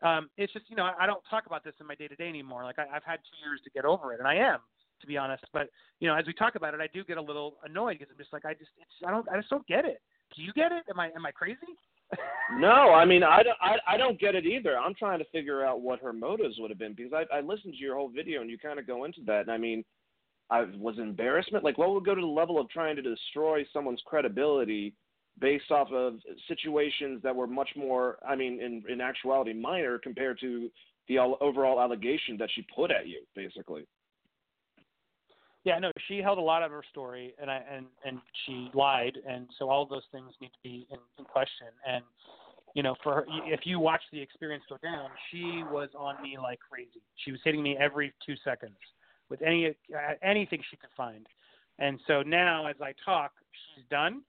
Um, 0.02 0.30
it's 0.38 0.52
just 0.54 0.66
you 0.70 0.76
know 0.76 0.84
I, 0.86 0.94
I 1.04 1.06
don't 1.06 1.22
talk 1.30 1.46
about 1.46 1.64
this 1.64 1.74
in 1.80 1.86
my 1.86 1.94
day 1.96 2.08
to 2.08 2.16
day 2.16 2.28
anymore. 2.30 2.64
Like 2.64 2.80
I, 2.80 2.86
I've 2.96 3.04
had 3.04 3.20
two 3.22 3.38
years 3.48 3.60
to 3.66 3.70
get 3.70 3.86
over 3.86 4.14
it, 4.14 4.20
and 4.20 4.28
I 4.28 4.36
am 4.36 4.60
to 5.02 5.08
be 5.08 5.18
honest. 5.18 5.44
But 5.54 5.70
you 6.00 6.08
know, 6.08 6.16
as 6.16 6.26
we 6.26 6.34
talk 6.34 6.56
about 6.56 6.74
it, 6.74 6.80
I 6.80 6.88
do 6.94 7.04
get 7.04 7.18
a 7.18 7.22
little 7.22 7.58
annoyed 7.66 8.00
because 8.00 8.12
I'm 8.12 8.18
just 8.18 8.34
like, 8.34 8.46
I 8.46 8.54
just, 8.54 8.72
it's, 8.78 8.90
I 9.06 9.12
don't, 9.12 9.28
I 9.30 9.38
just 9.38 9.50
don't 9.50 9.66
get 9.68 9.84
it. 9.86 10.00
Do 10.36 10.42
you 10.44 10.54
get 10.54 10.72
it? 10.72 10.84
Am 10.90 11.00
I, 11.00 11.08
am 11.16 11.26
I 11.26 11.32
crazy? 11.32 11.58
No, 12.60 12.94
I 12.94 13.06
mean 13.06 13.24
I 13.24 13.44
don't, 13.44 13.58
I, 13.62 13.78
I 13.88 13.96
don't 13.98 14.20
get 14.20 14.36
it 14.36 14.46
either. 14.46 14.78
I'm 14.78 14.94
trying 14.94 15.20
to 15.20 15.26
figure 15.32 15.66
out 15.66 15.80
what 15.80 16.02
her 16.02 16.12
motives 16.12 16.56
would 16.60 16.70
have 16.70 16.78
been 16.80 16.94
because 16.94 17.14
I, 17.14 17.38
I 17.38 17.40
listened 17.40 17.74
to 17.74 17.80
your 17.80 17.96
whole 17.96 18.10
video 18.10 18.42
and 18.42 18.50
you 18.50 18.58
kind 18.58 18.78
of 18.78 18.86
go 18.86 19.06
into 19.06 19.22
that. 19.28 19.42
And 19.42 19.52
I 19.52 19.58
mean, 19.58 19.86
I 20.52 20.66
was 20.78 21.00
embarrassment. 21.00 21.64
Like, 21.64 21.78
what 21.78 21.94
would 21.94 22.06
go 22.06 22.14
to 22.14 22.22
the 22.22 22.28
level 22.28 22.60
of 22.60 22.70
trying 22.70 22.98
to 22.98 23.02
destroy 23.02 23.66
someone's 23.72 24.02
credibility 24.06 24.94
based 25.40 25.72
off 25.72 25.90
of 25.92 26.16
situations 26.50 27.22
that 27.24 27.34
were 27.34 27.48
much 27.48 27.70
more, 27.78 28.18
I 28.28 28.36
mean, 28.36 28.62
in 28.62 28.84
in 28.92 29.00
actuality, 29.00 29.54
minor 29.54 29.98
compared 29.98 30.40
to 30.42 30.70
the 31.08 31.18
all, 31.18 31.38
overall 31.40 31.80
allegation 31.80 32.38
that 32.38 32.50
she 32.54 32.66
put 32.76 32.92
at 32.92 33.08
you, 33.08 33.24
basically. 33.34 33.88
Yeah, 35.64 35.80
no, 35.80 35.92
she 36.08 36.18
held 36.18 36.38
a 36.38 36.42
lot 36.42 36.64
of 36.64 36.72
her 36.72 36.84
story, 36.92 37.34
and 37.42 37.50
I 37.50 37.62
and 37.72 37.86
and 38.04 38.20
she 38.46 38.70
lied, 38.74 39.18
and 39.28 39.48
so 39.58 39.70
all 39.70 39.86
those 39.86 40.04
things 40.12 40.34
need 40.42 40.50
to 40.50 40.62
be 40.64 40.86
in, 40.92 40.98
in 41.18 41.24
question. 41.24 41.68
And 41.88 42.04
you 42.76 42.84
know, 42.84 42.96
for 43.04 43.14
her, 43.14 43.26
if 43.46 43.62
you 43.64 43.80
watch 43.80 44.02
the 44.12 44.22
experience 44.22 44.66
go 44.68 44.78
down, 44.84 45.10
she 45.32 45.64
was 45.72 45.88
on 45.98 46.22
me 46.22 46.38
like 46.38 46.60
crazy. 46.60 47.02
She 47.24 47.32
was 47.32 47.40
hitting 47.46 47.64
me 47.64 47.78
every 47.80 48.12
two 48.26 48.36
seconds 48.44 48.76
with 49.32 49.42
any 49.42 49.68
uh, 49.68 49.74
anything 50.22 50.62
she 50.70 50.78
could 50.78 50.92
find. 50.96 51.26
And 51.80 52.00
so 52.06 52.22
now, 52.22 52.68
as 52.68 52.76
I 52.82 52.94
talk, 53.04 53.32
she's 53.74 53.86
done. 53.90 54.22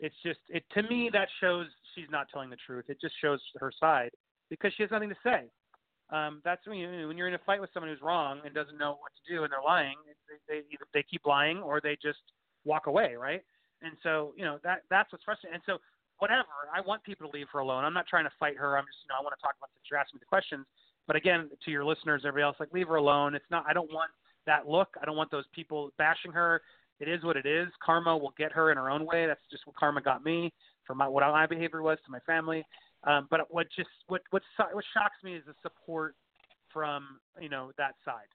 it's 0.00 0.16
just 0.24 0.40
it 0.48 0.64
to 0.74 0.82
me 0.82 1.10
that 1.12 1.28
shows 1.40 1.66
she's 1.94 2.10
not 2.10 2.26
telling 2.32 2.50
the 2.50 2.56
truth. 2.66 2.86
It 2.88 3.00
just 3.00 3.14
shows 3.20 3.40
her 3.60 3.70
side 3.78 4.10
because 4.50 4.72
she 4.76 4.82
has 4.82 4.90
nothing 4.90 5.10
to 5.10 5.22
say. 5.22 5.44
Um, 6.10 6.40
that's 6.44 6.66
when 6.66 6.78
you 6.78 7.06
when 7.06 7.18
you're 7.18 7.28
in 7.28 7.34
a 7.34 7.44
fight 7.44 7.60
with 7.60 7.70
someone 7.74 7.92
who's 7.92 8.02
wrong 8.02 8.40
and 8.44 8.54
doesn't 8.54 8.78
know 8.78 8.96
what 8.98 9.12
to 9.14 9.32
do 9.32 9.44
and 9.44 9.52
they're 9.52 9.62
lying. 9.64 9.96
They, 10.26 10.40
they 10.48 10.58
either 10.72 10.86
they 10.94 11.04
keep 11.04 11.26
lying 11.26 11.58
or 11.58 11.80
they 11.80 11.96
just 12.02 12.24
walk 12.64 12.86
away, 12.86 13.14
right? 13.14 13.42
And 13.82 13.92
so 14.02 14.32
you 14.34 14.44
know 14.44 14.58
that 14.64 14.82
that's 14.88 15.12
what's 15.12 15.24
frustrating. 15.24 15.54
And 15.54 15.62
so 15.66 15.78
whatever, 16.18 16.48
I 16.74 16.80
want 16.80 17.04
people 17.04 17.28
to 17.28 17.36
leave 17.36 17.46
her 17.52 17.60
alone. 17.60 17.84
I'm 17.84 17.94
not 17.94 18.06
trying 18.08 18.24
to 18.24 18.32
fight 18.40 18.56
her. 18.56 18.78
I'm 18.78 18.88
just 18.88 19.04
you 19.04 19.12
know 19.12 19.20
I 19.20 19.22
want 19.22 19.34
to 19.36 19.42
talk 19.42 19.54
about 19.60 19.68
since 19.76 19.84
you're 19.90 20.00
asking 20.00 20.16
me 20.16 20.20
the 20.24 20.32
questions. 20.32 20.64
But 21.06 21.16
again, 21.16 21.50
to 21.64 21.70
your 21.70 21.84
listeners, 21.84 22.22
everybody 22.24 22.48
else, 22.48 22.56
like 22.58 22.72
leave 22.72 22.88
her 22.88 22.96
alone. 22.96 23.34
It's 23.34 23.50
not. 23.50 23.64
I 23.68 23.72
don't 23.72 23.92
want 23.92 24.10
that 24.48 24.66
look. 24.68 24.88
I 25.00 25.04
don't 25.04 25.16
want 25.16 25.30
those 25.30 25.44
people 25.54 25.92
bashing 25.98 26.32
her. 26.32 26.62
It 27.00 27.08
is 27.08 27.22
what 27.22 27.36
it 27.36 27.46
is. 27.46 27.68
Karma 27.84 28.16
will 28.16 28.34
get 28.36 28.50
her 28.52 28.72
in 28.72 28.76
her 28.76 28.90
own 28.90 29.06
way. 29.06 29.26
That's 29.26 29.40
just 29.50 29.66
what 29.66 29.76
karma 29.76 30.00
got 30.02 30.24
me 30.24 30.52
for 30.84 30.94
my 30.94 31.06
what 31.06 31.22
my 31.22 31.46
behavior 31.46 31.82
was 31.82 31.98
to 32.04 32.10
my 32.10 32.18
family. 32.20 32.64
Um, 33.04 33.28
but 33.30 33.46
what 33.50 33.68
just 33.76 33.88
what 34.08 34.22
what 34.30 34.42
what 34.72 34.84
shocks 34.92 35.22
me 35.22 35.34
is 35.36 35.44
the 35.46 35.54
support 35.62 36.16
from 36.72 37.20
you 37.40 37.48
know 37.48 37.70
that 37.78 37.94
side. 38.04 38.26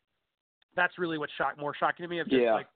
That's 0.75 0.97
really 0.97 1.17
what 1.17 1.29
shocked 1.37 1.59
more 1.59 1.73
shocking 1.77 2.03
to 2.03 2.07
me. 2.07 2.19
Of 2.19 2.29
just 2.29 2.41
Yeah. 2.41 2.53
like 2.53 2.67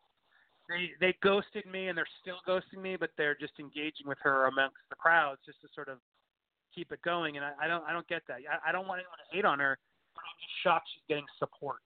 they 0.67 0.91
they 1.00 1.15
ghosted 1.23 1.65
me 1.65 1.88
and 1.88 1.97
they're 1.97 2.13
still 2.21 2.39
ghosting 2.45 2.82
me, 2.82 2.97
but 2.97 3.12
they're 3.17 3.36
just 3.36 3.54
engaging 3.60 4.08
with 4.08 4.17
her 4.21 4.47
amongst 4.47 4.78
the 4.89 4.95
crowds 4.95 5.39
just 5.45 5.62
to 5.62 5.67
sort 5.73 5.88
of 5.88 6.00
keep 6.76 6.91
it 6.91 7.02
going. 7.02 7.38
And 7.38 7.45
I, 7.45 7.54
I 7.62 7.67
don't 7.67 7.84
I 7.86 7.93
don't 7.93 8.08
get 8.08 8.23
that. 8.28 8.39
I, 8.43 8.69
I 8.69 8.71
don't 8.73 8.88
want 8.88 9.00
anyone 9.00 9.17
to 9.17 9.36
hate 9.36 9.45
on 9.45 9.60
her, 9.60 9.78
but 10.13 10.21
I'm 10.21 10.38
just 10.41 10.63
shocked 10.63 10.89
she's 10.93 11.04
getting 11.08 11.26
support. 11.39 11.80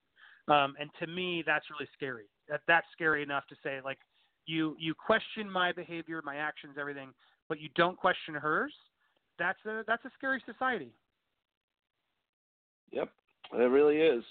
Um, 0.52 0.76
and 0.80 0.90
to 1.00 1.08
me, 1.08 1.44
that's 1.46 1.66
really 1.70 1.90
scary. 1.96 2.26
That 2.50 2.62
that's 2.68 2.86
scary 2.92 3.24
enough 3.24 3.48
to 3.48 3.56
say 3.64 3.80
like 3.86 4.00
you 4.46 4.76
you 4.78 4.94
question 4.94 5.50
my 5.50 5.72
behavior, 5.72 6.22
my 6.26 6.36
actions, 6.36 6.76
everything, 6.80 7.14
but 7.48 7.60
you 7.60 7.70
don't 7.76 7.98
question 7.98 8.34
hers. 8.34 8.74
That's 9.40 9.60
a 9.66 9.84
that's 9.88 10.04
a 10.04 10.12
scary 10.18 10.44
society. 10.46 10.92
Yep, 12.92 13.10
it 13.54 13.58
really 13.58 13.98
is. 13.98 14.24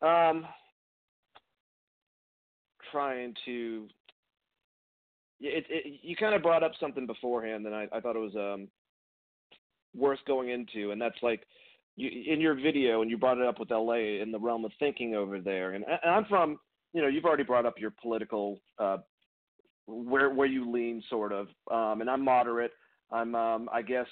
Um, 0.00 0.46
trying 2.90 3.34
to. 3.44 3.86
It, 5.40 5.66
it, 5.68 6.00
you 6.02 6.16
kind 6.16 6.34
of 6.34 6.42
brought 6.42 6.64
up 6.64 6.72
something 6.80 7.06
beforehand, 7.06 7.66
and 7.66 7.74
I, 7.74 7.86
I 7.92 8.00
thought 8.00 8.16
it 8.16 8.18
was 8.18 8.34
um, 8.34 8.68
worth 9.94 10.18
going 10.26 10.48
into, 10.48 10.90
and 10.90 11.00
that's 11.00 11.22
like 11.22 11.42
you, 11.98 12.32
in 12.32 12.40
your 12.40 12.54
video, 12.54 13.02
and 13.02 13.10
you 13.10 13.18
brought 13.18 13.38
it 13.38 13.46
up 13.46 13.58
with 13.58 13.70
LA 13.70 14.22
in 14.22 14.30
the 14.30 14.38
realm 14.38 14.64
of 14.64 14.70
thinking 14.78 15.16
over 15.16 15.40
there. 15.40 15.72
And, 15.72 15.84
and 15.84 16.10
I'm 16.10 16.24
from, 16.26 16.58
you 16.92 17.02
know, 17.02 17.08
you've 17.08 17.24
already 17.24 17.42
brought 17.42 17.66
up 17.66 17.74
your 17.78 17.92
political, 18.00 18.60
uh, 18.78 18.98
where 19.86 20.30
where 20.30 20.46
you 20.46 20.70
lean, 20.70 21.02
sort 21.10 21.32
of, 21.32 21.48
um, 21.70 22.00
and 22.00 22.08
I'm 22.08 22.24
moderate. 22.24 22.72
I'm, 23.10 23.34
um, 23.34 23.68
I 23.72 23.82
guess, 23.82 24.06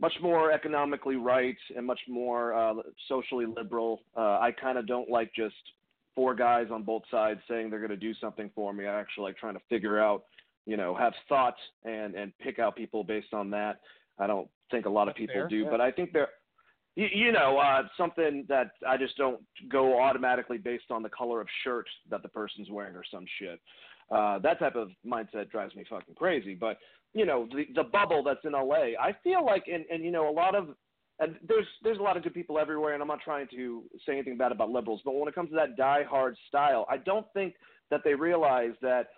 much 0.00 0.12
more 0.22 0.52
economically 0.52 1.16
right 1.16 1.56
and 1.76 1.86
much 1.86 2.00
more 2.08 2.54
uh, 2.54 2.74
socially 3.08 3.46
liberal. 3.46 4.02
Uh, 4.16 4.38
I 4.38 4.50
kind 4.60 4.78
of 4.78 4.86
don't 4.86 5.08
like 5.08 5.32
just 5.34 5.54
four 6.14 6.34
guys 6.34 6.66
on 6.70 6.82
both 6.82 7.02
sides 7.10 7.40
saying 7.48 7.70
they're 7.70 7.80
going 7.80 7.90
to 7.90 7.96
do 7.96 8.14
something 8.20 8.50
for 8.54 8.72
me. 8.72 8.86
I 8.86 9.00
actually 9.00 9.24
like 9.24 9.38
trying 9.38 9.54
to 9.54 9.62
figure 9.68 9.98
out, 9.98 10.24
you 10.66 10.76
know, 10.76 10.94
have 10.94 11.14
thoughts 11.28 11.58
and 11.84 12.14
and 12.14 12.32
pick 12.38 12.58
out 12.58 12.76
people 12.76 13.02
based 13.02 13.32
on 13.32 13.50
that. 13.50 13.80
I 14.18 14.26
don't 14.26 14.48
think 14.70 14.86
a 14.86 14.90
lot 14.90 15.08
of 15.08 15.14
That's 15.14 15.18
people 15.18 15.34
fair, 15.34 15.48
do, 15.48 15.56
yeah. 15.58 15.70
but 15.70 15.80
I 15.80 15.90
think 15.90 16.12
there. 16.12 16.28
You, 16.96 17.32
know, 17.32 17.58
uh, 17.58 17.82
something 17.96 18.44
that 18.48 18.70
I 18.86 18.96
just 18.96 19.16
don't 19.16 19.40
go 19.68 20.00
automatically 20.00 20.58
based 20.58 20.90
on 20.90 21.02
the 21.02 21.08
color 21.08 21.40
of 21.40 21.48
shirt 21.64 21.86
that 22.08 22.22
the 22.22 22.28
person's 22.28 22.70
wearing 22.70 22.94
or 22.94 23.02
some 23.10 23.24
shit. 23.40 23.60
Uh, 24.12 24.38
that 24.38 24.60
type 24.60 24.76
of 24.76 24.90
mindset 25.04 25.50
drives 25.50 25.74
me 25.74 25.84
fucking 25.90 26.14
crazy. 26.14 26.54
But 26.54 26.78
you 27.12 27.26
know, 27.26 27.48
the 27.50 27.64
the 27.74 27.84
bubble 27.84 28.22
that's 28.22 28.44
in 28.44 28.52
LA, 28.52 28.94
I 29.00 29.14
feel 29.24 29.44
like, 29.44 29.64
and 29.72 29.84
and 29.90 30.04
you 30.04 30.12
know, 30.12 30.28
a 30.28 30.30
lot 30.30 30.54
of 30.54 30.68
and 31.20 31.36
there's 31.46 31.66
there's 31.82 31.98
a 31.98 32.02
lot 32.02 32.16
of 32.16 32.22
good 32.22 32.34
people 32.34 32.58
everywhere, 32.58 32.94
and 32.94 33.02
I'm 33.02 33.08
not 33.08 33.20
trying 33.24 33.46
to 33.52 33.84
say 34.06 34.12
anything 34.12 34.36
bad 34.36 34.52
about 34.52 34.70
liberals, 34.70 35.00
but 35.04 35.14
when 35.14 35.28
it 35.28 35.34
comes 35.34 35.50
to 35.50 35.56
that 35.56 35.76
die-hard 35.76 36.36
style, 36.48 36.86
I 36.88 36.96
don't 36.98 37.26
think 37.32 37.54
that 37.90 38.02
they 38.04 38.14
realize 38.14 38.72
that 38.82 39.08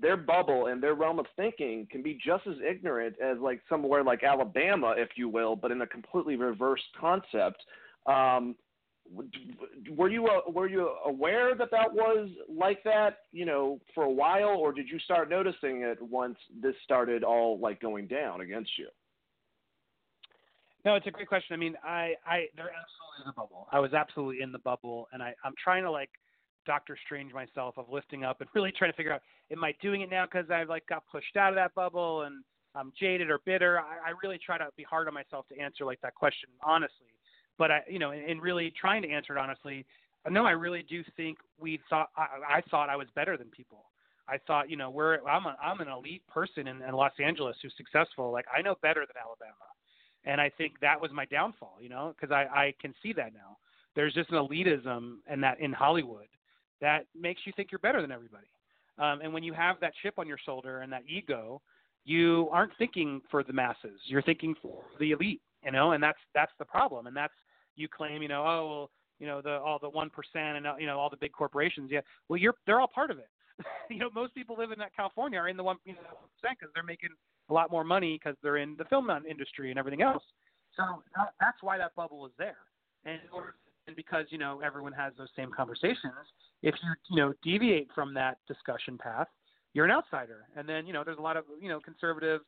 their 0.00 0.16
bubble 0.16 0.66
and 0.66 0.82
their 0.82 0.94
realm 0.94 1.18
of 1.18 1.26
thinking 1.36 1.86
can 1.90 2.02
be 2.02 2.18
just 2.24 2.46
as 2.46 2.56
ignorant 2.66 3.16
as 3.22 3.38
like 3.38 3.60
somewhere 3.68 4.02
like 4.02 4.22
Alabama, 4.22 4.94
if 4.96 5.10
you 5.16 5.28
will, 5.28 5.54
but 5.54 5.70
in 5.70 5.82
a 5.82 5.86
completely 5.86 6.36
reversed 6.36 6.84
concept. 6.98 7.62
Um, 8.06 8.56
were 9.90 10.08
you 10.08 10.26
uh, 10.26 10.50
were 10.50 10.68
you 10.68 10.88
aware 11.04 11.54
that 11.54 11.70
that 11.72 11.92
was 11.92 12.30
like 12.48 12.82
that, 12.84 13.18
you 13.32 13.44
know, 13.44 13.80
for 13.94 14.04
a 14.04 14.10
while, 14.10 14.56
or 14.56 14.72
did 14.72 14.88
you 14.88 14.98
start 15.00 15.28
noticing 15.28 15.82
it 15.82 16.00
once 16.00 16.38
this 16.62 16.74
started 16.84 17.22
all 17.22 17.58
like 17.58 17.80
going 17.80 18.06
down 18.06 18.40
against 18.40 18.70
you? 18.78 18.86
No, 20.84 20.94
it's 20.94 21.06
a 21.06 21.10
great 21.10 21.28
question. 21.28 21.54
I 21.54 21.56
mean, 21.58 21.76
I, 21.84 22.14
I, 22.26 22.46
there 22.56 22.70
absolutely 22.70 23.22
is 23.22 23.28
a 23.28 23.32
bubble. 23.32 23.68
I 23.70 23.78
was 23.78 23.92
absolutely 23.92 24.42
in 24.42 24.50
the 24.50 24.58
bubble, 24.58 25.08
and 25.12 25.22
I, 25.22 25.34
I'm 25.44 25.54
trying 25.62 25.84
to 25.84 25.90
like 25.90 26.10
Doctor 26.66 26.96
Strange 27.04 27.32
myself 27.32 27.76
of 27.76 27.86
lifting 27.90 28.24
up 28.24 28.40
and 28.40 28.50
really 28.54 28.72
trying 28.72 28.90
to 28.90 28.96
figure 28.96 29.12
out, 29.12 29.22
am 29.50 29.62
I 29.64 29.74
doing 29.80 30.02
it 30.02 30.10
now 30.10 30.24
because 30.24 30.50
I 30.50 30.64
like 30.64 30.86
got 30.86 31.04
pushed 31.10 31.36
out 31.36 31.50
of 31.50 31.56
that 31.56 31.74
bubble 31.74 32.22
and 32.22 32.44
I'm 32.74 32.92
jaded 32.98 33.30
or 33.30 33.40
bitter? 33.44 33.80
I, 33.80 34.10
I 34.10 34.12
really 34.22 34.38
try 34.44 34.58
to 34.58 34.68
be 34.76 34.82
hard 34.82 35.08
on 35.08 35.14
myself 35.14 35.46
to 35.48 35.58
answer 35.58 35.84
like 35.84 36.00
that 36.02 36.14
question 36.14 36.50
honestly. 36.62 37.08
But 37.58 37.70
I, 37.70 37.80
you 37.88 37.98
know, 37.98 38.12
in, 38.12 38.20
in 38.24 38.40
really 38.40 38.72
trying 38.80 39.02
to 39.02 39.10
answer 39.10 39.36
it 39.36 39.38
honestly, 39.38 39.84
no, 40.30 40.44
I 40.46 40.52
really 40.52 40.84
do 40.88 41.02
think 41.16 41.38
we 41.60 41.80
thought 41.90 42.10
I, 42.16 42.58
I 42.58 42.60
thought 42.70 42.88
I 42.88 42.96
was 42.96 43.08
better 43.14 43.36
than 43.36 43.48
people. 43.48 43.84
I 44.28 44.38
thought, 44.46 44.70
you 44.70 44.76
know, 44.76 44.88
we're 44.88 45.18
I'm 45.26 45.46
a, 45.46 45.56
I'm 45.62 45.80
an 45.80 45.88
elite 45.88 46.22
person 46.28 46.68
in, 46.68 46.80
in 46.80 46.94
Los 46.94 47.12
Angeles 47.22 47.56
who's 47.60 47.74
successful. 47.76 48.30
Like 48.30 48.46
I 48.56 48.62
know 48.62 48.76
better 48.82 49.00
than 49.00 49.16
Alabama 49.20 49.66
and 50.24 50.40
I 50.40 50.50
think 50.56 50.74
that 50.80 51.00
was 51.00 51.10
my 51.12 51.24
downfall, 51.26 51.78
you 51.80 51.88
know, 51.88 52.14
because 52.14 52.32
I, 52.32 52.44
I 52.54 52.74
can 52.80 52.94
see 53.02 53.12
that 53.14 53.34
now. 53.34 53.58
There's 53.94 54.14
just 54.14 54.30
an 54.30 54.36
elitism 54.36 55.16
and 55.26 55.42
that 55.42 55.60
in 55.60 55.72
Hollywood 55.72 56.28
that 56.82 57.06
makes 57.18 57.40
you 57.46 57.52
think 57.56 57.72
you're 57.72 57.78
better 57.78 58.02
than 58.02 58.12
everybody. 58.12 58.48
Um, 58.98 59.20
and 59.22 59.32
when 59.32 59.42
you 59.42 59.54
have 59.54 59.76
that 59.80 59.94
chip 60.02 60.18
on 60.18 60.26
your 60.26 60.36
shoulder 60.44 60.80
and 60.80 60.92
that 60.92 61.02
ego, 61.08 61.62
you 62.04 62.48
aren't 62.52 62.72
thinking 62.76 63.22
for 63.30 63.42
the 63.42 63.52
masses. 63.52 63.98
You're 64.06 64.22
thinking 64.22 64.54
for 64.60 64.82
the 64.98 65.12
elite, 65.12 65.40
you 65.64 65.70
know, 65.70 65.92
and 65.92 66.02
that's 66.02 66.18
that's 66.34 66.52
the 66.58 66.64
problem. 66.64 67.06
And 67.06 67.16
that's 67.16 67.32
you 67.76 67.88
claim, 67.88 68.20
you 68.20 68.28
know, 68.28 68.44
oh 68.44 68.68
well, 68.68 68.90
you 69.18 69.26
know, 69.26 69.40
the 69.40 69.58
all 69.60 69.78
the 69.78 69.88
one 69.88 70.10
percent 70.10 70.58
and 70.58 70.66
you 70.78 70.86
know 70.86 70.98
all 70.98 71.08
the 71.08 71.16
big 71.16 71.32
corporations. 71.32 71.90
Yeah, 71.90 72.00
well, 72.28 72.36
you're 72.36 72.54
they're 72.66 72.80
all 72.80 72.90
part 72.92 73.10
of 73.10 73.18
it. 73.18 73.28
you 73.90 73.98
know, 73.98 74.10
most 74.14 74.34
people 74.34 74.56
live 74.58 74.72
in 74.72 74.78
that 74.80 74.94
California 74.94 75.38
are 75.38 75.48
in 75.48 75.56
the 75.56 75.62
one 75.62 75.76
you 75.84 75.94
know 75.94 76.00
percent 76.00 76.58
because 76.58 76.72
they're 76.74 76.82
making 76.82 77.10
a 77.48 77.54
lot 77.54 77.70
more 77.70 77.84
money 77.84 78.18
because 78.20 78.36
they're 78.42 78.58
in 78.58 78.74
the 78.76 78.84
film 78.86 79.08
industry 79.28 79.70
and 79.70 79.78
everything 79.78 80.02
else. 80.02 80.24
So 80.76 81.02
that, 81.16 81.34
that's 81.40 81.62
why 81.62 81.78
that 81.78 81.94
bubble 81.94 82.26
is 82.26 82.32
there. 82.38 82.56
And, 83.04 83.20
in 83.22 83.28
order, 83.32 83.54
and 83.86 83.96
because 83.96 84.26
you 84.30 84.38
know 84.38 84.60
everyone 84.64 84.92
has 84.92 85.12
those 85.18 85.28
same 85.36 85.50
conversations, 85.54 86.26
if 86.62 86.74
you 86.82 86.90
you 87.10 87.16
know 87.16 87.32
deviate 87.42 87.88
from 87.94 88.14
that 88.14 88.38
discussion 88.46 88.98
path, 88.98 89.28
you're 89.74 89.84
an 89.84 89.90
outsider. 89.90 90.46
And 90.56 90.68
then 90.68 90.86
you 90.86 90.92
know 90.92 91.02
there's 91.04 91.18
a 91.18 91.22
lot 91.22 91.36
of 91.36 91.44
you 91.60 91.68
know 91.68 91.80
conservative 91.80 92.40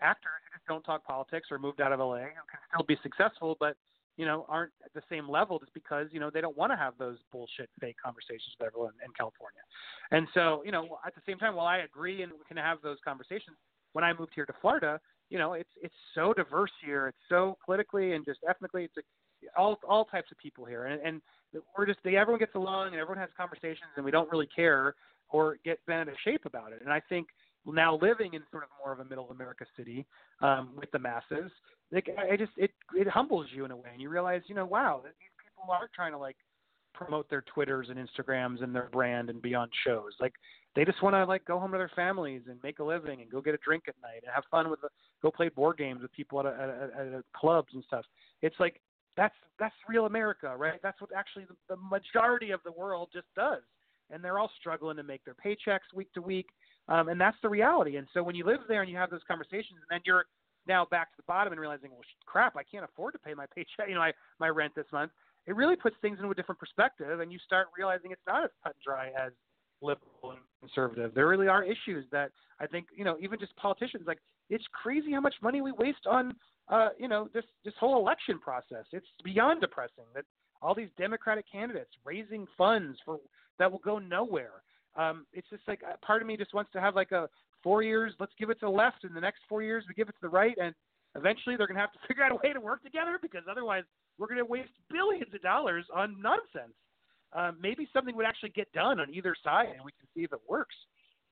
actors 0.00 0.40
who 0.44 0.58
just 0.58 0.66
don't 0.66 0.82
talk 0.82 1.04
politics 1.04 1.48
or 1.50 1.58
moved 1.58 1.80
out 1.80 1.92
of 1.92 2.00
LA 2.00 2.18
who 2.18 2.46
can 2.48 2.60
still 2.72 2.86
be 2.86 2.96
successful, 3.02 3.56
but 3.60 3.76
you 4.16 4.26
know 4.26 4.46
aren't 4.48 4.72
at 4.84 4.92
the 4.94 5.02
same 5.10 5.28
level 5.28 5.58
just 5.58 5.74
because 5.74 6.08
you 6.12 6.20
know 6.20 6.30
they 6.32 6.40
don't 6.40 6.56
want 6.56 6.72
to 6.72 6.76
have 6.76 6.94
those 6.98 7.18
bullshit 7.32 7.68
fake 7.80 7.96
conversations 8.02 8.54
with 8.58 8.66
everyone 8.66 8.92
in 9.04 9.12
California. 9.18 9.60
And 10.10 10.26
so 10.34 10.62
you 10.64 10.72
know 10.72 10.98
at 11.06 11.14
the 11.14 11.22
same 11.26 11.38
time, 11.38 11.54
while 11.54 11.66
I 11.66 11.78
agree 11.78 12.22
and 12.22 12.32
we 12.32 12.44
can 12.46 12.56
have 12.56 12.78
those 12.82 12.98
conversations, 13.04 13.56
when 13.92 14.04
I 14.04 14.12
moved 14.12 14.32
here 14.34 14.46
to 14.46 14.54
Florida, 14.60 15.00
you 15.30 15.38
know, 15.38 15.52
it's 15.52 15.70
it's 15.82 15.94
so 16.14 16.32
diverse 16.32 16.70
here. 16.84 17.08
It's 17.08 17.18
so 17.28 17.56
politically 17.64 18.12
and 18.12 18.24
just 18.24 18.40
ethnically. 18.48 18.84
It's 18.84 18.96
like 18.96 19.04
all 19.56 19.78
all 19.88 20.04
types 20.04 20.30
of 20.30 20.38
people 20.38 20.64
here, 20.64 20.86
and, 20.86 21.00
and 21.02 21.20
we're 21.76 21.86
just 21.86 21.98
they, 22.04 22.16
everyone 22.16 22.38
gets 22.38 22.54
along 22.54 22.88
and 22.88 22.96
everyone 22.96 23.18
has 23.18 23.30
conversations, 23.36 23.90
and 23.96 24.04
we 24.04 24.10
don't 24.10 24.30
really 24.30 24.48
care 24.54 24.94
or 25.30 25.58
get 25.64 25.84
bent 25.86 26.08
out 26.08 26.08
of 26.08 26.14
shape 26.24 26.46
about 26.46 26.72
it. 26.72 26.80
And 26.82 26.92
I 26.92 27.00
think 27.08 27.28
now 27.66 27.98
living 28.00 28.34
in 28.34 28.42
sort 28.50 28.62
of 28.62 28.68
more 28.82 28.92
of 28.92 29.00
a 29.00 29.04
middle 29.04 29.30
America 29.30 29.66
city 29.76 30.06
um, 30.40 30.70
with 30.76 30.90
the 30.90 30.98
masses, 30.98 31.50
like 31.92 32.08
I 32.18 32.36
just 32.36 32.52
it 32.56 32.70
it 32.94 33.08
humbles 33.08 33.46
you 33.54 33.64
in 33.64 33.70
a 33.70 33.76
way, 33.76 33.90
and 33.92 34.00
you 34.00 34.08
realize, 34.08 34.42
you 34.46 34.54
know, 34.54 34.66
wow, 34.66 35.02
these 35.04 35.12
people 35.42 35.72
aren't 35.72 35.92
trying 35.92 36.12
to 36.12 36.18
like 36.18 36.36
promote 36.94 37.30
their 37.30 37.44
Twitters 37.54 37.88
and 37.90 37.98
Instagrams 37.98 38.62
and 38.62 38.74
their 38.74 38.88
brand 38.90 39.30
and 39.30 39.40
be 39.40 39.54
on 39.54 39.68
shows. 39.86 40.12
Like 40.20 40.32
they 40.74 40.84
just 40.84 41.02
want 41.02 41.14
to 41.14 41.24
like 41.24 41.44
go 41.44 41.58
home 41.58 41.72
to 41.72 41.78
their 41.78 41.90
families 41.94 42.42
and 42.48 42.58
make 42.62 42.80
a 42.80 42.84
living 42.84 43.20
and 43.20 43.30
go 43.30 43.40
get 43.40 43.54
a 43.54 43.58
drink 43.58 43.84
at 43.88 43.94
night 44.02 44.22
and 44.24 44.32
have 44.34 44.44
fun 44.50 44.68
with 44.68 44.80
go 45.22 45.30
play 45.30 45.48
board 45.48 45.78
games 45.78 46.02
with 46.02 46.12
people 46.12 46.40
at, 46.40 46.46
a, 46.46 46.50
at, 46.50 46.68
a, 46.68 47.00
at 47.00 47.06
a 47.20 47.22
clubs 47.36 47.68
and 47.74 47.84
stuff. 47.86 48.04
It's 48.42 48.56
like 48.58 48.80
that's 49.18 49.34
that's 49.58 49.74
real 49.88 50.06
America, 50.06 50.54
right? 50.56 50.78
That's 50.82 51.00
what 51.00 51.10
actually 51.14 51.44
the, 51.44 51.74
the 51.74 51.76
majority 51.76 52.52
of 52.52 52.60
the 52.64 52.70
world 52.70 53.08
just 53.12 53.26
does, 53.34 53.62
and 54.10 54.22
they're 54.22 54.38
all 54.38 54.50
struggling 54.60 54.96
to 54.96 55.02
make 55.02 55.24
their 55.24 55.34
paychecks 55.34 55.92
week 55.92 56.12
to 56.14 56.22
week, 56.22 56.46
um, 56.88 57.08
and 57.08 57.20
that's 57.20 57.36
the 57.42 57.48
reality. 57.48 57.96
And 57.96 58.06
so 58.14 58.22
when 58.22 58.36
you 58.36 58.46
live 58.46 58.60
there 58.68 58.80
and 58.80 58.90
you 58.90 58.96
have 58.96 59.10
those 59.10 59.26
conversations, 59.26 59.80
and 59.82 59.90
then 59.90 60.00
you're 60.06 60.24
now 60.68 60.86
back 60.88 61.10
to 61.10 61.16
the 61.16 61.24
bottom 61.26 61.52
and 61.52 61.60
realizing, 61.60 61.90
well, 61.90 62.00
crap, 62.26 62.56
I 62.56 62.62
can't 62.62 62.84
afford 62.84 63.14
to 63.14 63.18
pay 63.18 63.34
my 63.34 63.46
paycheck, 63.54 63.88
you 63.88 63.94
know, 63.94 64.00
my 64.00 64.12
my 64.38 64.48
rent 64.48 64.74
this 64.76 64.86
month. 64.92 65.10
It 65.46 65.56
really 65.56 65.76
puts 65.76 65.96
things 66.00 66.18
into 66.18 66.30
a 66.30 66.34
different 66.34 66.60
perspective, 66.60 67.18
and 67.18 67.32
you 67.32 67.38
start 67.44 67.66
realizing 67.76 68.12
it's 68.12 68.22
not 68.26 68.44
as 68.44 68.50
cut 68.62 68.74
and 68.74 68.82
dry 68.84 69.08
as 69.08 69.32
liberal 69.82 70.30
and 70.30 70.38
conservative. 70.60 71.12
There 71.14 71.26
really 71.26 71.48
are 71.48 71.64
issues 71.64 72.04
that 72.12 72.30
I 72.60 72.68
think 72.68 72.86
you 72.94 73.04
know 73.04 73.16
even 73.20 73.40
just 73.40 73.56
politicians 73.56 74.04
like 74.06 74.18
it's 74.48 74.64
crazy 74.72 75.12
how 75.12 75.20
much 75.20 75.34
money 75.42 75.60
we 75.60 75.72
waste 75.72 76.06
on 76.06 76.36
uh, 76.70 76.90
you 76.98 77.08
know 77.08 77.28
this 77.32 77.44
this 77.64 77.74
whole 77.78 77.98
election 77.98 78.38
process. 78.38 78.84
It's 78.92 79.06
beyond 79.24 79.60
depressing 79.60 80.04
that 80.14 80.24
all 80.60 80.74
these 80.74 80.90
Democratic 80.98 81.44
candidates 81.50 81.90
raising 82.04 82.46
funds 82.56 82.98
for 83.04 83.18
that 83.58 83.70
will 83.70 83.80
go 83.80 83.98
nowhere. 83.98 84.62
Um, 84.96 85.26
it's 85.32 85.48
just 85.50 85.62
like 85.68 85.80
uh, 85.84 85.96
part 86.04 86.22
of 86.22 86.28
me 86.28 86.36
just 86.36 86.54
wants 86.54 86.72
to 86.72 86.80
have 86.80 86.94
like 86.94 87.12
a 87.12 87.28
four 87.62 87.82
years. 87.82 88.12
Let's 88.18 88.32
give 88.38 88.50
it 88.50 88.60
to 88.60 88.66
the 88.66 88.70
left, 88.70 89.04
and 89.04 89.14
the 89.14 89.20
next 89.20 89.40
four 89.48 89.62
years 89.62 89.84
we 89.88 89.94
give 89.94 90.08
it 90.08 90.12
to 90.12 90.22
the 90.22 90.28
right, 90.28 90.56
and 90.60 90.74
eventually 91.16 91.56
they're 91.56 91.66
going 91.66 91.76
to 91.76 91.80
have 91.80 91.92
to 91.92 91.98
figure 92.08 92.24
out 92.24 92.32
a 92.32 92.36
way 92.36 92.52
to 92.52 92.60
work 92.60 92.82
together 92.82 93.18
because 93.20 93.42
otherwise 93.50 93.84
we're 94.18 94.26
going 94.26 94.38
to 94.38 94.44
waste 94.44 94.70
billions 94.90 95.32
of 95.34 95.42
dollars 95.42 95.84
on 95.94 96.20
nonsense. 96.20 96.74
Um, 97.34 97.58
maybe 97.60 97.86
something 97.92 98.16
would 98.16 98.26
actually 98.26 98.50
get 98.50 98.72
done 98.72 99.00
on 99.00 99.12
either 99.12 99.34
side, 99.44 99.68
and 99.74 99.84
we 99.84 99.92
can 99.92 100.08
see 100.14 100.24
if 100.24 100.32
it 100.32 100.40
works. 100.48 100.74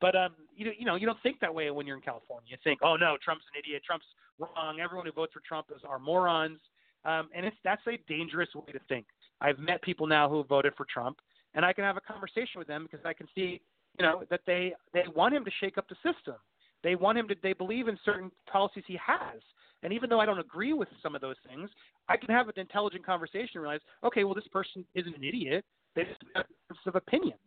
But 0.00 0.14
um, 0.14 0.34
you 0.54 0.66
know, 0.66 0.72
you 0.78 0.84
know, 0.84 0.94
you 0.96 1.06
don't 1.06 1.20
think 1.22 1.40
that 1.40 1.54
way 1.54 1.70
when 1.70 1.86
you're 1.86 1.96
in 1.96 2.02
California. 2.02 2.46
You 2.50 2.56
think, 2.62 2.80
oh 2.82 2.96
no, 2.96 3.16
Trump's 3.22 3.44
an 3.54 3.58
idiot. 3.58 3.82
Trump's 3.86 4.06
wrong. 4.38 4.80
Everyone 4.80 5.06
who 5.06 5.12
votes 5.12 5.32
for 5.32 5.40
Trump 5.46 5.68
is 5.74 5.82
are 5.88 5.98
morons. 5.98 6.58
Um, 7.04 7.28
and 7.34 7.46
it's 7.46 7.56
that's 7.64 7.82
a 7.86 7.98
dangerous 8.08 8.48
way 8.54 8.72
to 8.72 8.80
think. 8.88 9.06
I've 9.40 9.58
met 9.58 9.80
people 9.82 10.06
now 10.06 10.28
who 10.28 10.44
voted 10.44 10.74
for 10.76 10.86
Trump, 10.92 11.18
and 11.54 11.64
I 11.64 11.72
can 11.72 11.84
have 11.84 11.96
a 11.96 12.00
conversation 12.00 12.58
with 12.58 12.66
them 12.66 12.86
because 12.90 13.04
I 13.06 13.12
can 13.12 13.28
see, 13.34 13.60
you 13.98 14.04
know, 14.04 14.24
that 14.30 14.40
they 14.46 14.74
they 14.92 15.04
want 15.14 15.34
him 15.34 15.44
to 15.44 15.50
shake 15.60 15.78
up 15.78 15.88
the 15.88 15.96
system. 15.96 16.36
They 16.82 16.94
want 16.94 17.16
him 17.16 17.28
to. 17.28 17.34
They 17.42 17.52
believe 17.52 17.88
in 17.88 17.98
certain 18.04 18.30
policies 18.50 18.84
he 18.86 18.98
has. 19.04 19.40
And 19.82 19.92
even 19.92 20.08
though 20.08 20.20
I 20.20 20.26
don't 20.26 20.38
agree 20.38 20.72
with 20.72 20.88
some 21.02 21.14
of 21.14 21.20
those 21.20 21.36
things, 21.46 21.70
I 22.08 22.16
can 22.16 22.30
have 22.30 22.48
an 22.48 22.54
intelligent 22.56 23.04
conversation 23.04 23.50
and 23.54 23.62
realize, 23.62 23.80
okay, 24.04 24.24
well, 24.24 24.34
this 24.34 24.48
person 24.50 24.84
isn't 24.94 25.14
an 25.14 25.22
idiot. 25.22 25.64
They 25.94 26.04
just 26.04 26.22
have 26.34 26.46
of 26.86 26.96
opinions. 26.96 27.38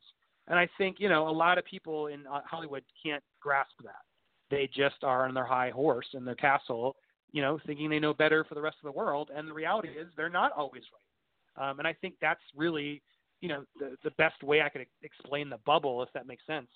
And 0.50 0.58
I 0.58 0.68
think, 0.78 0.98
you 1.00 1.10
know, 1.10 1.30
a 1.30 1.32
lot 1.32 1.58
of 1.58 1.66
people 1.66 2.08
in 2.08 2.26
uh, 2.28 2.42
Hollywood 2.46 2.84
can't 3.04 3.24
grasp 3.40 3.72
that. 3.84 4.02
They 4.50 4.68
just 4.76 5.04
are 5.04 5.28
on 5.28 5.34
their 5.34 5.46
high 5.46 5.70
horse 5.70 6.08
in 6.14 6.26
their 6.26 6.36
castle, 6.36 6.96
you 7.32 7.42
know, 7.42 7.60
thinking 7.66 7.90
they 7.90 8.00
know 8.00 8.16
better 8.16 8.44
for 8.44 8.56
the 8.56 8.62
rest 8.62 8.78
of 8.84 8.92
the 8.92 8.98
world. 8.98 9.30
And 9.34 9.48
the 9.48 9.54
reality 9.54 9.90
is 9.90 10.08
they're 10.18 10.28
not 10.28 10.52
always 10.54 10.84
right. 10.92 11.70
Um, 11.70 11.80
and 11.80 11.88
I 11.88 11.94
think 11.94 12.16
that's 12.20 12.42
really, 12.56 13.02
you 13.42 13.50
know, 13.50 13.64
the, 13.80 13.96
the 14.04 14.12
best 14.12 14.42
way 14.42 14.62
I 14.62 14.70
could 14.70 14.86
explain 15.04 15.50
the 15.50 15.60
bubble, 15.66 16.02
if 16.02 16.10
that 16.14 16.26
makes 16.26 16.46
sense. 16.48 16.68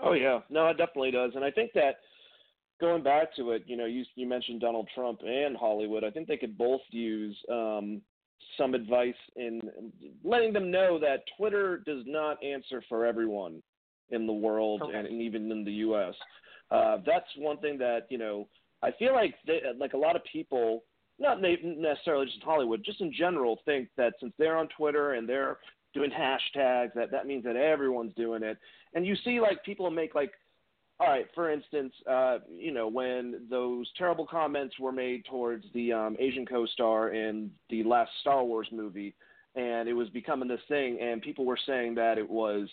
Oh 0.00 0.12
yeah, 0.12 0.40
no, 0.48 0.68
it 0.68 0.78
definitely 0.78 1.10
does. 1.10 1.32
And 1.34 1.44
I 1.44 1.50
think 1.50 1.72
that 1.74 1.96
going 2.80 3.02
back 3.02 3.34
to 3.36 3.50
it, 3.50 3.64
you 3.66 3.76
know, 3.76 3.86
you 3.86 4.04
you 4.14 4.28
mentioned 4.28 4.60
Donald 4.60 4.88
Trump 4.94 5.20
and 5.26 5.56
Hollywood. 5.56 6.04
I 6.04 6.10
think 6.10 6.28
they 6.28 6.36
could 6.36 6.56
both 6.56 6.82
use 6.90 7.36
um, 7.50 8.00
some 8.56 8.74
advice 8.74 9.14
in 9.36 9.60
letting 10.24 10.52
them 10.52 10.70
know 10.70 10.98
that 10.98 11.22
Twitter 11.36 11.82
does 11.86 12.02
not 12.06 12.42
answer 12.42 12.82
for 12.88 13.06
everyone 13.06 13.62
in 14.10 14.26
the 14.26 14.32
world 14.32 14.82
okay. 14.82 14.96
and, 14.96 15.06
and, 15.06 15.22
even 15.22 15.50
in 15.50 15.64
the 15.64 15.72
U.S. 15.72 16.14
Uh, 16.70 16.98
that's 17.04 17.26
one 17.36 17.58
thing 17.58 17.78
that 17.78 18.06
you 18.08 18.18
know 18.18 18.48
I 18.82 18.90
feel 18.98 19.12
like 19.12 19.34
they, 19.46 19.60
like 19.78 19.94
a 19.94 19.98
lot 19.98 20.16
of 20.16 20.22
people, 20.30 20.84
not 21.18 21.40
necessarily 21.40 22.26
just 22.26 22.38
in 22.38 22.42
Hollywood, 22.44 22.82
just 22.84 23.00
in 23.00 23.12
general, 23.12 23.60
think 23.64 23.88
that 23.96 24.14
since 24.20 24.32
they're 24.38 24.56
on 24.56 24.68
Twitter 24.76 25.14
and 25.14 25.28
they're 25.28 25.58
doing 25.94 26.10
hashtags, 26.10 26.92
that 26.94 27.10
that 27.10 27.26
means 27.26 27.44
that 27.44 27.56
everyone's 27.56 28.14
doing 28.14 28.42
it. 28.42 28.56
And 28.94 29.06
you 29.06 29.16
see 29.24 29.40
like 29.40 29.64
people 29.64 29.90
make 29.90 30.14
like 30.14 30.32
all 31.00 31.06
right, 31.06 31.26
for 31.34 31.50
instance, 31.50 31.92
uh, 32.10 32.38
you 32.50 32.72
know, 32.72 32.88
when 32.88 33.46
those 33.48 33.88
terrible 33.96 34.26
comments 34.26 34.78
were 34.80 34.90
made 34.90 35.24
towards 35.26 35.64
the 35.72 35.92
um, 35.92 36.16
Asian 36.18 36.44
co-star 36.44 37.10
in 37.10 37.50
the 37.70 37.84
last 37.84 38.10
Star 38.20 38.42
Wars 38.42 38.68
movie, 38.72 39.14
and 39.54 39.88
it 39.88 39.92
was 39.92 40.08
becoming 40.08 40.48
this 40.48 40.60
thing, 40.66 40.98
and 41.00 41.22
people 41.22 41.44
were 41.44 41.58
saying 41.66 41.94
that 41.94 42.18
it 42.18 42.28
was, 42.28 42.68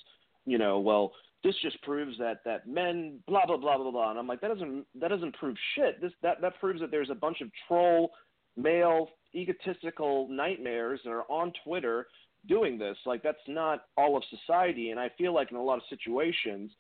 you 0.46 0.58
know, 0.58 0.80
well, 0.80 1.12
this 1.44 1.56
just 1.62 1.80
proves 1.84 2.18
that 2.18 2.40
that 2.46 2.68
men 2.68 3.20
blah 3.28 3.46
blah 3.46 3.58
blah 3.58 3.78
blah 3.78 3.92
blah, 3.92 4.10
and 4.10 4.18
I'm 4.18 4.28
like, 4.28 4.42
that 4.42 4.48
doesn't 4.48 4.86
that 5.00 5.10
doesn't 5.10 5.36
prove 5.36 5.56
shit. 5.76 6.02
This 6.02 6.12
that 6.24 6.42
that 6.42 6.60
proves 6.60 6.82
that 6.82 6.90
there's 6.90 7.12
a 7.12 7.16
bunch 7.16 7.42
of 7.42 7.50
troll, 7.68 8.10
male, 8.58 9.10
egotistical 9.36 10.28
nightmares 10.32 11.00
that 11.04 11.12
are 11.12 11.30
on 11.30 11.54
Twitter 11.64 12.08
doing 12.48 12.80
this. 12.80 12.98
Like 13.06 13.22
that's 13.22 13.38
not 13.48 13.84
all 13.98 14.18
of 14.18 14.24
society, 14.32 14.90
and 14.90 15.00
I 15.00 15.12
feel 15.16 15.34
like 15.36 15.52
in 15.52 15.58
a 15.58 15.64
lot 15.64 15.78
of 15.78 15.84
situations 15.90 16.72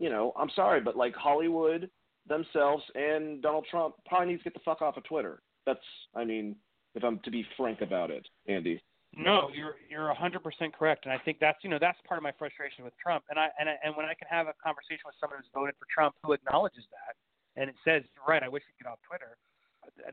you 0.00 0.08
know, 0.08 0.32
I'm 0.34 0.50
sorry, 0.56 0.80
but 0.80 0.96
like 0.96 1.14
Hollywood 1.14 1.88
themselves 2.26 2.82
and 2.96 3.42
Donald 3.42 3.66
Trump 3.70 3.94
probably 4.08 4.28
needs 4.32 4.42
to 4.42 4.50
get 4.50 4.54
the 4.54 4.64
fuck 4.64 4.80
off 4.80 4.96
of 4.96 5.04
Twitter. 5.04 5.42
That's, 5.66 5.84
I 6.16 6.24
mean, 6.24 6.56
if 6.94 7.04
I'm 7.04 7.20
to 7.22 7.30
be 7.30 7.44
frank 7.56 7.82
about 7.82 8.10
it, 8.10 8.26
Andy. 8.48 8.82
No, 9.14 9.50
you're 9.52 9.74
you're 9.90 10.06
100% 10.06 10.38
correct, 10.72 11.04
and 11.04 11.12
I 11.12 11.18
think 11.18 11.38
that's 11.42 11.58
you 11.66 11.70
know 11.70 11.82
that's 11.82 11.98
part 12.06 12.16
of 12.16 12.22
my 12.22 12.30
frustration 12.38 12.86
with 12.86 12.94
Trump. 12.94 13.26
And 13.28 13.38
I 13.42 13.50
and 13.58 13.68
I, 13.68 13.74
and 13.82 13.98
when 13.98 14.06
I 14.06 14.14
can 14.14 14.30
have 14.30 14.46
a 14.46 14.54
conversation 14.62 15.02
with 15.02 15.18
someone 15.18 15.42
who's 15.42 15.50
voted 15.50 15.74
for 15.82 15.86
Trump 15.90 16.14
who 16.22 16.30
acknowledges 16.30 16.86
that, 16.94 17.18
and 17.60 17.66
it 17.68 17.74
says, 17.82 18.06
right, 18.22 18.42
I 18.42 18.46
wish 18.46 18.62
you'd 18.70 18.78
get 18.78 18.88
off 18.88 19.02
Twitter. 19.02 19.34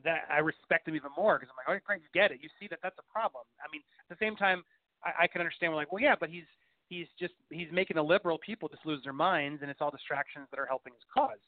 That 0.02 0.26
I 0.34 0.42
respect 0.42 0.90
him 0.90 0.98
even 0.98 1.14
more 1.14 1.38
because 1.38 1.54
I'm 1.54 1.62
like, 1.62 1.70
oh, 1.70 1.86
great, 1.86 2.02
you 2.02 2.10
get 2.10 2.34
it. 2.34 2.42
You 2.42 2.50
see 2.58 2.66
that 2.74 2.80
that's 2.82 2.98
a 2.98 3.06
problem. 3.06 3.46
I 3.62 3.70
mean, 3.70 3.86
at 4.02 4.10
the 4.10 4.18
same 4.18 4.34
time, 4.34 4.66
I, 5.06 5.26
I 5.26 5.28
can 5.30 5.46
understand. 5.46 5.72
We're 5.72 5.78
like, 5.78 5.94
well, 5.94 6.02
yeah, 6.02 6.18
but 6.18 6.34
he's 6.34 6.50
he's 6.90 7.08
just 7.20 7.34
he's 7.50 7.68
making 7.72 7.96
the 7.96 8.04
liberal 8.04 8.38
people 8.38 8.70
just 8.70 8.86
lose 8.86 9.04
their 9.04 9.14
minds, 9.14 9.62
and 9.62 9.72
it's 9.72 9.82
all 9.82 9.92
distractions 9.92 10.48
that 10.52 10.60
are 10.60 10.66
helping 10.66 10.94
his 10.94 11.04
cause. 11.14 11.40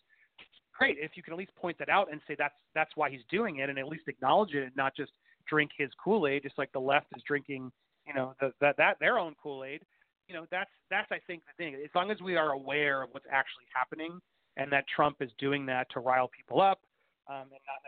Great, 0.77 0.97
if 0.99 1.11
you 1.15 1.23
can 1.23 1.33
at 1.33 1.39
least 1.39 1.53
point 1.55 1.77
that 1.79 1.89
out 1.89 2.11
and 2.11 2.21
say 2.27 2.35
that's 2.37 2.55
that's 2.75 2.91
why 2.95 3.09
he's 3.09 3.21
doing 3.29 3.57
it, 3.59 3.69
and 3.69 3.77
at 3.77 3.87
least 3.87 4.03
acknowledge 4.07 4.53
it, 4.53 4.63
and 4.63 4.75
not 4.75 4.95
just 4.95 5.11
drink 5.47 5.71
his 5.77 5.89
Kool 6.01 6.27
Aid, 6.27 6.43
just 6.43 6.57
like 6.57 6.71
the 6.71 6.79
left 6.79 7.07
is 7.15 7.23
drinking, 7.27 7.71
you 8.07 8.13
know, 8.13 8.33
the, 8.39 8.53
that 8.61 8.77
that 8.77 8.97
their 8.99 9.19
own 9.19 9.35
Kool 9.41 9.63
Aid. 9.63 9.81
You 10.27 10.35
know, 10.35 10.45
that's 10.51 10.69
that's 10.89 11.11
I 11.11 11.19
think 11.27 11.41
the 11.45 11.63
thing. 11.63 11.75
As 11.75 11.89
long 11.95 12.11
as 12.11 12.21
we 12.21 12.37
are 12.37 12.51
aware 12.51 13.01
of 13.01 13.09
what's 13.11 13.25
actually 13.31 13.65
happening, 13.73 14.19
and 14.57 14.71
that 14.71 14.85
Trump 14.93 15.17
is 15.21 15.31
doing 15.39 15.65
that 15.65 15.87
to 15.91 15.99
rile 15.99 16.29
people 16.29 16.61
up, 16.61 16.79
um, 17.27 17.43
and 17.43 17.63
not 17.65 17.81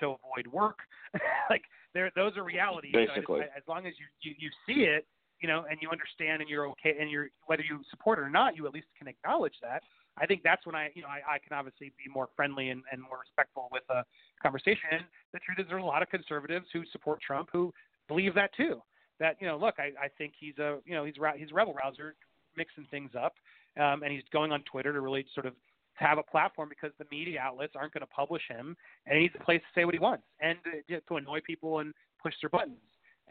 to, 0.00 0.06
to 0.06 0.16
avoid 0.24 0.46
work, 0.52 0.78
like 1.50 1.62
there 1.94 2.10
those 2.16 2.36
are 2.36 2.44
realities. 2.44 2.92
Basically, 2.92 3.40
so 3.40 3.44
just, 3.44 3.56
as 3.56 3.62
long 3.68 3.86
as 3.86 3.92
you, 3.98 4.06
you 4.22 4.34
you 4.38 4.50
see 4.66 4.84
it 4.84 5.06
you 5.42 5.48
know, 5.48 5.64
and 5.68 5.78
you 5.82 5.90
understand 5.90 6.40
and 6.40 6.48
you're 6.48 6.68
okay 6.68 6.96
and 6.98 7.10
you're 7.10 7.28
whether 7.46 7.62
you 7.62 7.80
support 7.90 8.18
it 8.18 8.22
or 8.22 8.30
not, 8.30 8.56
you 8.56 8.66
at 8.66 8.72
least 8.72 8.86
can 8.96 9.08
acknowledge 9.08 9.54
that. 9.60 9.82
I 10.16 10.26
think 10.26 10.42
that's 10.42 10.64
when 10.66 10.74
I, 10.74 10.90
you 10.94 11.02
know, 11.02 11.08
I, 11.08 11.34
I 11.34 11.38
can 11.38 11.56
obviously 11.56 11.92
be 12.02 12.10
more 12.10 12.28
friendly 12.36 12.68
and, 12.68 12.82
and 12.92 13.00
more 13.00 13.18
respectful 13.20 13.68
with 13.72 13.82
a 13.90 14.04
conversation. 14.42 14.84
And 14.92 15.02
the 15.32 15.40
truth 15.40 15.58
is, 15.58 15.66
there's 15.68 15.82
a 15.82 15.86
lot 15.86 16.02
of 16.02 16.10
conservatives 16.10 16.66
who 16.72 16.82
support 16.92 17.20
Trump 17.20 17.48
who 17.52 17.72
believe 18.08 18.34
that 18.34 18.54
too. 18.54 18.82
That 19.20 19.36
you 19.40 19.46
know, 19.46 19.56
look, 19.56 19.76
I, 19.78 19.92
I 20.00 20.08
think 20.16 20.34
he's 20.38 20.58
a, 20.58 20.78
you 20.84 20.94
know, 20.94 21.04
he's 21.04 21.14
he's 21.36 21.50
a 21.50 21.54
rebel 21.54 21.74
rouser, 21.74 22.14
mixing 22.56 22.86
things 22.90 23.10
up, 23.18 23.34
um, 23.78 24.02
and 24.02 24.12
he's 24.12 24.22
going 24.32 24.52
on 24.52 24.62
Twitter 24.62 24.92
to 24.92 25.00
really 25.00 25.26
sort 25.34 25.46
of 25.46 25.54
have 25.94 26.18
a 26.18 26.22
platform 26.22 26.68
because 26.68 26.90
the 26.98 27.06
media 27.10 27.40
outlets 27.40 27.74
aren't 27.76 27.92
going 27.92 28.00
to 28.00 28.06
publish 28.06 28.42
him, 28.48 28.76
and 29.06 29.16
he 29.16 29.22
needs 29.24 29.34
a 29.38 29.44
place 29.44 29.60
to 29.60 29.80
say 29.80 29.84
what 29.84 29.94
he 29.94 30.00
wants 30.00 30.24
and 30.40 30.58
to, 30.88 31.00
to 31.00 31.16
annoy 31.16 31.40
people 31.46 31.80
and 31.80 31.94
push 32.22 32.34
their 32.40 32.50
buttons. 32.50 32.78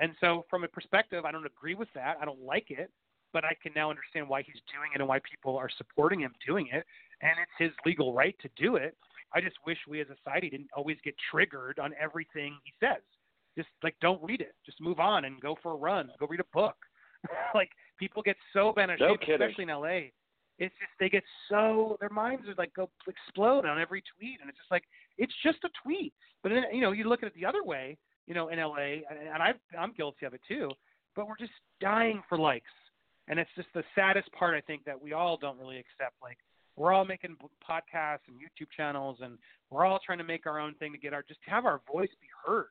And 0.01 0.13
so, 0.19 0.45
from 0.49 0.63
a 0.63 0.67
perspective, 0.67 1.25
I 1.25 1.31
don't 1.31 1.45
agree 1.45 1.75
with 1.75 1.87
that. 1.93 2.17
I 2.19 2.25
don't 2.25 2.43
like 2.43 2.71
it, 2.71 2.89
but 3.33 3.45
I 3.45 3.55
can 3.61 3.71
now 3.75 3.91
understand 3.91 4.27
why 4.27 4.41
he's 4.41 4.59
doing 4.73 4.89
it 4.95 4.99
and 4.99 5.07
why 5.07 5.19
people 5.19 5.55
are 5.55 5.69
supporting 5.77 6.19
him 6.19 6.33
doing 6.45 6.67
it. 6.73 6.83
And 7.21 7.31
it's 7.39 7.51
his 7.59 7.71
legal 7.85 8.11
right 8.11 8.35
to 8.41 8.49
do 8.57 8.77
it. 8.77 8.97
I 9.33 9.41
just 9.41 9.57
wish 9.65 9.77
we 9.87 10.01
as 10.01 10.07
a 10.09 10.15
society 10.23 10.49
didn't 10.49 10.71
always 10.75 10.97
get 11.03 11.13
triggered 11.29 11.77
on 11.77 11.93
everything 12.01 12.57
he 12.63 12.73
says. 12.79 13.01
Just 13.55 13.69
like 13.83 13.95
don't 14.01 14.21
read 14.23 14.41
it. 14.41 14.55
Just 14.65 14.81
move 14.81 14.99
on 14.99 15.25
and 15.25 15.39
go 15.39 15.55
for 15.61 15.73
a 15.73 15.75
run. 15.75 16.09
Go 16.19 16.25
read 16.25 16.39
a 16.39 16.51
book. 16.51 16.75
like 17.53 17.69
people 17.99 18.23
get 18.23 18.37
so 18.53 18.73
bent 18.73 18.89
out 18.89 18.95
of 18.95 18.99
no 19.01 19.17
shape, 19.23 19.39
especially 19.39 19.65
in 19.65 19.69
LA. 19.69 20.09
It's 20.57 20.73
just 20.79 20.91
they 20.99 21.09
get 21.09 21.23
so 21.47 21.97
their 21.99 22.09
minds 22.09 22.47
are 22.47 22.55
like 22.57 22.73
go 22.73 22.89
explode 23.07 23.65
on 23.67 23.79
every 23.79 24.03
tweet, 24.17 24.39
and 24.41 24.49
it's 24.49 24.57
just 24.57 24.71
like 24.71 24.83
it's 25.19 25.33
just 25.43 25.59
a 25.63 25.69
tweet. 25.83 26.13
But 26.41 26.49
then 26.49 26.63
you 26.73 26.81
know 26.81 26.91
you 26.91 27.03
look 27.03 27.21
at 27.21 27.27
it 27.27 27.35
the 27.35 27.45
other 27.45 27.63
way 27.63 27.97
you 28.27 28.33
know, 28.33 28.49
in 28.49 28.59
LA, 28.59 29.03
and 29.09 29.41
I, 29.41 29.53
I'm 29.77 29.93
guilty 29.93 30.25
of 30.25 30.33
it 30.33 30.41
too. 30.47 30.69
But 31.15 31.27
we're 31.27 31.37
just 31.37 31.51
dying 31.81 32.21
for 32.29 32.37
likes, 32.37 32.71
and 33.27 33.39
it's 33.39 33.49
just 33.55 33.67
the 33.73 33.83
saddest 33.95 34.31
part. 34.31 34.55
I 34.55 34.61
think 34.61 34.85
that 34.85 35.01
we 35.01 35.13
all 35.13 35.37
don't 35.37 35.59
really 35.59 35.77
accept. 35.77 36.15
Like 36.21 36.37
we're 36.75 36.93
all 36.93 37.05
making 37.05 37.35
podcasts 37.67 38.27
and 38.27 38.37
YouTube 38.37 38.69
channels, 38.75 39.17
and 39.21 39.37
we're 39.69 39.85
all 39.85 39.99
trying 40.05 40.19
to 40.19 40.23
make 40.23 40.45
our 40.45 40.59
own 40.59 40.75
thing 40.75 40.91
to 40.93 40.97
get 40.97 41.13
our 41.13 41.23
just 41.23 41.39
have 41.47 41.65
our 41.65 41.81
voice 41.91 42.09
be 42.21 42.27
heard, 42.45 42.69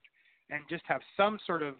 and 0.50 0.62
just 0.70 0.84
have 0.86 1.00
some 1.16 1.38
sort 1.46 1.62
of 1.62 1.74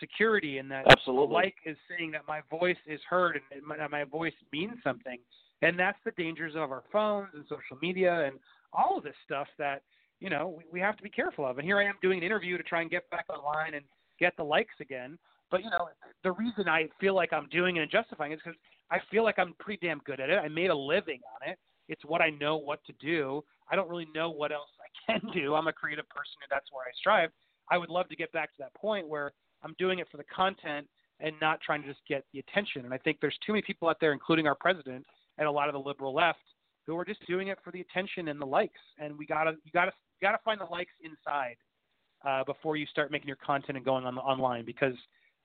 security 0.00 0.58
in 0.58 0.68
that. 0.68 0.86
Absolutely. 0.90 1.34
Like 1.34 1.54
is 1.64 1.76
saying 1.88 2.12
that 2.12 2.22
my 2.26 2.40
voice 2.50 2.76
is 2.86 3.00
heard 3.08 3.40
and 3.52 3.62
my, 3.62 3.86
my 3.88 4.04
voice 4.04 4.34
means 4.52 4.76
something, 4.82 5.18
and 5.62 5.78
that's 5.78 5.98
the 6.04 6.12
dangers 6.12 6.54
of 6.54 6.70
our 6.70 6.84
phones 6.92 7.28
and 7.34 7.44
social 7.48 7.76
media 7.82 8.26
and 8.26 8.38
all 8.72 8.98
of 8.98 9.04
this 9.04 9.14
stuff 9.24 9.48
that 9.58 9.82
you 10.20 10.30
know, 10.30 10.54
we, 10.56 10.64
we 10.72 10.80
have 10.80 10.96
to 10.96 11.02
be 11.02 11.10
careful 11.10 11.46
of. 11.46 11.58
And 11.58 11.66
here 11.66 11.78
I 11.78 11.84
am 11.84 11.94
doing 12.02 12.18
an 12.18 12.24
interview 12.24 12.56
to 12.56 12.62
try 12.62 12.80
and 12.80 12.90
get 12.90 13.08
back 13.10 13.26
online 13.28 13.74
and 13.74 13.84
get 14.18 14.36
the 14.36 14.44
likes 14.44 14.74
again. 14.80 15.18
But 15.50 15.62
you 15.62 15.70
know, 15.70 15.88
the 16.24 16.32
reason 16.32 16.68
I 16.68 16.88
feel 17.00 17.14
like 17.14 17.32
I'm 17.32 17.48
doing 17.50 17.76
it 17.76 17.82
and 17.82 17.90
justifying 17.90 18.32
it 18.32 18.36
is 18.36 18.40
because 18.44 18.58
I 18.90 18.98
feel 19.10 19.24
like 19.24 19.38
I'm 19.38 19.54
pretty 19.58 19.86
damn 19.86 19.98
good 20.00 20.20
at 20.20 20.30
it. 20.30 20.38
I 20.38 20.48
made 20.48 20.70
a 20.70 20.76
living 20.76 21.20
on 21.34 21.48
it. 21.48 21.58
It's 21.88 22.04
what 22.04 22.20
I 22.20 22.30
know 22.30 22.56
what 22.56 22.84
to 22.86 22.92
do. 23.00 23.44
I 23.70 23.76
don't 23.76 23.88
really 23.88 24.08
know 24.14 24.30
what 24.30 24.52
else 24.52 24.70
I 24.80 25.12
can 25.18 25.20
do. 25.32 25.54
I'm 25.54 25.68
a 25.68 25.72
creative 25.72 26.08
person, 26.08 26.34
and 26.42 26.50
that's 26.50 26.66
where 26.72 26.84
I 26.84 26.90
strive. 26.98 27.30
I 27.70 27.78
would 27.78 27.90
love 27.90 28.08
to 28.08 28.16
get 28.16 28.32
back 28.32 28.50
to 28.50 28.56
that 28.58 28.74
point 28.74 29.08
where 29.08 29.32
I'm 29.62 29.74
doing 29.78 29.98
it 29.98 30.08
for 30.10 30.16
the 30.16 30.24
content 30.24 30.86
and 31.20 31.34
not 31.40 31.60
trying 31.60 31.82
to 31.82 31.88
just 31.88 32.00
get 32.08 32.24
the 32.32 32.40
attention. 32.40 32.84
And 32.84 32.92
I 32.92 32.98
think 32.98 33.18
there's 33.20 33.36
too 33.44 33.52
many 33.52 33.62
people 33.62 33.88
out 33.88 33.96
there, 34.00 34.12
including 34.12 34.46
our 34.46 34.54
president 34.54 35.04
and 35.38 35.48
a 35.48 35.50
lot 35.50 35.68
of 35.68 35.72
the 35.72 35.80
liberal 35.80 36.14
left, 36.14 36.38
who 36.86 36.96
are 36.96 37.04
just 37.04 37.26
doing 37.26 37.48
it 37.48 37.58
for 37.64 37.72
the 37.72 37.80
attention 37.80 38.28
and 38.28 38.40
the 38.40 38.46
likes. 38.46 38.80
And 38.98 39.16
we 39.18 39.26
gotta 39.26 39.52
you 39.64 39.72
gotta 39.72 39.92
you 40.20 40.26
gotta 40.26 40.40
find 40.44 40.60
the 40.60 40.64
likes 40.64 40.92
inside 41.02 41.56
uh, 42.26 42.44
before 42.44 42.76
you 42.76 42.86
start 42.86 43.10
making 43.10 43.28
your 43.28 43.36
content 43.36 43.76
and 43.76 43.84
going 43.84 44.04
on 44.04 44.14
the 44.14 44.20
online 44.20 44.64
because 44.64 44.94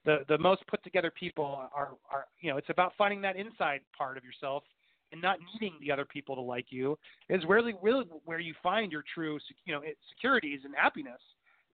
the 0.05 0.19
the 0.27 0.37
most 0.37 0.65
put 0.67 0.83
together 0.83 1.11
people 1.17 1.45
are 1.73 1.89
are 2.11 2.25
you 2.39 2.49
know 2.49 2.57
it's 2.57 2.69
about 2.69 2.93
finding 2.97 3.21
that 3.21 3.35
inside 3.35 3.81
part 3.97 4.17
of 4.17 4.23
yourself 4.23 4.63
and 5.11 5.21
not 5.21 5.37
needing 5.53 5.77
the 5.81 5.91
other 5.91 6.05
people 6.05 6.35
to 6.35 6.41
like 6.41 6.67
you. 6.69 6.97
Is 7.29 7.41
really 7.47 7.73
really 7.81 8.05
where 8.25 8.39
you 8.39 8.53
find 8.63 8.91
your 8.91 9.03
true 9.13 9.37
you 9.65 9.73
know 9.73 9.81
securities 10.09 10.61
and 10.63 10.73
happiness. 10.75 11.21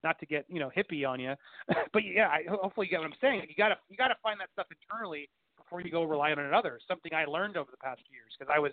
Not 0.04 0.20
to 0.20 0.26
get 0.26 0.46
you 0.48 0.60
know 0.60 0.72
hippie 0.76 1.08
on 1.08 1.20
you 1.20 1.34
but 1.94 2.04
yeah 2.04 2.28
I, 2.28 2.44
hopefully 2.50 2.88
you 2.88 2.92
get 2.92 3.00
what 3.00 3.08
i'm 3.08 3.18
saying. 3.22 3.44
You 3.48 3.56
gotta 3.58 3.76
you 3.90 3.98
gotta 3.98 4.16
find 4.22 4.40
that 4.40 4.50
stuff 4.54 4.68
internally 4.70 5.30
before 5.58 5.82
you 5.82 5.90
go 5.92 6.04
rely 6.04 6.32
on 6.32 6.40
another. 6.40 6.80
Something 6.88 7.14
i 7.14 7.26
learned 7.26 7.58
over 7.58 7.72
the 7.72 7.78
past 7.78 8.02
years 8.12 8.34
because 8.38 8.52
i 8.54 8.60
was 8.60 8.72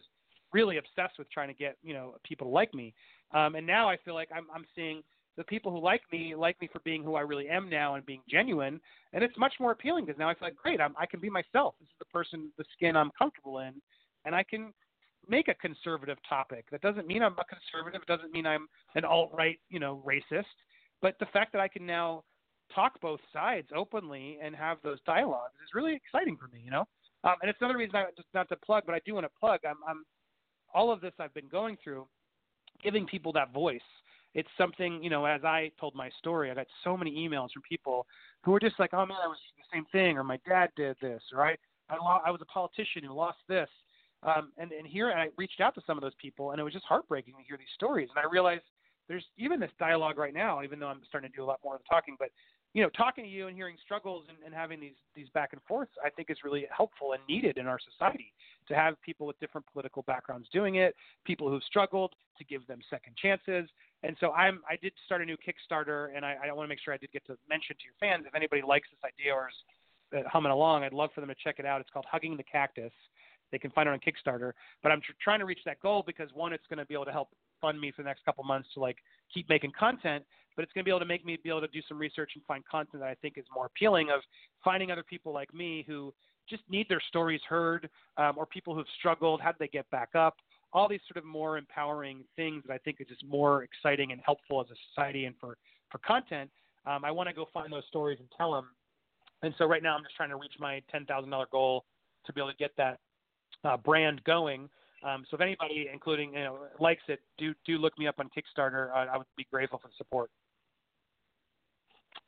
really 0.53 0.79
obsessed 0.79 1.19
with 1.19 1.31
trying 1.31 1.49
to 1.49 1.55
get 1.55 1.77
you 1.83 1.95
know 1.95 2.15
people 2.23 2.47
to 2.47 2.53
like 2.53 2.73
me 2.75 2.95
um 3.35 3.55
and 3.55 3.67
now 3.67 3.89
i 3.89 3.97
feel 4.05 4.15
like 4.15 4.29
i'm 4.35 4.47
i'm 4.55 4.65
seeing 4.75 5.03
the 5.37 5.45
people 5.45 5.73
who 5.73 5.81
like 5.81 6.03
me 6.13 6.35
like 6.35 6.61
me 6.61 6.69
for 6.73 6.81
being 6.81 7.03
who 7.03 7.17
I 7.17 7.23
really 7.23 7.49
am 7.49 7.69
now 7.69 7.97
and 7.97 8.07
being 8.07 8.23
genuine, 8.31 8.81
and 9.13 9.25
it's 9.25 9.37
much 9.37 9.55
more 9.59 9.73
appealing 9.73 10.05
because 10.05 10.19
now 10.19 10.29
I 10.29 10.35
feel 10.35 10.49
like 10.49 10.57
great, 10.57 10.81
I'm, 10.81 10.95
I 10.99 11.07
can 11.07 11.21
be 11.21 11.29
myself. 11.29 11.75
This 11.81 11.89
is 11.89 11.95
the 11.99 12.05
person, 12.07 12.53
the 12.57 12.65
skin 12.73 12.97
I'm 12.97 13.11
comfortable 13.19 13.59
in, 13.59 13.73
and 14.25 14.35
I 14.35 14.45
can 14.45 14.73
make 15.29 15.49
a 15.49 15.55
conservative 15.55 16.19
topic. 16.29 16.67
That 16.71 16.83
doesn't 16.83 17.07
mean 17.07 17.23
I'm 17.23 17.33
a 17.33 17.45
conservative. 17.45 18.03
It 18.03 18.09
doesn't 18.09 18.33
mean 18.33 18.47
I'm 18.47 18.69
an 18.95 19.05
alt 19.05 19.31
right, 19.33 19.59
you 19.69 19.81
know, 19.81 20.03
racist. 20.07 20.45
But 21.03 21.17
the 21.19 21.27
fact 21.27 21.53
that 21.53 21.61
I 21.61 21.69
can 21.69 21.85
now 21.85 22.25
talk 22.75 23.01
both 23.01 23.21
sides 23.33 23.69
openly 23.75 24.39
and 24.43 24.55
have 24.55 24.79
those 24.83 24.99
dialogues 25.07 25.55
is 25.63 25.75
really 25.75 25.95
exciting 25.95 26.37
for 26.37 26.49
me, 26.49 26.63
you 26.65 26.71
know. 26.71 26.85
Um, 27.25 27.35
and 27.41 27.51
it's 27.51 27.59
another 27.61 27.79
reason 27.79 27.97
I 27.97 28.05
just 28.17 28.29
not 28.35 28.49
to 28.51 28.57
plug, 28.57 28.85
but 28.87 28.95
I 28.95 29.01
do 29.05 29.15
want 29.15 29.25
to 29.25 29.31
plug. 29.41 29.61
I'm, 29.67 29.77
I'm 29.89 30.05
all 30.75 30.93
of 30.93 31.01
this 31.01 31.13
I've 31.19 31.35
been 31.35 31.49
going 31.49 31.77
through, 31.83 32.07
giving 32.85 33.07
people 33.07 33.33
that 33.33 33.53
voice. 33.53 33.81
It's 34.35 34.49
something 34.59 35.03
you 35.03 35.11
know 35.11 35.25
as 35.25 35.45
i 35.45 35.71
told 35.81 35.95
my 35.95 36.11
story 36.19 36.51
i 36.51 36.55
got 36.55 36.67
so 36.83 36.97
many 36.97 37.13
emails 37.13 37.51
from 37.53 37.63
people 37.69 38.05
who 38.43 38.51
were 38.51 38.59
just 38.59 38.79
like 38.81 38.91
oh 38.93 39.07
man 39.07 39.17
i 39.25 39.29
was 39.29 39.39
the 39.57 39.63
same 39.73 39.87
thing 39.93 40.19
or 40.19 40.25
my 40.25 40.39
dad 40.47 40.71
did 40.77 40.97
this 41.01 41.23
i 41.37 41.55
i, 41.89 41.95
lo- 41.95 42.21
I 42.27 42.31
was 42.33 42.41
a 42.43 42.47
politician 42.47 43.05
who 43.05 43.15
lost 43.15 43.39
this. 43.49 43.69
Um 44.25 44.51
and 44.59 44.73
and 44.73 44.87
here 44.87 45.11
i 45.13 45.29
reached 45.37 45.61
out 45.61 45.75
to 45.77 45.83
some 45.87 45.97
of 45.97 46.03
those 46.03 46.17
people 46.21 46.51
and 46.51 46.61
it 46.61 46.65
was 46.65 46.73
just 46.73 46.85
heartbreaking 46.85 47.35
to 47.35 47.43
hear 47.47 47.57
these 47.57 47.75
stories. 47.75 48.09
And 48.15 48.25
i 48.25 48.29
realized 48.29 48.65
there's 49.09 49.25
even 49.39 49.61
this 49.61 49.71
dialogue 49.79 50.19
right 50.19 50.35
now 50.35 50.63
even 50.63 50.79
though 50.81 50.89
i'm 50.89 51.01
starting 51.07 51.31
to 51.31 51.37
do 51.37 51.45
a 51.45 51.49
lot 51.53 51.61
more 51.63 51.77
of 51.77 51.81
the 51.83 51.89
talking 51.89 52.17
but 52.19 52.31
you 52.75 52.83
know, 52.83 52.91
talking 52.91 53.23
to 53.23 53.31
you 53.31 53.47
and 53.47 53.57
hearing 53.57 53.77
struggles 53.83 54.25
and, 54.29 54.37
and 54.45 54.53
having 54.53 54.81
these 54.81 54.99
these 55.15 55.29
back 55.31 55.53
and 55.53 55.63
forths, 55.67 55.93
I 56.05 56.11
think 56.11 56.29
is 56.29 56.39
really 56.45 56.67
helpful 56.77 57.13
and 57.13 57.23
needed 57.29 57.57
in 57.57 57.67
our 57.67 57.79
society 57.79 58.33
to 58.69 58.75
have 58.75 59.01
people 59.01 59.27
with 59.27 59.39
different 59.39 59.65
political 59.73 60.03
backgrounds 60.03 60.49
doing 60.53 60.75
it, 60.75 60.95
people 61.25 61.49
who've 61.49 61.63
struggled 61.63 62.15
to 62.37 62.45
give 62.45 62.67
them 62.67 62.81
second 62.91 63.17
chances. 63.17 63.71
And 64.03 64.17
so 64.19 64.33
I'm 64.33 64.61
I 64.69 64.77
did 64.83 64.93
start 65.07 65.23
a 65.23 65.25
new 65.25 65.37
Kickstarter, 65.37 66.09
and 66.15 66.27
I, 66.27 66.37
I 66.45 66.53
want 66.53 66.67
to 66.67 66.69
make 66.69 66.81
sure 66.85 66.93
I 66.93 66.99
did 66.99 67.13
get 67.13 67.25
to 67.27 67.39
mention 67.49 67.77
to 67.77 67.85
your 67.85 67.95
fans 68.01 68.25
if 68.27 68.35
anybody 68.35 68.63
likes 68.67 68.89
this 68.91 69.01
idea 69.09 69.33
or 69.33 69.49
is 69.49 69.55
uh, 70.19 70.29
humming 70.29 70.53
along, 70.53 70.83
I'd 70.83 70.93
love 70.93 71.11
for 71.15 71.21
them 71.21 71.31
to 71.31 71.37
check 71.43 71.57
it 71.59 71.67
out. 71.67 71.81
It's 71.81 71.91
called 71.91 72.07
Hugging 72.11 72.37
the 72.37 72.43
Cactus. 72.43 72.93
They 73.53 73.59
can 73.59 73.71
find 73.71 73.89
it 73.89 73.93
on 73.93 74.01
Kickstarter. 74.01 74.53
But 74.83 74.91
I'm 74.91 75.01
tr- 75.01 75.13
trying 75.23 75.39
to 75.39 75.45
reach 75.45 75.61
that 75.65 75.81
goal 75.81 76.03
because 76.05 76.29
one, 76.35 76.53
it's 76.53 76.67
going 76.69 76.79
to 76.79 76.85
be 76.85 76.95
able 76.95 77.05
to 77.05 77.13
help 77.13 77.29
fund 77.65 77.81
me 77.81 77.91
for 77.91 78.03
the 78.03 78.09
next 78.09 78.25
couple 78.27 78.45
months 78.45 78.69
to 78.75 78.81
like 78.81 78.99
keep 79.33 79.49
making 79.49 79.73
content 79.79 80.23
but 80.57 80.63
it's 80.63 80.73
going 80.73 80.83
to 80.83 80.85
be 80.85 80.91
able 80.91 81.01
to 81.01 81.07
make 81.07 81.25
me 81.25 81.39
be 81.43 81.49
able 81.49 81.61
to 81.61 81.69
do 81.69 81.81
some 81.89 81.99
research 81.99 82.33
and 82.35 82.45
find 82.45 82.65
content 82.67 83.03
that 83.03 83.09
I 83.09 83.15
think 83.15 83.39
is 83.39 83.45
more 83.55 83.67
appealing 83.67 84.11
of 84.11 84.21
finding 84.63 84.91
other 84.91 85.03
people 85.03 85.33
like 85.33 85.53
me 85.53 85.85
who 85.87 86.13
just 86.49 86.63
need 86.69 86.87
their 86.89 87.01
stories 87.09 87.41
heard 87.49 87.89
um, 88.17 88.35
or 88.37 88.47
people 88.47 88.75
who've 88.75 88.87
struggled, 88.99 89.41
how 89.41 89.51
do 89.51 89.57
they 89.59 89.69
get 89.69 89.89
back 89.91 90.11
up? 90.15 90.37
All 90.73 90.89
these 90.89 91.01
sort 91.09 91.23
of 91.23 91.29
more 91.29 91.57
empowering 91.57 92.25
things 92.37 92.63
that 92.67 92.75
I 92.75 92.79
think 92.79 92.99
is 93.01 93.07
just 93.09 93.25
more 93.27 93.63
exciting 93.63 94.13
and 94.13 94.21
helpful 94.25 94.61
as 94.61 94.67
a 94.71 94.75
society 94.91 95.25
and 95.25 95.35
for, 95.41 95.57
for 95.91 95.99
content. 95.99 96.51
Um, 96.87 97.05
I 97.05 97.11
want 97.11 97.29
to 97.29 97.35
go 97.35 97.49
find 97.53 97.73
those 97.73 97.85
stories 97.89 98.19
and 98.21 98.29
tell 98.37 98.53
them. 98.53 98.69
And 99.43 99.55
so 99.59 99.67
right 99.67 99.83
now 99.83 99.97
I'm 99.97 100.03
just 100.03 100.17
trying 100.17 100.31
to 100.31 100.37
reach 100.37 100.55
my 100.59 100.83
$10,000 100.95 101.51
goal 101.51 101.85
to 102.27 102.33
be 102.33 102.41
able 102.41 102.51
to 102.51 102.57
get 102.57 102.73
that 102.77 102.99
uh, 103.65 103.77
brand 103.77 104.23
going. 104.25 104.69
Um, 105.05 105.25
so 105.31 105.35
if 105.35 105.41
anybody, 105.41 105.89
including 105.93 106.33
you 106.33 106.45
know, 106.45 106.59
likes 106.81 107.03
it, 107.09 107.21
do 107.39 107.55
do 107.67 107.79
look 107.79 107.99
me 107.99 108.07
up 108.07 108.17
on 108.19 108.31
Kickstarter. 108.31 108.91
I 108.93 109.17
would 109.17 109.27
be 109.37 109.47
grateful 109.51 109.79
for 109.79 109.89
the 109.89 109.95
support. 109.99 110.31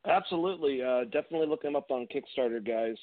Absolutely. 0.07 0.83
Uh, 0.83 1.05
definitely 1.05 1.47
look 1.47 1.63
them 1.63 1.77
up 1.77 1.91
on 1.91 2.07
Kickstarter, 2.15 2.65
guys. 2.65 2.97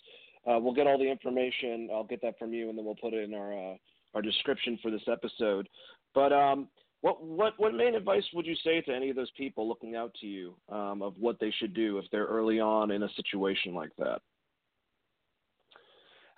Uh, 0.46 0.60
we'll 0.60 0.74
get 0.74 0.88
all 0.88 0.98
the 0.98 1.10
information. 1.10 1.90
I'll 1.92 2.04
get 2.04 2.22
that 2.22 2.38
from 2.38 2.54
you, 2.54 2.70
and 2.70 2.78
then 2.78 2.86
we'll 2.86 2.96
put 2.96 3.14
it 3.14 3.24
in 3.24 3.34
our 3.34 3.54
uh, 3.54 3.76
our 4.14 4.22
description 4.22 4.78
for 4.82 4.92
this 4.92 5.02
episode. 5.12 5.68
But 6.14 6.32
um, 6.32 6.68
what 7.02 7.24
what 7.24 7.54
what 7.58 7.74
main 7.74 7.96
advice 7.96 8.24
would 8.34 8.46
you 8.46 8.56
say 8.64 8.82
to 8.82 8.94
any 8.94 9.10
of 9.10 9.16
those 9.16 9.32
people 9.32 9.68
looking 9.68 9.96
out 9.96 10.14
to 10.22 10.28
you 10.28 10.56
um, 10.70 11.02
of 11.02 11.16
what 11.20 11.40
they 11.40 11.54
should 11.60 11.74
do 11.74 11.98
if 11.98 12.06
they're 12.12 12.26
early 12.26 12.60
on 12.60 12.92
in 12.92 13.04
a 13.04 13.10
situation 13.16 13.74
like 13.74 13.92
that? 13.98 14.22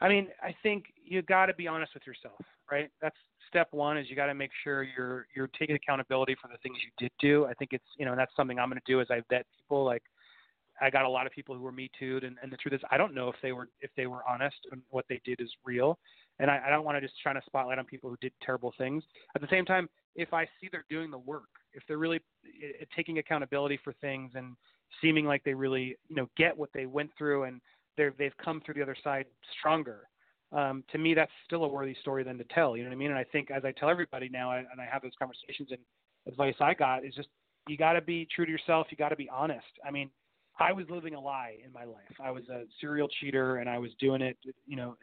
I 0.02 0.10
mean, 0.10 0.28
I 0.42 0.54
think 0.62 0.86
you 1.04 1.22
got 1.22 1.46
to 1.48 1.54
be 1.54 1.68
honest 1.68 1.94
with 1.94 2.06
yourself, 2.06 2.40
right? 2.72 2.90
That's 3.02 3.16
step 3.48 3.68
one. 3.72 3.98
Is 3.98 4.10
you 4.10 4.16
got 4.16 4.28
to 4.28 4.34
make 4.34 4.52
sure 4.64 4.84
you're 4.84 5.28
you're 5.36 5.50
taking 5.58 5.76
accountability 5.76 6.36
for 6.42 6.48
the 6.48 6.58
things 6.64 6.78
you 6.84 6.92
did 6.98 7.12
do. 7.20 7.46
I 7.46 7.54
think 7.54 7.72
it's 7.74 7.86
you 7.98 8.06
know 8.06 8.16
that's 8.16 8.36
something 8.36 8.60
I'm 8.60 8.70
going 8.70 8.82
to 8.86 8.92
do 8.92 9.02
as 9.02 9.08
I 9.10 9.22
vet 9.30 9.46
people 9.58 9.86
like 9.86 10.04
I 10.82 10.90
got 10.90 11.06
a 11.06 11.10
lot 11.10 11.26
of 11.26 11.32
people 11.32 11.56
who 11.56 11.62
were 11.62 11.72
me 11.72 11.90
too, 11.98 12.20
and, 12.24 12.38
and 12.44 12.52
the 12.52 12.58
truth 12.58 12.74
is, 12.74 12.82
I 12.92 12.98
don't 12.98 13.14
know 13.14 13.30
if 13.30 13.36
they 13.42 13.52
were 13.52 13.70
if 13.82 13.92
they 13.96 14.08
were 14.08 14.28
honest 14.28 14.58
and 14.72 14.82
what 14.90 15.06
they 15.08 15.22
did 15.24 15.40
is 15.40 15.50
real, 15.64 15.98
and 16.40 16.52
I, 16.52 16.62
I 16.68 16.70
don't 16.70 16.84
want 16.84 16.98
to 16.98 17.02
just 17.02 17.14
shine 17.24 17.38
a 17.38 17.42
spotlight 17.46 17.80
on 17.80 17.86
people 17.86 18.10
who 18.10 18.18
did 18.22 18.34
terrible 18.46 18.74
things. 18.78 19.04
At 19.36 19.42
the 19.42 19.48
same 19.50 19.66
time, 19.66 19.90
if 20.16 20.34
I 20.34 20.46
see 20.60 20.70
they're 20.72 20.86
doing 20.90 21.12
the 21.12 21.18
work, 21.18 21.44
if 21.74 21.84
they're 21.88 21.98
really 21.98 22.18
it, 22.44 22.82
it, 22.82 22.90
taking 22.96 23.20
accountability 23.20 23.80
for 23.84 23.94
things 23.94 24.32
and 24.36 24.56
seeming 25.02 25.26
like 25.26 25.44
they 25.44 25.54
really 25.54 25.96
you 26.10 26.16
know 26.16 26.30
get 26.38 26.58
what 26.58 26.70
they 26.74 26.86
went 26.86 27.10
through 27.18 27.44
and 27.44 27.62
they've 27.98 28.38
come 28.44 28.62
through 28.66 28.76
the 28.76 28.82
other 28.82 28.96
side 29.04 29.26
stronger. 29.60 30.08
Um, 30.52 30.84
to 30.92 30.98
me, 30.98 31.14
that's 31.14 31.32
still 31.46 31.64
a 31.64 31.68
worthy 31.68 31.96
story 32.02 32.24
than 32.24 32.38
to 32.38 32.44
tell. 32.46 32.78
You 32.78 32.84
know 32.84 32.90
what 32.90 32.96
I 32.96 33.00
mean? 33.00 33.10
And 33.10 33.20
I 33.20 33.26
think 33.26 33.52
as 33.52 33.66
I 33.66 33.72
tell 33.72 33.90
everybody 33.90 34.30
now, 34.30 34.52
I, 34.52 34.60
and 34.60 34.80
I 34.80 34.86
have 34.92 35.02
those 35.02 35.12
conversations, 35.20 35.70
and 35.72 35.80
advice 36.28 36.56
I 36.60 36.74
got 36.74 37.06
is 37.06 37.14
just 37.14 37.30
you 37.68 37.78
got 37.78 37.94
to 37.94 38.02
be 38.02 38.28
true 38.34 38.46
to 38.46 38.52
yourself. 38.52 38.88
You 38.90 38.98
got 38.98 39.10
to 39.10 39.16
be 39.16 39.30
honest. 39.30 39.66
I 39.86 39.92
mean 39.92 40.10
I 40.60 40.72
was 40.72 40.86
living 40.90 41.16
a 41.16 41.20
lie 41.20 41.58
in 41.64 41.72
my 41.74 41.84
life. 41.84 42.14
I 42.24 42.32
was 42.32 42.44
a 42.50 42.64
serial 42.80 43.08
cheater, 43.20 43.58
and 43.58 43.70
I 43.70 43.78
was 43.78 43.92
doing 44.00 44.22
it, 44.22 44.38
you 44.66 44.78
know, 44.78 44.96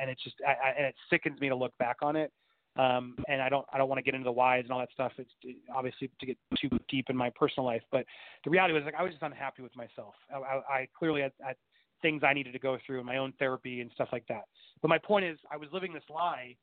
and 0.00 0.08
it 0.08 0.18
just, 0.22 0.36
I, 0.46 0.52
I, 0.52 0.70
and 0.76 0.86
it 0.86 0.94
sickens 1.10 1.40
me 1.40 1.48
to 1.48 1.56
look 1.56 1.76
back 1.78 1.96
on 2.02 2.14
it. 2.14 2.32
Um, 2.78 3.16
and 3.28 3.42
I 3.42 3.48
don't, 3.48 3.66
I 3.72 3.78
don't 3.78 3.88
want 3.88 3.98
to 3.98 4.02
get 4.02 4.14
into 4.14 4.24
the 4.24 4.32
whys 4.32 4.62
and 4.64 4.72
all 4.72 4.78
that 4.78 4.90
stuff. 4.94 5.12
It's 5.18 5.30
obviously 5.74 6.10
to 6.20 6.26
get 6.26 6.38
too 6.58 6.70
deep 6.88 7.06
in 7.10 7.16
my 7.16 7.30
personal 7.34 7.66
life, 7.66 7.82
but 7.90 8.06
the 8.44 8.50
reality 8.50 8.72
was 8.72 8.84
like 8.84 8.94
I 8.94 9.02
was 9.02 9.12
just 9.12 9.22
unhappy 9.22 9.62
with 9.62 9.76
myself. 9.76 10.14
I, 10.32 10.38
I, 10.38 10.74
I 10.74 10.88
clearly 10.96 11.20
had, 11.20 11.32
had 11.44 11.56
things 12.02 12.22
I 12.24 12.32
needed 12.32 12.52
to 12.52 12.58
go 12.58 12.78
through 12.84 13.00
in 13.00 13.06
my 13.06 13.16
own 13.16 13.32
therapy 13.38 13.80
and 13.80 13.90
stuff 13.94 14.08
like 14.12 14.26
that. 14.28 14.44
But 14.80 14.88
my 14.88 14.98
point 14.98 15.24
is, 15.24 15.38
I 15.50 15.56
was 15.56 15.68
living 15.72 15.92
this 15.92 16.02
lie, 16.10 16.56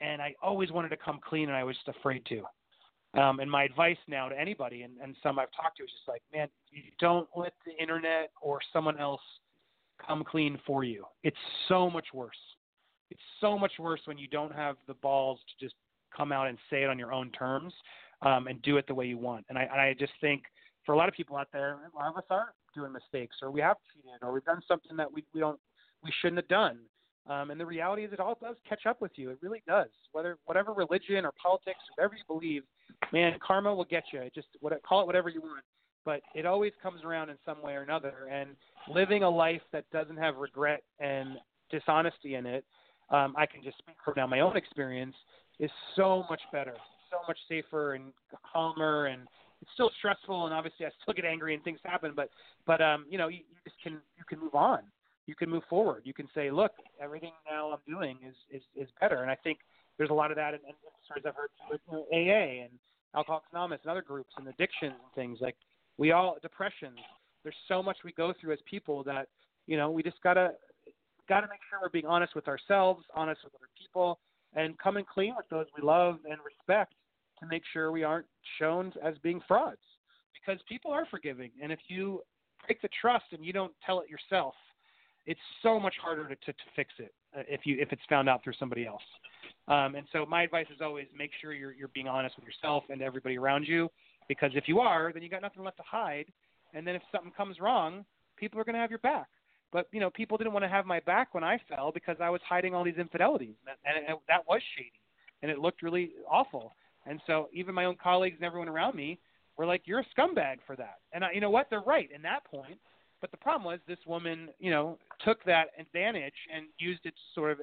and 0.00 0.20
I 0.20 0.34
always 0.42 0.72
wanted 0.72 0.88
to 0.88 0.96
come 0.96 1.20
clean, 1.22 1.48
and 1.48 1.56
I 1.56 1.64
was 1.64 1.76
just 1.76 1.96
afraid 1.96 2.24
to. 2.26 2.42
Um, 3.20 3.40
and 3.40 3.50
my 3.50 3.64
advice 3.64 3.96
now 4.08 4.28
to 4.28 4.38
anybody, 4.38 4.82
and, 4.82 4.94
and 5.02 5.16
some 5.22 5.38
I've 5.38 5.52
talked 5.52 5.78
to, 5.78 5.84
is 5.84 5.90
just 5.90 6.08
like, 6.08 6.22
man, 6.34 6.48
you 6.70 6.82
don't 6.98 7.28
let 7.36 7.54
the 7.64 7.72
internet 7.80 8.30
or 8.42 8.58
someone 8.72 8.98
else 8.98 9.22
come 10.04 10.24
clean 10.24 10.58
for 10.66 10.84
you. 10.84 11.04
It's 11.22 11.36
so 11.68 11.88
much 11.88 12.06
worse. 12.12 12.36
It's 13.10 13.20
so 13.40 13.58
much 13.58 13.72
worse 13.78 14.00
when 14.04 14.18
you 14.18 14.28
don't 14.28 14.54
have 14.54 14.76
the 14.86 14.94
balls 14.94 15.38
to 15.48 15.64
just 15.64 15.76
come 16.14 16.32
out 16.32 16.48
and 16.48 16.58
say 16.68 16.82
it 16.82 16.90
on 16.90 16.98
your 16.98 17.12
own 17.12 17.30
terms 17.30 17.72
um, 18.22 18.48
and 18.48 18.60
do 18.62 18.76
it 18.76 18.86
the 18.86 18.94
way 18.94 19.06
you 19.06 19.18
want. 19.18 19.46
And 19.48 19.56
I, 19.56 19.62
and 19.62 19.80
I 19.80 19.94
just 19.98 20.12
think 20.20 20.42
for 20.86 20.92
a 20.92 20.96
lot 20.96 21.08
of 21.08 21.14
people 21.14 21.36
out 21.36 21.48
there, 21.52 21.72
a 21.72 21.98
lot 21.98 22.08
of 22.08 22.16
us 22.16 22.24
are 22.30 22.54
doing 22.74 22.92
mistakes, 22.92 23.36
or 23.42 23.50
we 23.50 23.60
have 23.60 23.76
cheated, 23.92 24.22
or 24.22 24.32
we've 24.32 24.44
done 24.44 24.62
something 24.66 24.96
that 24.96 25.12
we 25.12 25.24
we 25.34 25.40
don't 25.40 25.58
we 26.02 26.10
shouldn't 26.20 26.38
have 26.38 26.48
done. 26.48 26.78
Um, 27.28 27.50
and 27.50 27.60
the 27.60 27.66
reality 27.66 28.04
is, 28.04 28.12
it 28.12 28.20
all 28.20 28.38
does 28.40 28.54
catch 28.68 28.86
up 28.86 29.00
with 29.00 29.10
you. 29.16 29.30
It 29.30 29.38
really 29.42 29.62
does. 29.66 29.88
Whether 30.12 30.38
whatever 30.44 30.72
religion 30.72 31.24
or 31.24 31.32
politics, 31.42 31.80
whatever 31.96 32.14
you 32.14 32.22
believe, 32.28 32.62
man, 33.12 33.36
karma 33.44 33.74
will 33.74 33.84
get 33.84 34.04
you. 34.12 34.22
Just 34.32 34.46
what, 34.60 34.80
call 34.84 35.02
it 35.02 35.06
whatever 35.06 35.28
you 35.28 35.40
want, 35.40 35.64
but 36.04 36.20
it 36.36 36.46
always 36.46 36.72
comes 36.80 37.02
around 37.02 37.30
in 37.30 37.36
some 37.44 37.60
way 37.62 37.72
or 37.72 37.82
another. 37.82 38.28
And 38.30 38.50
living 38.88 39.24
a 39.24 39.28
life 39.28 39.62
that 39.72 39.84
doesn't 39.92 40.16
have 40.16 40.36
regret 40.36 40.84
and 41.00 41.30
dishonesty 41.68 42.36
in 42.36 42.46
it, 42.46 42.64
um, 43.10 43.34
I 43.36 43.46
can 43.46 43.60
just 43.62 43.78
speak 43.78 43.96
from 44.04 44.14
now 44.16 44.26
my 44.28 44.40
own 44.40 44.56
experience, 44.56 45.16
is 45.58 45.70
so 45.96 46.24
much 46.30 46.40
better, 46.52 46.74
so 47.10 47.18
much 47.26 47.38
safer 47.48 47.94
and 47.94 48.12
calmer 48.52 49.06
and 49.06 49.22
it's 49.62 49.70
still 49.74 49.90
stressful 49.98 50.46
and 50.46 50.54
obviously 50.54 50.86
I 50.86 50.90
still 51.02 51.14
get 51.14 51.24
angry 51.24 51.54
and 51.54 51.62
things 51.64 51.80
happen, 51.84 52.12
but 52.14 52.30
but 52.66 52.80
um, 52.80 53.06
you 53.08 53.18
know, 53.18 53.28
you, 53.28 53.38
you 53.38 53.56
just 53.64 53.76
can 53.82 53.94
you 54.16 54.24
can 54.28 54.38
move 54.38 54.54
on 54.54 54.80
you 55.26 55.34
can 55.34 55.50
move 55.50 55.64
forward. 55.68 56.02
You 56.04 56.14
can 56.14 56.28
say, 56.34 56.50
look, 56.50 56.72
everything 57.00 57.32
now 57.50 57.70
I'm 57.70 57.80
doing 57.86 58.18
is 58.26 58.34
is, 58.50 58.62
is 58.76 58.88
better. 59.00 59.22
And 59.22 59.30
I 59.30 59.36
think 59.36 59.58
there's 59.98 60.10
a 60.10 60.14
lot 60.14 60.30
of 60.30 60.36
that 60.36 60.54
in, 60.54 60.60
in 60.60 60.74
stories 61.04 61.24
I've 61.26 61.34
heard 61.34 61.50
with 61.70 61.80
you 61.90 61.98
know, 61.98 62.04
AA 62.12 62.62
and 62.64 62.70
Alcoholics 63.14 63.46
Anonymous 63.52 63.80
and 63.82 63.90
other 63.90 64.02
groups 64.02 64.30
and 64.36 64.46
addictions 64.48 64.94
and 64.94 65.14
things 65.14 65.38
like 65.40 65.56
we 65.98 66.12
all 66.12 66.36
depressions. 66.42 66.98
There's 67.42 67.56
so 67.68 67.82
much 67.82 67.98
we 68.04 68.12
go 68.12 68.32
through 68.40 68.52
as 68.52 68.58
people 68.68 69.02
that 69.04 69.28
you 69.66 69.76
know 69.76 69.90
we 69.90 70.02
just 70.02 70.22
gotta 70.22 70.52
got 71.28 71.40
to 71.40 71.48
make 71.48 71.60
sure 71.68 71.80
we're 71.82 71.88
being 71.90 72.06
honest 72.06 72.36
with 72.36 72.46
ourselves, 72.46 73.04
honest 73.14 73.40
with 73.42 73.52
other 73.54 73.68
people, 73.76 74.20
and 74.54 74.78
coming 74.78 75.04
clean 75.12 75.34
with 75.36 75.48
those 75.48 75.66
we 75.76 75.82
love 75.82 76.18
and 76.28 76.38
respect 76.44 76.94
to 77.40 77.46
make 77.46 77.62
sure 77.72 77.92
we 77.92 78.04
aren't 78.04 78.26
shown 78.58 78.92
as 79.02 79.14
being 79.22 79.40
frauds. 79.46 79.78
Because 80.34 80.60
people 80.68 80.92
are 80.92 81.06
forgiving, 81.06 81.50
and 81.60 81.72
if 81.72 81.80
you 81.88 82.22
break 82.66 82.80
the 82.80 82.88
trust 83.00 83.24
and 83.32 83.44
you 83.44 83.52
don't 83.52 83.72
tell 83.84 84.00
it 84.00 84.08
yourself, 84.08 84.54
it's 85.26 85.40
so 85.62 85.80
much 85.80 85.94
harder 86.00 86.22
to, 86.28 86.36
to, 86.36 86.52
to 86.52 86.64
fix 86.76 86.92
it 86.98 87.12
uh, 87.36 87.42
if 87.48 87.62
you 87.64 87.76
if 87.80 87.92
it's 87.92 88.02
found 88.08 88.28
out 88.28 88.44
through 88.44 88.52
somebody 88.58 88.86
else. 88.86 89.02
Um, 89.66 89.96
and 89.96 90.06
so 90.12 90.24
my 90.24 90.42
advice 90.42 90.66
is 90.72 90.80
always 90.80 91.06
make 91.16 91.30
sure 91.40 91.52
you're 91.52 91.72
you're 91.72 91.88
being 91.88 92.06
honest 92.06 92.36
with 92.36 92.44
yourself 92.44 92.84
and 92.90 93.02
everybody 93.02 93.36
around 93.36 93.66
you, 93.66 93.88
because 94.28 94.52
if 94.54 94.68
you 94.68 94.78
are, 94.78 95.12
then 95.12 95.22
you 95.22 95.28
got 95.28 95.42
nothing 95.42 95.64
left 95.64 95.78
to 95.78 95.82
hide. 95.82 96.26
And 96.74 96.86
then 96.86 96.94
if 96.94 97.02
something 97.10 97.32
comes 97.36 97.58
wrong, 97.58 98.04
people 98.36 98.60
are 98.60 98.64
going 98.64 98.74
to 98.74 98.80
have 98.80 98.90
your 98.90 99.00
back. 99.00 99.26
But 99.72 99.88
you 99.92 99.98
know, 99.98 100.10
people 100.10 100.36
didn't 100.36 100.52
want 100.52 100.64
to 100.64 100.68
have 100.68 100.86
my 100.86 101.00
back 101.00 101.34
when 101.34 101.42
I 101.42 101.60
fell 101.68 101.90
because 101.92 102.16
I 102.20 102.30
was 102.30 102.40
hiding 102.48 102.74
all 102.74 102.84
these 102.84 102.98
infidelities, 102.98 103.56
and, 103.66 103.96
and, 103.96 104.06
and 104.08 104.18
that 104.28 104.46
was 104.48 104.60
shady, 104.76 104.92
and 105.42 105.50
it 105.50 105.58
looked 105.58 105.82
really 105.82 106.12
awful. 106.30 106.74
And 107.06 107.20
so 107.26 107.48
even 107.52 107.74
my 107.74 107.84
own 107.84 107.96
colleagues 108.02 108.36
and 108.36 108.44
everyone 108.44 108.68
around 108.68 108.94
me 108.94 109.18
were 109.56 109.66
like, 109.66 109.82
"You're 109.86 110.00
a 110.00 110.06
scumbag 110.16 110.58
for 110.66 110.76
that." 110.76 110.98
And 111.12 111.24
I, 111.24 111.32
you 111.32 111.40
know 111.40 111.50
what? 111.50 111.68
They're 111.70 111.80
right 111.80 112.10
in 112.10 112.22
that 112.22 112.44
point. 112.44 112.78
But 113.20 113.30
the 113.30 113.36
problem 113.38 113.64
was 113.64 113.80
this 113.86 114.04
woman, 114.06 114.50
you 114.58 114.70
know, 114.70 114.98
took 115.24 115.42
that 115.44 115.68
advantage 115.78 116.34
and 116.54 116.66
used 116.78 117.06
it 117.06 117.14
to 117.14 117.22
sort 117.34 117.52
of 117.52 117.60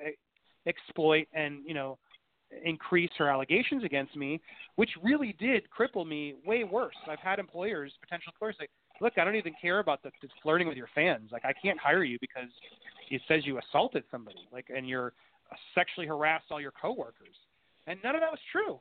exploit 0.65 1.27
and 1.33 1.61
you 1.65 1.73
know 1.73 1.99
increase 2.63 3.09
her 3.17 3.29
allegations 3.29 3.83
against 3.83 4.15
me, 4.15 4.39
which 4.75 4.89
really 5.01 5.35
did 5.39 5.63
cripple 5.77 6.07
me 6.07 6.35
way 6.45 6.63
worse. 6.63 6.95
I've 7.07 7.19
had 7.19 7.39
employers, 7.39 7.91
potential 8.01 8.31
employers, 8.33 8.55
say, 8.59 8.67
"Look, 9.01 9.17
I 9.17 9.23
don't 9.23 9.35
even 9.35 9.55
care 9.61 9.79
about 9.79 10.03
the, 10.03 10.11
the 10.21 10.29
flirting 10.41 10.67
with 10.67 10.77
your 10.77 10.89
fans. 10.95 11.31
Like, 11.31 11.45
I 11.45 11.53
can't 11.53 11.79
hire 11.79 12.03
you 12.03 12.17
because 12.21 12.49
it 13.09 13.21
says 13.27 13.45
you 13.45 13.59
assaulted 13.59 14.03
somebody, 14.09 14.47
like, 14.51 14.67
and 14.75 14.87
you're 14.87 15.13
sexually 15.75 16.07
harassed 16.07 16.45
all 16.51 16.61
your 16.61 16.71
coworkers." 16.71 17.35
And 17.85 17.99
none 18.03 18.15
of 18.15 18.21
that 18.21 18.31
was 18.31 18.39
true. 18.51 18.79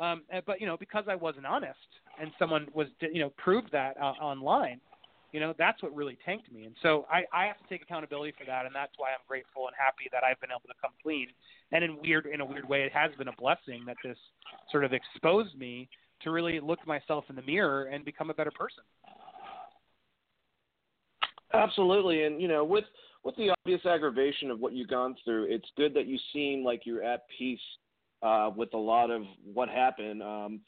Um, 0.00 0.22
but 0.46 0.60
you 0.60 0.66
know, 0.66 0.76
because 0.78 1.04
I 1.08 1.14
wasn't 1.14 1.46
honest, 1.46 1.78
and 2.20 2.30
someone 2.38 2.66
was, 2.74 2.88
you 3.00 3.20
know, 3.20 3.30
proved 3.36 3.70
that 3.72 3.96
uh, 4.00 4.14
online, 4.22 4.80
you 5.32 5.40
know, 5.40 5.54
that's 5.58 5.82
what 5.82 5.94
really 5.94 6.18
tanked 6.24 6.50
me. 6.50 6.64
And 6.64 6.74
so 6.82 7.06
I, 7.10 7.22
I 7.32 7.46
have 7.46 7.58
to 7.58 7.64
take 7.68 7.82
accountability 7.82 8.32
for 8.38 8.44
that, 8.46 8.66
and 8.66 8.74
that's 8.74 8.92
why 8.96 9.10
I'm 9.10 9.20
grateful 9.28 9.66
and 9.66 9.76
happy 9.78 10.08
that 10.12 10.22
I've 10.24 10.40
been 10.40 10.50
able 10.50 10.68
to 10.68 10.74
come 10.80 10.92
clean. 11.02 11.28
And 11.72 11.84
in 11.84 12.00
weird, 12.00 12.26
in 12.26 12.40
a 12.40 12.44
weird 12.44 12.68
way, 12.68 12.82
it 12.82 12.92
has 12.92 13.10
been 13.16 13.28
a 13.28 13.36
blessing 13.38 13.84
that 13.86 13.96
this 14.02 14.16
sort 14.72 14.84
of 14.84 14.92
exposed 14.92 15.56
me 15.56 15.88
to 16.22 16.30
really 16.30 16.60
look 16.60 16.84
myself 16.86 17.24
in 17.28 17.36
the 17.36 17.42
mirror 17.42 17.84
and 17.84 18.04
become 18.04 18.30
a 18.30 18.34
better 18.34 18.50
person. 18.50 18.82
Absolutely, 21.52 22.24
and 22.24 22.40
you 22.40 22.48
know, 22.48 22.64
with 22.64 22.84
with 23.22 23.36
the 23.36 23.50
obvious 23.50 23.84
aggravation 23.84 24.50
of 24.50 24.60
what 24.60 24.72
you've 24.72 24.88
gone 24.88 25.14
through, 25.24 25.46
it's 25.50 25.68
good 25.76 25.92
that 25.94 26.06
you 26.06 26.18
seem 26.32 26.64
like 26.64 26.82
you're 26.84 27.02
at 27.02 27.24
peace 27.38 27.60
uh, 28.22 28.50
with 28.54 28.72
a 28.74 28.78
lot 28.78 29.10
of 29.10 29.22
what 29.44 29.68
happened. 29.68 30.22
Um, 30.22 30.60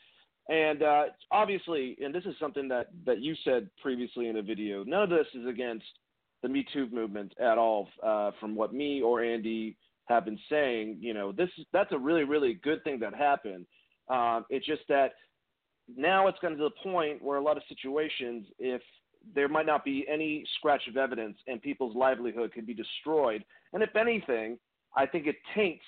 and 0.49 0.83
uh, 0.83 1.05
obviously, 1.31 1.97
and 2.03 2.15
this 2.15 2.25
is 2.25 2.35
something 2.41 2.69
that, 2.69 2.89
that 3.07 3.21
you 3.21 3.35
said 3.45 3.69
previously 3.81 4.29
in 4.29 4.37
a 4.37 4.43
video, 4.43 4.85
none 4.85 5.05
of 5.05 5.11
this 5.11 5.27
is 5.35 5.47
against 5.47 5.85
the 6.43 6.49
Me 6.49 6.67
Too 6.73 6.89
movement 6.91 7.33
at 7.41 7.59
all. 7.59 7.89
Uh, 8.03 8.33
from 8.41 8.57
what 8.57 8.75
me 8.75 9.01
or 9.01 9.23
Andy 9.23 9.77
have 10.07 10.25
been 10.25 10.39
saying, 10.51 10.99
you 11.01 11.15
know, 11.15 11.31
this 11.31 11.49
that's 11.73 11.93
a 11.93 11.99
really 11.99 12.25
really 12.25 12.55
good 12.55 12.83
thing 12.83 12.99
that 13.01 13.15
happened. 13.15 13.67
Um, 14.09 14.45
it's 14.51 14.67
just 14.67 14.83
that 14.89 15.13
now 15.97 16.27
it's 16.27 16.39
gotten 16.41 16.59
to 16.59 16.65
the 16.65 16.83
point 16.83 17.23
where 17.23 17.39
a 17.39 17.43
lot 17.43 17.57
of 17.57 17.63
situations, 17.69 18.47
if 18.59 18.83
there 19.35 19.49
might 19.49 19.67
not 19.67 19.85
be 19.85 20.05
any 20.13 20.45
scratch 20.59 20.83
of 20.89 20.97
evidence 20.97 21.37
and 21.47 21.63
people's 21.63 21.95
livelihood 21.95 22.53
could 22.53 22.67
be 22.67 22.75
destroyed, 22.75 23.45
and 23.73 23.83
if 23.83 23.95
anything, 23.95 24.59
I 24.97 25.07
think 25.07 25.29
it 25.29 25.37
taints 25.55 25.85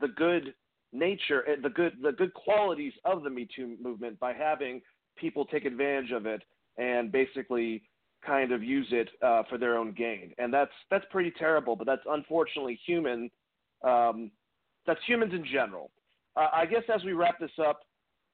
the 0.00 0.08
good 0.08 0.54
nature, 0.92 1.48
eh, 1.48 1.56
the 1.62 1.70
good 1.70 1.94
the 2.02 2.12
good 2.12 2.32
qualities 2.34 2.92
of 3.04 3.22
the 3.22 3.30
Me 3.30 3.46
Too 3.54 3.76
movement 3.82 4.18
by 4.20 4.32
having 4.32 4.80
people 5.16 5.44
take 5.44 5.64
advantage 5.64 6.12
of 6.12 6.26
it 6.26 6.42
and 6.76 7.10
basically 7.10 7.82
kind 8.24 8.52
of 8.52 8.62
use 8.62 8.88
it 8.90 9.08
uh, 9.22 9.42
for 9.48 9.58
their 9.58 9.76
own 9.76 9.92
gain. 9.92 10.32
And 10.38 10.52
that's 10.52 10.72
that's 10.90 11.04
pretty 11.10 11.32
terrible, 11.38 11.76
but 11.76 11.86
that's 11.86 12.02
unfortunately 12.08 12.78
human. 12.86 13.30
Um, 13.84 14.30
that's 14.86 15.00
humans 15.06 15.34
in 15.34 15.44
general. 15.44 15.90
Uh, 16.36 16.48
I 16.52 16.66
guess 16.66 16.82
as 16.94 17.04
we 17.04 17.12
wrap 17.12 17.38
this 17.38 17.50
up, 17.58 17.80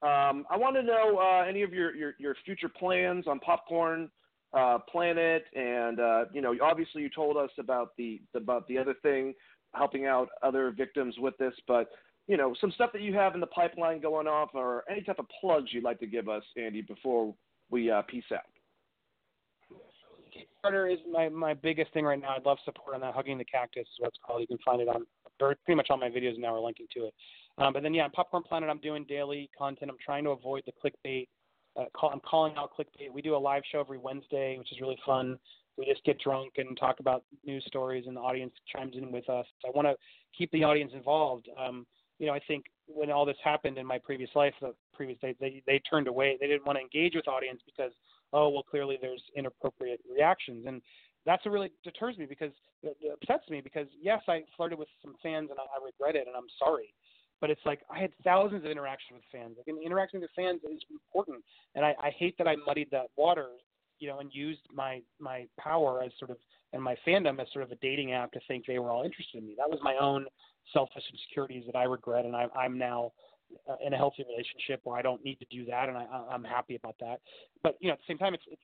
um, 0.01 0.45
I 0.49 0.57
want 0.57 0.75
to 0.75 0.83
know 0.83 1.17
uh, 1.19 1.47
any 1.47 1.63
of 1.63 1.73
your, 1.73 1.95
your, 1.95 2.13
your 2.19 2.35
future 2.45 2.69
plans 2.69 3.25
on 3.27 3.39
Popcorn 3.39 4.09
uh, 4.53 4.77
Planet, 4.89 5.45
and 5.55 5.99
uh, 5.99 6.25
you 6.31 6.41
know, 6.41 6.53
obviously 6.61 7.01
you 7.01 7.09
told 7.09 7.37
us 7.37 7.49
about 7.57 7.89
the 7.97 8.21
about 8.35 8.67
the 8.67 8.77
other 8.77 8.93
thing, 9.01 9.33
helping 9.73 10.05
out 10.05 10.29
other 10.43 10.71
victims 10.71 11.15
with 11.17 11.35
this, 11.37 11.53
but 11.67 11.89
you 12.27 12.37
know, 12.37 12.55
some 12.59 12.71
stuff 12.71 12.91
that 12.93 13.01
you 13.01 13.13
have 13.13 13.35
in 13.35 13.39
the 13.39 13.47
pipeline 13.47 14.01
going 14.01 14.27
off, 14.27 14.49
or 14.53 14.83
any 14.89 15.01
type 15.01 15.19
of 15.19 15.25
plugs 15.39 15.69
you'd 15.71 15.83
like 15.83 15.99
to 15.99 16.07
give 16.07 16.27
us, 16.27 16.43
Andy, 16.57 16.81
before 16.81 17.33
we 17.69 17.91
uh, 17.91 18.01
peace 18.03 18.23
out. 18.33 18.41
Kickstarter 20.35 20.91
is 20.91 20.99
my 21.11 21.29
my 21.29 21.53
biggest 21.53 21.93
thing 21.93 22.03
right 22.03 22.19
now. 22.19 22.35
I'd 22.35 22.45
love 22.45 22.57
support 22.65 22.95
on 22.95 23.01
that. 23.01 23.13
Hugging 23.13 23.37
the 23.37 23.45
Cactus 23.45 23.81
is 23.81 23.99
what 23.99 24.09
it's 24.09 24.17
called. 24.25 24.41
You 24.41 24.47
can 24.47 24.57
find 24.65 24.81
it 24.81 24.87
on 24.87 25.05
pretty 25.39 25.75
much 25.75 25.87
all 25.89 25.97
my 25.97 26.09
videos 26.09 26.37
now 26.37 26.53
are 26.55 26.59
linking 26.59 26.87
to 26.93 27.05
it. 27.05 27.13
Um, 27.57 27.73
but 27.73 27.83
then 27.83 27.93
yeah, 27.93 28.07
Popcorn 28.13 28.43
Planet, 28.43 28.69
I'm 28.69 28.79
doing 28.79 29.05
daily 29.07 29.49
content. 29.57 29.91
I'm 29.91 29.97
trying 30.03 30.23
to 30.25 30.31
avoid 30.31 30.63
the 30.65 30.71
clickbait. 30.73 31.27
Uh, 31.77 31.85
call, 31.93 32.09
I'm 32.09 32.21
calling 32.21 32.53
out 32.57 32.71
clickbait. 32.77 33.11
We 33.13 33.21
do 33.21 33.35
a 33.35 33.37
live 33.37 33.63
show 33.71 33.79
every 33.79 33.97
Wednesday, 33.97 34.57
which 34.57 34.71
is 34.71 34.79
really 34.79 34.97
fun. 35.05 35.37
We 35.77 35.85
just 35.85 36.03
get 36.05 36.19
drunk 36.19 36.53
and 36.57 36.77
talk 36.77 37.01
about 37.01 37.23
news 37.45 37.63
stories, 37.67 38.05
and 38.07 38.15
the 38.15 38.21
audience 38.21 38.53
chimes 38.73 38.95
in 38.95 39.11
with 39.11 39.29
us. 39.29 39.45
I 39.65 39.71
want 39.75 39.87
to 39.87 39.95
keep 40.37 40.49
the 40.51 40.63
audience 40.63 40.91
involved. 40.93 41.49
Um, 41.59 41.85
you 42.19 42.27
know, 42.27 42.33
I 42.33 42.39
think 42.47 42.65
when 42.87 43.11
all 43.11 43.25
this 43.25 43.37
happened 43.43 43.77
in 43.77 43.85
my 43.85 43.97
previous 43.97 44.29
life, 44.35 44.53
the 44.61 44.73
previous 44.93 45.19
day, 45.19 45.35
they 45.39 45.61
they 45.67 45.79
turned 45.79 46.07
away. 46.07 46.37
They 46.39 46.47
didn't 46.47 46.65
want 46.65 46.77
to 46.77 46.81
engage 46.81 47.15
with 47.15 47.27
audience 47.27 47.61
because 47.65 47.91
oh 48.33 48.49
well, 48.49 48.63
clearly 48.63 48.97
there's 49.01 49.23
inappropriate 49.35 49.99
reactions, 50.11 50.65
and 50.67 50.81
that's 51.25 51.43
what 51.45 51.51
really 51.51 51.71
deters 51.83 52.17
me 52.17 52.25
because 52.25 52.51
it, 52.83 52.95
it 53.01 53.17
upsets 53.21 53.49
me 53.49 53.61
because 53.61 53.87
yes, 54.01 54.21
I 54.27 54.43
flirted 54.55 54.77
with 54.77 54.87
some 55.01 55.15
fans 55.21 55.49
and 55.49 55.59
I, 55.59 55.63
I 55.63 55.83
regret 55.83 56.15
it 56.15 56.27
and 56.27 56.35
I'm 56.35 56.49
sorry, 56.59 56.93
but 57.41 57.49
it's 57.49 57.61
like 57.65 57.81
I 57.89 57.99
had 57.99 58.11
thousands 58.23 58.63
of 58.63 58.71
interactions 58.71 59.19
with 59.19 59.41
fans. 59.41 59.55
Like, 59.57 59.67
and 59.67 59.81
interacting 59.83 60.21
with 60.21 60.29
fans 60.35 60.61
is 60.63 60.81
important, 60.89 61.43
and 61.73 61.85
I, 61.85 61.95
I 62.01 62.11
hate 62.11 62.37
that 62.37 62.47
I 62.47 62.55
muddied 62.65 62.89
that 62.91 63.07
water, 63.17 63.47
you 63.99 64.07
know, 64.07 64.19
and 64.19 64.29
used 64.33 64.61
my 64.73 65.01
my 65.19 65.47
power 65.59 66.01
as 66.03 66.11
sort 66.19 66.31
of 66.31 66.37
and 66.73 66.81
my 66.81 66.95
fandom 67.07 67.39
as 67.39 67.47
sort 67.53 67.63
of 67.63 67.71
a 67.71 67.75
dating 67.75 68.11
app 68.11 68.31
to 68.33 68.39
think 68.47 68.65
they 68.65 68.79
were 68.79 68.91
all 68.91 69.03
interested 69.03 69.39
in 69.39 69.47
me. 69.47 69.55
That 69.57 69.69
was 69.69 69.79
my 69.81 69.95
own 69.99 70.25
selfish 70.73 71.03
insecurities 71.11 71.63
that 71.65 71.75
I 71.75 71.83
regret, 71.83 72.25
and 72.25 72.35
I, 72.35 72.47
I'm 72.55 72.77
now 72.77 73.11
uh, 73.69 73.75
in 73.85 73.93
a 73.93 73.97
healthy 73.97 74.25
relationship 74.27 74.81
where 74.83 74.97
I 74.97 75.01
don't 75.01 75.23
need 75.23 75.39
to 75.39 75.45
do 75.49 75.65
that, 75.65 75.89
and 75.89 75.97
I, 75.97 76.05
I'm 76.29 76.43
happy 76.43 76.75
about 76.75 76.95
that. 76.99 77.21
But 77.63 77.77
you 77.79 77.87
know, 77.87 77.93
at 77.93 77.99
the 77.99 78.05
same 78.07 78.17
time, 78.17 78.33
it's, 78.33 78.43
it's 78.49 78.63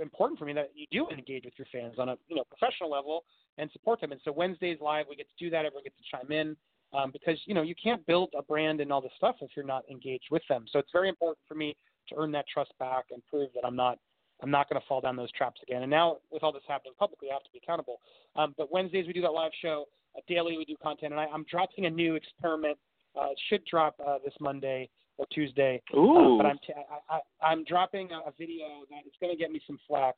important 0.00 0.38
for 0.38 0.44
me 0.44 0.52
that 0.54 0.70
you 0.74 0.86
do 0.90 1.08
engage 1.10 1.44
with 1.44 1.54
your 1.58 1.66
fans 1.72 1.98
on 1.98 2.08
a 2.08 2.16
you 2.28 2.36
know 2.36 2.44
professional 2.44 2.90
level 2.90 3.24
and 3.58 3.70
support 3.72 4.00
them. 4.00 4.12
And 4.12 4.20
so 4.24 4.32
Wednesdays 4.32 4.78
live, 4.80 5.06
we 5.08 5.16
get 5.16 5.26
to 5.28 5.44
do 5.44 5.50
that. 5.50 5.66
Everyone 5.66 5.84
gets 5.84 5.96
to 5.96 6.16
chime 6.16 6.32
in 6.32 6.56
um, 6.92 7.10
because 7.12 7.38
you 7.46 7.54
know 7.54 7.62
you 7.62 7.74
can't 7.82 8.04
build 8.06 8.30
a 8.38 8.42
brand 8.42 8.80
and 8.80 8.92
all 8.92 9.00
this 9.00 9.12
stuff 9.16 9.36
if 9.40 9.50
you're 9.56 9.66
not 9.66 9.82
engaged 9.90 10.28
with 10.30 10.42
them. 10.48 10.64
So 10.72 10.78
it's 10.78 10.92
very 10.92 11.08
important 11.08 11.38
for 11.46 11.54
me 11.54 11.76
to 12.08 12.14
earn 12.16 12.32
that 12.32 12.46
trust 12.52 12.72
back 12.78 13.06
and 13.10 13.22
prove 13.26 13.50
that 13.54 13.66
I'm 13.66 13.76
not 13.76 13.98
I'm 14.42 14.50
not 14.50 14.68
going 14.68 14.80
to 14.80 14.86
fall 14.86 15.00
down 15.00 15.16
those 15.16 15.30
traps 15.32 15.60
again. 15.62 15.82
And 15.82 15.90
now 15.90 16.18
with 16.30 16.42
all 16.42 16.52
this 16.52 16.62
happening 16.66 16.94
publicly, 16.98 17.28
I 17.30 17.34
have 17.34 17.44
to 17.44 17.50
be 17.52 17.60
accountable. 17.62 18.00
Um, 18.36 18.54
but 18.58 18.72
Wednesdays 18.72 19.06
we 19.06 19.12
do 19.12 19.22
that 19.22 19.30
live 19.30 19.52
show. 19.60 19.86
Uh, 20.16 20.20
daily 20.28 20.58
we 20.58 20.64
do 20.64 20.74
content, 20.82 21.12
and 21.12 21.20
I, 21.20 21.26
I'm 21.26 21.44
dropping 21.50 21.86
a 21.86 21.90
new 21.90 22.16
experiment. 22.16 22.76
Uh, 23.16 23.30
it 23.30 23.38
should 23.48 23.64
drop 23.64 23.94
uh, 24.06 24.18
this 24.24 24.34
Monday 24.40 24.90
or 25.18 25.26
Tuesday. 25.32 25.80
Ooh. 25.94 26.34
Uh, 26.34 26.42
but 26.42 26.46
I'm 26.46 26.58
t- 26.66 26.74
I, 26.74 27.16
I, 27.16 27.46
I'm 27.46 27.64
dropping 27.64 28.10
a, 28.10 28.28
a 28.28 28.32
video 28.38 28.84
that 28.90 29.06
is 29.06 29.12
going 29.20 29.32
to 29.32 29.38
get 29.38 29.50
me 29.50 29.60
some 29.66 29.78
flack. 29.86 30.16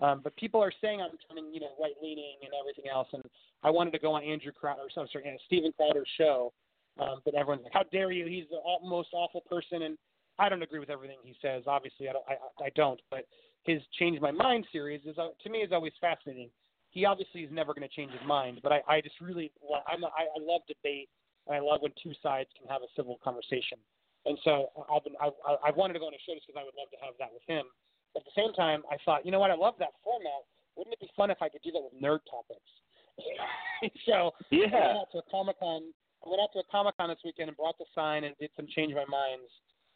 Um, 0.00 0.20
but 0.22 0.36
people 0.36 0.62
are 0.62 0.72
saying 0.80 1.00
I'm 1.00 1.16
turning, 1.28 1.52
you 1.52 1.60
know, 1.60 1.70
right 1.80 1.94
leaning 2.02 2.36
and 2.42 2.50
everything 2.58 2.90
else, 2.92 3.08
and 3.12 3.22
I 3.62 3.70
wanted 3.70 3.92
to 3.92 3.98
go 3.98 4.12
on 4.12 4.24
Andrew 4.24 4.52
Crowder, 4.52 4.82
or 4.82 4.90
sorry, 4.92 5.08
sorry, 5.12 5.40
Steven 5.46 5.72
Crowder's 5.72 6.08
show. 6.18 6.52
Um, 6.98 7.20
but 7.24 7.34
everyone's 7.34 7.64
like, 7.64 7.72
"How 7.72 7.84
dare 7.92 8.12
you? 8.12 8.26
He's 8.26 8.44
the 8.50 8.58
most 8.86 9.08
awful 9.12 9.40
person." 9.42 9.82
And 9.82 9.98
I 10.38 10.48
don't 10.48 10.62
agree 10.62 10.80
with 10.80 10.90
everything 10.90 11.18
he 11.22 11.34
says. 11.40 11.64
Obviously, 11.66 12.08
I 12.08 12.12
don't. 12.12 12.24
I, 12.28 12.64
I 12.64 12.70
don't. 12.74 13.00
But 13.10 13.26
his 13.64 13.82
"Change 13.98 14.20
My 14.20 14.30
Mind" 14.30 14.66
series 14.72 15.00
is, 15.04 15.18
uh, 15.18 15.28
to 15.42 15.50
me, 15.50 15.58
is 15.58 15.72
always 15.72 15.92
fascinating 16.00 16.50
he 16.94 17.04
obviously 17.04 17.42
is 17.42 17.50
never 17.50 17.74
going 17.74 17.86
to 17.86 17.92
change 17.92 18.12
his 18.12 18.22
mind. 18.24 18.62
But 18.62 18.70
I, 18.70 18.80
I 18.86 19.00
just 19.02 19.20
really, 19.20 19.50
I'm, 19.90 20.06
I, 20.06 20.30
I 20.30 20.38
love 20.38 20.62
debate, 20.70 21.10
and 21.46 21.58
I 21.58 21.60
love 21.60 21.82
when 21.82 21.90
two 22.00 22.14
sides 22.22 22.48
can 22.56 22.70
have 22.70 22.86
a 22.86 22.90
civil 22.94 23.18
conversation. 23.22 23.82
And 24.24 24.38
so 24.46 24.70
I've 24.88 25.02
been, 25.02 25.18
I, 25.20 25.28
I 25.60 25.70
wanted 25.74 25.98
to 25.98 26.00
go 26.00 26.06
on 26.06 26.14
a 26.14 26.22
show 26.24 26.32
just 26.32 26.46
because 26.46 26.56
I 26.56 26.64
would 26.64 26.78
love 26.78 26.88
to 26.94 27.00
have 27.02 27.18
that 27.18 27.34
with 27.34 27.42
him. 27.50 27.66
But 28.14 28.22
at 28.22 28.30
the 28.30 28.38
same 28.38 28.54
time, 28.54 28.86
I 28.88 28.96
thought, 29.04 29.26
you 29.26 29.34
know 29.34 29.42
what, 29.42 29.50
I 29.50 29.58
love 29.58 29.74
that 29.82 29.98
format. 30.06 30.46
Wouldn't 30.78 30.94
it 30.94 31.02
be 31.02 31.10
fun 31.18 31.34
if 31.34 31.42
I 31.42 31.50
could 31.50 31.66
do 31.66 31.74
that 31.74 31.82
with 31.82 31.98
nerd 31.98 32.22
topics? 32.30 32.70
so 34.06 34.30
yeah. 34.54 34.70
I 34.70 34.86
went 34.94 35.02
out 35.02 35.10
to 35.12 35.18
a 35.18 35.26
Comic 35.28 35.58
Con. 35.58 35.90
I 36.24 36.30
went 36.30 36.40
out 36.40 36.54
to 36.54 36.62
a 36.62 36.68
Comic 36.70 36.96
Con 36.96 37.10
this 37.10 37.20
weekend 37.26 37.50
and 37.50 37.58
brought 37.58 37.76
the 37.76 37.90
sign 37.92 38.22
and 38.22 38.38
did 38.38 38.54
some 38.54 38.70
change 38.70 38.94
my 38.94 39.04
minds. 39.10 39.50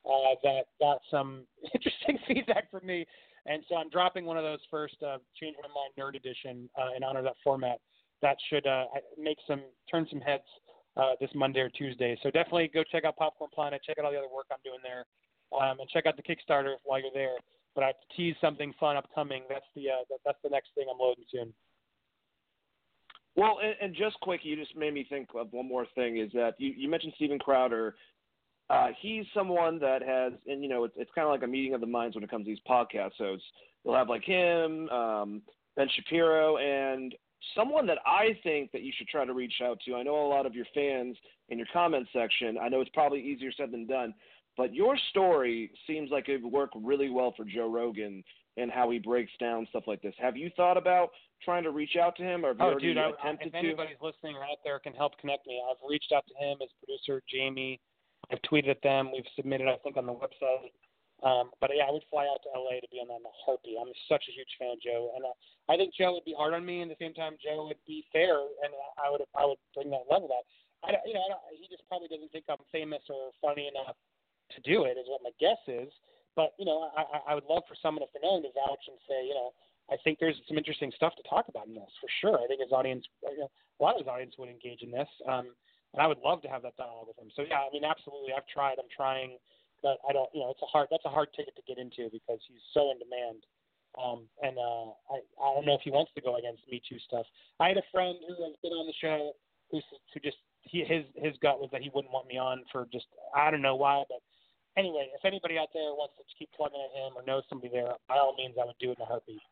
Uh, 0.06 0.34
that 0.42 0.66
got 0.80 0.98
some 1.10 1.46
interesting 1.74 2.18
feedback 2.26 2.70
from 2.70 2.86
me 2.86 3.06
and 3.48 3.62
so 3.68 3.76
I'm 3.76 3.90
dropping 3.90 4.24
one 4.24 4.36
of 4.36 4.44
those 4.44 4.60
first 4.70 4.96
uh, 5.02 5.18
Change 5.40 5.56
My 5.62 5.68
Mind 5.68 5.92
Nerd 5.98 6.16
Edition 6.16 6.68
uh, 6.78 6.96
in 6.96 7.02
honor 7.02 7.20
of 7.20 7.24
that 7.24 7.36
format 7.42 7.78
that 8.22 8.36
should 8.50 8.66
uh, 8.66 8.84
make 9.18 9.38
some 9.46 9.62
turn 9.90 10.06
some 10.10 10.20
heads 10.20 10.42
uh, 10.96 11.12
this 11.20 11.30
Monday 11.34 11.60
or 11.60 11.70
Tuesday. 11.70 12.18
So 12.22 12.30
definitely 12.30 12.70
go 12.72 12.82
check 12.90 13.04
out 13.04 13.16
Popcorn 13.16 13.50
Planet, 13.54 13.80
check 13.86 13.98
out 13.98 14.04
all 14.04 14.12
the 14.12 14.18
other 14.18 14.28
work 14.34 14.46
I'm 14.50 14.58
doing 14.64 14.80
there, 14.82 15.04
um, 15.58 15.80
and 15.80 15.88
check 15.88 16.06
out 16.06 16.16
the 16.16 16.22
Kickstarter 16.22 16.74
while 16.84 17.00
you're 17.00 17.10
there. 17.14 17.36
But 17.74 17.84
I 17.84 17.92
tease 18.16 18.34
something 18.40 18.74
fun 18.80 18.96
upcoming. 18.96 19.44
That's 19.48 19.66
the 19.76 19.90
uh, 19.90 20.04
that, 20.10 20.18
that's 20.24 20.38
the 20.42 20.50
next 20.50 20.70
thing 20.74 20.86
I'm 20.90 20.98
loading 20.98 21.24
soon. 21.30 21.52
Well, 23.36 23.58
and, 23.62 23.74
and 23.80 23.94
just 23.94 24.18
quick, 24.20 24.40
you 24.42 24.56
just 24.56 24.76
made 24.76 24.92
me 24.92 25.06
think 25.08 25.28
of 25.38 25.52
one 25.52 25.68
more 25.68 25.86
thing. 25.94 26.18
Is 26.18 26.32
that 26.32 26.54
you, 26.58 26.72
you 26.76 26.88
mentioned 26.88 27.12
Steven 27.16 27.38
Crowder? 27.38 27.94
Uh, 28.70 28.88
he's 29.00 29.24
someone 29.32 29.78
that 29.78 30.02
has, 30.02 30.32
and 30.46 30.62
you 30.62 30.68
know, 30.68 30.84
it's, 30.84 30.94
it's 30.96 31.10
kind 31.14 31.26
of 31.26 31.32
like 31.32 31.42
a 31.42 31.46
meeting 31.46 31.74
of 31.74 31.80
the 31.80 31.86
minds 31.86 32.14
when 32.14 32.22
it 32.22 32.30
comes 32.30 32.44
to 32.44 32.50
these 32.50 32.58
podcasts. 32.68 33.12
So 33.16 33.34
it's, 33.34 33.42
you'll 33.84 33.94
have 33.94 34.08
like 34.08 34.24
him, 34.24 34.88
um, 34.90 35.42
Ben 35.76 35.88
Shapiro, 35.96 36.58
and 36.58 37.14
someone 37.56 37.86
that 37.86 37.98
I 38.04 38.38
think 38.42 38.72
that 38.72 38.82
you 38.82 38.92
should 38.96 39.08
try 39.08 39.24
to 39.24 39.32
reach 39.32 39.54
out 39.62 39.78
to. 39.86 39.94
I 39.94 40.02
know 40.02 40.26
a 40.26 40.28
lot 40.28 40.44
of 40.44 40.54
your 40.54 40.66
fans 40.74 41.16
in 41.48 41.56
your 41.56 41.68
comment 41.72 42.08
section. 42.12 42.58
I 42.58 42.68
know 42.68 42.80
it's 42.80 42.90
probably 42.92 43.20
easier 43.20 43.50
said 43.56 43.70
than 43.70 43.86
done, 43.86 44.12
but 44.56 44.74
your 44.74 44.98
story 45.10 45.70
seems 45.86 46.10
like 46.10 46.28
it 46.28 46.42
would 46.42 46.52
work 46.52 46.70
really 46.74 47.08
well 47.08 47.32
for 47.36 47.44
Joe 47.44 47.72
Rogan 47.72 48.22
and 48.56 48.70
how 48.70 48.90
he 48.90 48.98
breaks 48.98 49.30
down 49.38 49.66
stuff 49.70 49.84
like 49.86 50.02
this. 50.02 50.14
Have 50.18 50.36
you 50.36 50.50
thought 50.56 50.76
about 50.76 51.10
trying 51.44 51.62
to 51.62 51.70
reach 51.70 51.96
out 51.96 52.16
to 52.16 52.24
him, 52.24 52.44
or 52.44 52.48
have 52.48 52.58
you 52.58 52.64
oh, 52.64 52.70
already 52.70 52.86
dude, 52.88 52.98
I, 52.98 53.10
attempted 53.10 53.48
if 53.48 53.54
anybody's 53.54 53.96
listening 54.02 54.34
out 54.36 54.58
there 54.64 54.80
can 54.80 54.92
help 54.92 55.16
connect 55.18 55.46
me, 55.46 55.62
I've 55.70 55.76
reached 55.88 56.12
out 56.14 56.24
to 56.26 56.44
him, 56.44 56.58
his 56.60 56.70
producer 56.80 57.22
Jamie. 57.32 57.80
I've 58.30 58.42
tweeted 58.42 58.70
at 58.70 58.82
them. 58.82 59.10
We've 59.12 59.28
submitted, 59.36 59.68
I 59.68 59.76
think, 59.82 59.96
on 59.96 60.06
the 60.06 60.12
website. 60.12 60.72
Um, 61.18 61.50
but 61.58 61.74
yeah, 61.74 61.90
I 61.90 61.90
would 61.90 62.06
fly 62.10 62.30
out 62.30 62.38
to 62.46 62.54
LA 62.54 62.78
to 62.78 62.86
be 62.94 63.02
on 63.02 63.10
that 63.10 63.18
in 63.18 63.26
a 63.26 63.34
heartbeat. 63.42 63.74
I'm 63.74 63.90
such 64.06 64.22
a 64.30 64.36
huge 64.36 64.54
fan 64.54 64.78
of 64.78 64.80
Joe, 64.80 65.10
and 65.18 65.26
uh, 65.26 65.34
I 65.66 65.74
think 65.74 65.90
Joe 65.90 66.14
would 66.14 66.22
be 66.22 66.36
hard 66.36 66.54
on 66.54 66.62
me, 66.62 66.78
and 66.78 66.90
at 66.90 66.94
the 66.94 67.02
same 67.02 67.14
time, 67.14 67.34
Joe 67.42 67.66
would 67.66 67.82
be 67.90 68.06
fair, 68.14 68.38
and 68.38 68.70
I 69.02 69.10
would 69.10 69.26
I 69.34 69.42
would 69.42 69.58
bring 69.74 69.90
that 69.90 70.06
level 70.06 70.30
up. 70.30 70.46
I 70.86 70.94
don't, 70.94 71.02
you 71.02 71.18
know, 71.18 71.26
I 71.26 71.30
don't, 71.34 71.42
he 71.58 71.66
just 71.66 71.82
probably 71.90 72.06
doesn't 72.06 72.30
think 72.30 72.46
I'm 72.46 72.62
famous 72.70 73.02
or 73.10 73.34
funny 73.42 73.66
enough 73.66 73.98
to 74.54 74.58
do 74.62 74.86
it, 74.86 74.94
is 74.94 75.10
what 75.10 75.26
my 75.26 75.34
guess 75.42 75.58
is. 75.66 75.90
But 76.38 76.54
you 76.54 76.62
know, 76.62 76.86
I, 76.94 77.34
I 77.34 77.34
would 77.34 77.50
love 77.50 77.66
for 77.66 77.74
someone 77.74 78.06
if 78.06 78.14
they're 78.14 78.22
to 78.22 78.54
vouch 78.54 78.84
and 78.86 78.98
say, 79.10 79.26
you 79.26 79.34
know, 79.34 79.50
I 79.90 79.98
think 80.06 80.22
there's 80.22 80.38
some 80.46 80.54
interesting 80.54 80.94
stuff 80.94 81.18
to 81.18 81.24
talk 81.26 81.50
about 81.50 81.66
in 81.66 81.74
this 81.74 81.90
for 81.98 82.06
sure. 82.22 82.38
I 82.38 82.46
think 82.46 82.62
his 82.62 82.70
audience, 82.70 83.02
you 83.26 83.42
know, 83.42 83.50
a 83.50 83.80
lot 83.82 83.98
of 83.98 84.06
his 84.06 84.08
audience 84.08 84.38
would 84.38 84.48
engage 84.48 84.86
in 84.86 84.94
this, 84.94 85.08
um, 85.26 85.50
and 85.94 86.02
I 86.02 86.06
would 86.06 86.18
love 86.20 86.42
to 86.42 86.48
have 86.48 86.62
that 86.62 86.76
dialogue 86.76 87.08
with 87.08 87.18
him. 87.18 87.30
So 87.34 87.42
yeah, 87.42 87.64
I 87.64 87.72
mean, 87.72 87.84
absolutely, 87.84 88.32
I've 88.36 88.46
tried. 88.46 88.76
I'm 88.78 88.90
trying, 88.92 89.38
but 89.82 89.98
I 90.08 90.12
don't, 90.12 90.28
you 90.34 90.40
know, 90.40 90.50
it's 90.50 90.62
a 90.62 90.70
hard 90.70 90.88
that's 90.90 91.04
a 91.04 91.12
hard 91.12 91.28
ticket 91.34 91.56
to 91.56 91.64
get 91.64 91.78
into 91.80 92.10
because 92.12 92.40
he's 92.48 92.64
so 92.74 92.90
in 92.92 92.98
demand. 92.98 93.44
Um, 93.96 94.28
and 94.44 94.58
uh, 94.58 94.92
I 95.08 95.16
I 95.40 95.48
don't 95.56 95.66
know 95.66 95.74
if 95.74 95.82
he 95.82 95.90
wants 95.90 96.12
to 96.14 96.20
go 96.20 96.36
against 96.36 96.62
Me 96.70 96.82
Too 96.84 97.00
stuff. 97.08 97.24
I 97.58 97.68
had 97.68 97.80
a 97.80 97.88
friend 97.90 98.18
who 98.20 98.36
has 98.44 98.54
been 98.62 98.76
on 98.76 98.86
the 98.86 98.98
show 99.00 99.32
who 99.70 99.80
who 100.12 100.20
just 100.20 100.38
he 100.62 100.84
his 100.84 101.04
his 101.16 101.34
gut 101.40 101.60
was 101.60 101.70
that 101.72 101.82
he 101.82 101.90
wouldn't 101.94 102.12
want 102.12 102.28
me 102.28 102.36
on 102.36 102.64
for 102.70 102.86
just 102.92 103.06
I 103.34 103.50
don't 103.50 103.62
know 103.64 103.76
why, 103.76 104.04
but 104.08 104.20
anyway, 104.76 105.08
if 105.16 105.24
anybody 105.24 105.58
out 105.58 105.72
there 105.72 105.96
wants 105.96 106.14
to 106.18 106.24
keep 106.38 106.52
plugging 106.52 106.80
at 106.80 106.94
him 106.94 107.16
or 107.16 107.24
knows 107.24 107.42
somebody 107.48 107.72
there, 107.72 107.96
by 108.06 108.16
all 108.16 108.36
means, 108.36 108.54
I 108.60 108.64
would 108.64 108.78
do 108.78 108.92
it 108.92 108.98
in 108.98 109.02
a 109.02 109.06
heartbeat. 109.06 109.42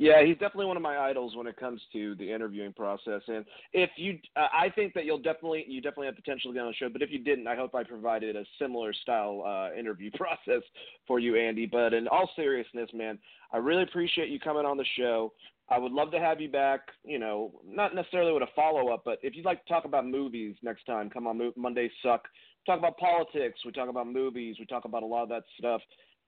Yeah, 0.00 0.24
he's 0.24 0.34
definitely 0.38 0.66
one 0.66 0.76
of 0.76 0.82
my 0.82 0.96
idols 0.96 1.34
when 1.34 1.48
it 1.48 1.56
comes 1.56 1.80
to 1.92 2.14
the 2.14 2.32
interviewing 2.32 2.72
process. 2.72 3.20
And 3.26 3.44
if 3.72 3.90
you, 3.96 4.16
uh, 4.36 4.46
I 4.56 4.70
think 4.70 4.94
that 4.94 5.04
you'll 5.04 5.18
definitely, 5.18 5.64
you 5.66 5.80
definitely 5.80 6.06
have 6.06 6.14
potential 6.14 6.52
to 6.52 6.54
get 6.54 6.60
on 6.60 6.68
the 6.68 6.74
show. 6.74 6.88
But 6.88 7.02
if 7.02 7.10
you 7.10 7.18
didn't, 7.18 7.48
I 7.48 7.56
hope 7.56 7.74
I 7.74 7.82
provided 7.82 8.36
a 8.36 8.44
similar 8.60 8.92
style 8.92 9.42
uh, 9.44 9.76
interview 9.76 10.12
process 10.14 10.62
for 11.08 11.18
you, 11.18 11.34
Andy. 11.34 11.66
But 11.66 11.94
in 11.94 12.06
all 12.06 12.30
seriousness, 12.36 12.88
man, 12.94 13.18
I 13.52 13.56
really 13.56 13.82
appreciate 13.82 14.28
you 14.28 14.38
coming 14.38 14.64
on 14.64 14.76
the 14.76 14.86
show. 14.96 15.32
I 15.68 15.78
would 15.78 15.92
love 15.92 16.12
to 16.12 16.20
have 16.20 16.40
you 16.40 16.48
back. 16.48 16.80
You 17.04 17.18
know, 17.18 17.60
not 17.66 17.92
necessarily 17.92 18.32
with 18.32 18.44
a 18.44 18.52
follow 18.54 18.92
up, 18.92 19.02
but 19.04 19.18
if 19.24 19.34
you'd 19.34 19.44
like 19.44 19.64
to 19.64 19.68
talk 19.68 19.84
about 19.84 20.06
movies 20.06 20.54
next 20.62 20.84
time, 20.84 21.10
come 21.10 21.26
on. 21.26 21.52
Mondays 21.56 21.90
suck. 22.04 22.28
talk 22.66 22.78
about 22.78 22.98
politics. 22.98 23.58
We 23.66 23.72
talk 23.72 23.88
about 23.88 24.06
movies. 24.06 24.56
We 24.60 24.66
talk 24.66 24.84
about 24.84 25.02
a 25.02 25.06
lot 25.06 25.24
of 25.24 25.28
that 25.30 25.42
stuff. 25.58 25.80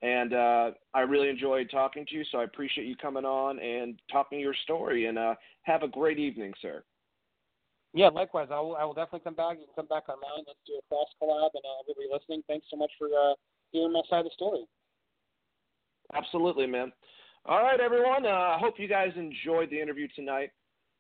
And 0.03 0.33
uh, 0.33 0.71
I 0.95 1.01
really 1.01 1.29
enjoyed 1.29 1.71
talking 1.71 2.07
to 2.07 2.15
you, 2.15 2.25
so 2.33 2.39
I 2.39 2.45
appreciate 2.45 2.87
you 2.87 2.97
coming 2.97 3.25
on 3.25 3.59
and 3.59 4.01
talking 4.11 4.41
your 4.41 4.55
story. 4.65 5.07
And 5.07 5.19
uh, 5.19 5.35
have 5.63 5.83
a 5.83 5.89
great 5.89 6.19
evening, 6.19 6.53
sir. 6.63 6.83
Yeah, 7.93 8.09
likewise. 8.09 8.49
I 8.51 8.61
will. 8.61 8.77
I 8.77 8.85
will 8.85 8.95
definitely 8.95 9.21
come 9.21 9.35
back. 9.35 9.59
You 9.59 9.67
can 9.67 9.75
come 9.85 9.87
back 9.87 10.09
on 10.09 10.17
mine. 10.23 10.45
Let's 10.47 10.59
do 10.67 10.75
a 10.79 10.89
cross 10.89 11.09
collab. 11.21 11.51
And 11.55 11.65
uh, 11.65 11.83
everybody 11.83 12.09
listening, 12.11 12.43
thanks 12.47 12.67
so 12.71 12.77
much 12.77 12.91
for 12.99 13.09
uh, 13.09 13.35
hearing 13.73 13.93
my 13.93 14.03
side 14.09 14.21
of 14.21 14.25
the 14.27 14.31
story. 14.35 14.65
Absolutely, 16.15 16.67
man. 16.67 16.93
All 17.47 17.63
right, 17.63 17.81
everyone. 17.81 18.27
Uh, 18.27 18.29
I 18.29 18.59
hope 18.59 18.75
you 18.79 18.89
guys 18.89 19.13
enjoyed 19.17 19.71
the 19.71 19.81
interview 19.81 20.09
tonight 20.15 20.51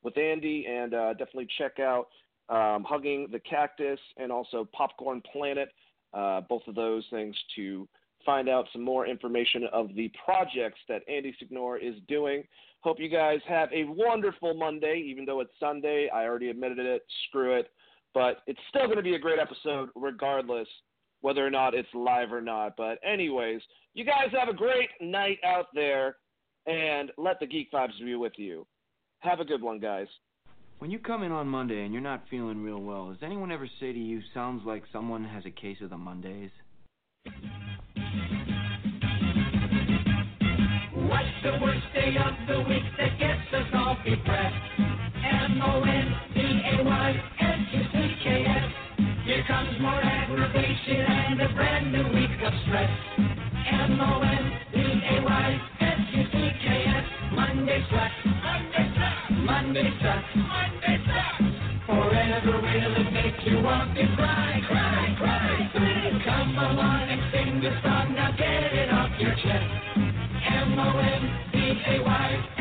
with 0.03 0.17
Andy, 0.19 0.67
and 0.69 0.95
uh, 0.95 1.11
definitely 1.13 1.49
check 1.59 1.79
out 1.79 2.09
um, 2.49 2.85
Hugging 2.85 3.29
the 3.31 3.39
Cactus 3.41 4.01
and 4.17 4.33
also 4.33 4.69
Popcorn 4.73 5.23
Planet. 5.33 5.69
Uh, 6.13 6.41
both 6.41 6.63
of 6.67 6.75
those 6.75 7.05
things 7.11 7.37
to 7.55 7.89
find 8.25 8.49
out 8.49 8.67
some 8.73 8.83
more 8.83 9.07
information 9.07 9.65
of 9.73 9.95
the 9.95 10.11
projects 10.25 10.79
that 10.89 11.03
Andy 11.09 11.35
Signore 11.39 11.79
is 11.79 11.95
doing. 12.09 12.45
Hope 12.81 12.99
you 12.99 13.09
guys 13.09 13.41
have 13.47 13.71
a 13.73 13.85
wonderful 13.85 14.55
Monday, 14.55 15.03
even 15.07 15.25
though 15.25 15.41
it's 15.41 15.53
Sunday. 15.61 16.09
I 16.13 16.25
already 16.25 16.51
admitted 16.51 16.79
it. 16.79 17.03
Screw 17.29 17.59
it. 17.59 17.71
But 18.15 18.39
it's 18.47 18.61
still 18.71 18.87
going 18.87 18.97
to 18.97 19.03
be 19.03 19.15
a 19.15 19.19
great 19.19 19.39
episode, 19.39 19.91
regardless 19.95 20.69
whether 21.21 21.47
or 21.47 21.51
not 21.51 21.75
it's 21.75 21.89
live 21.95 22.33
or 22.33 22.41
not. 22.41 22.75
But, 22.77 22.99
anyways, 23.05 23.61
you 23.95 24.05
guys 24.05 24.29
have 24.33 24.49
a 24.49 24.57
great 24.57 24.89
night 25.01 25.39
out 25.45 25.67
there, 25.75 26.17
and 26.67 27.11
let 27.19 27.39
the 27.41 27.47
Geek 27.47 27.71
Vibes 27.73 27.99
be 27.99 28.15
with 28.15 28.33
you. 28.37 28.67
Have 29.21 29.41
a 29.41 29.45
good 29.45 29.63
one, 29.63 29.79
guys. 29.79 30.07
When 30.79 30.91
you 30.91 30.99
come 30.99 31.23
in 31.23 31.33
on 31.33 31.47
Monday 31.47 31.85
and 31.85 31.93
you're 31.93 32.03
not 32.03 32.25
feeling 32.31 32.63
real 32.63 32.81
well, 32.81 33.09
does 33.09 33.23
anyone 33.23 33.53
ever 33.53 33.69
say 33.79 33.93
to 33.93 33.99
you, 33.99 34.23
sounds 34.33 34.63
like 34.65 34.83
someone 34.91 35.25
has 35.25 35.45
a 35.45 35.51
case 35.51 35.77
of 35.83 35.91
the 35.91 35.99
Mondays? 35.99 36.51
The 41.43 41.59
worst 41.63 41.81
day 41.95 42.17
of 42.21 42.35
the 42.49 42.61
week 42.69 42.85
that 42.99 43.19
gets 43.19 43.49
us 43.55 43.65
all 43.73 43.97
depressed? 44.05 44.55
M-O-N-D-A-Y-S-U-C-K-S. 45.25 46.37
Here 49.25 49.45
comes 49.49 49.81
more 49.81 50.03
aggravation 50.03 51.01
and 51.01 51.41
a 51.41 51.49
brand 51.55 51.93
new 51.93 52.05
week 52.13 52.37
of 52.45 52.53
stress. 52.67 52.91
M-O-N-D-A-Y-S-U-C-K-S. 53.73 54.53
Monday 57.33 57.87
sucks. 57.89 58.13
Monday 58.45 58.93
sucks. 59.01 59.33
Monday 59.41 59.89
sucks. 60.03 60.37
Monday 60.37 61.01
sucks. 61.09 61.41
Forever 61.87 62.61
will 62.61 62.97
it 63.01 63.13
make 63.17 63.41
you 63.47 63.63
want 63.63 63.97
to 63.97 64.05
cry, 64.17 64.61
cry, 64.69 65.17
cry. 65.17 65.57
Come 66.23 66.59
along 66.59 67.09
and 67.09 67.23
sing 67.33 67.61
the 67.61 67.71
song 67.83 68.15
now. 68.15 68.21
M-O-N-D-A-Y 70.73 72.60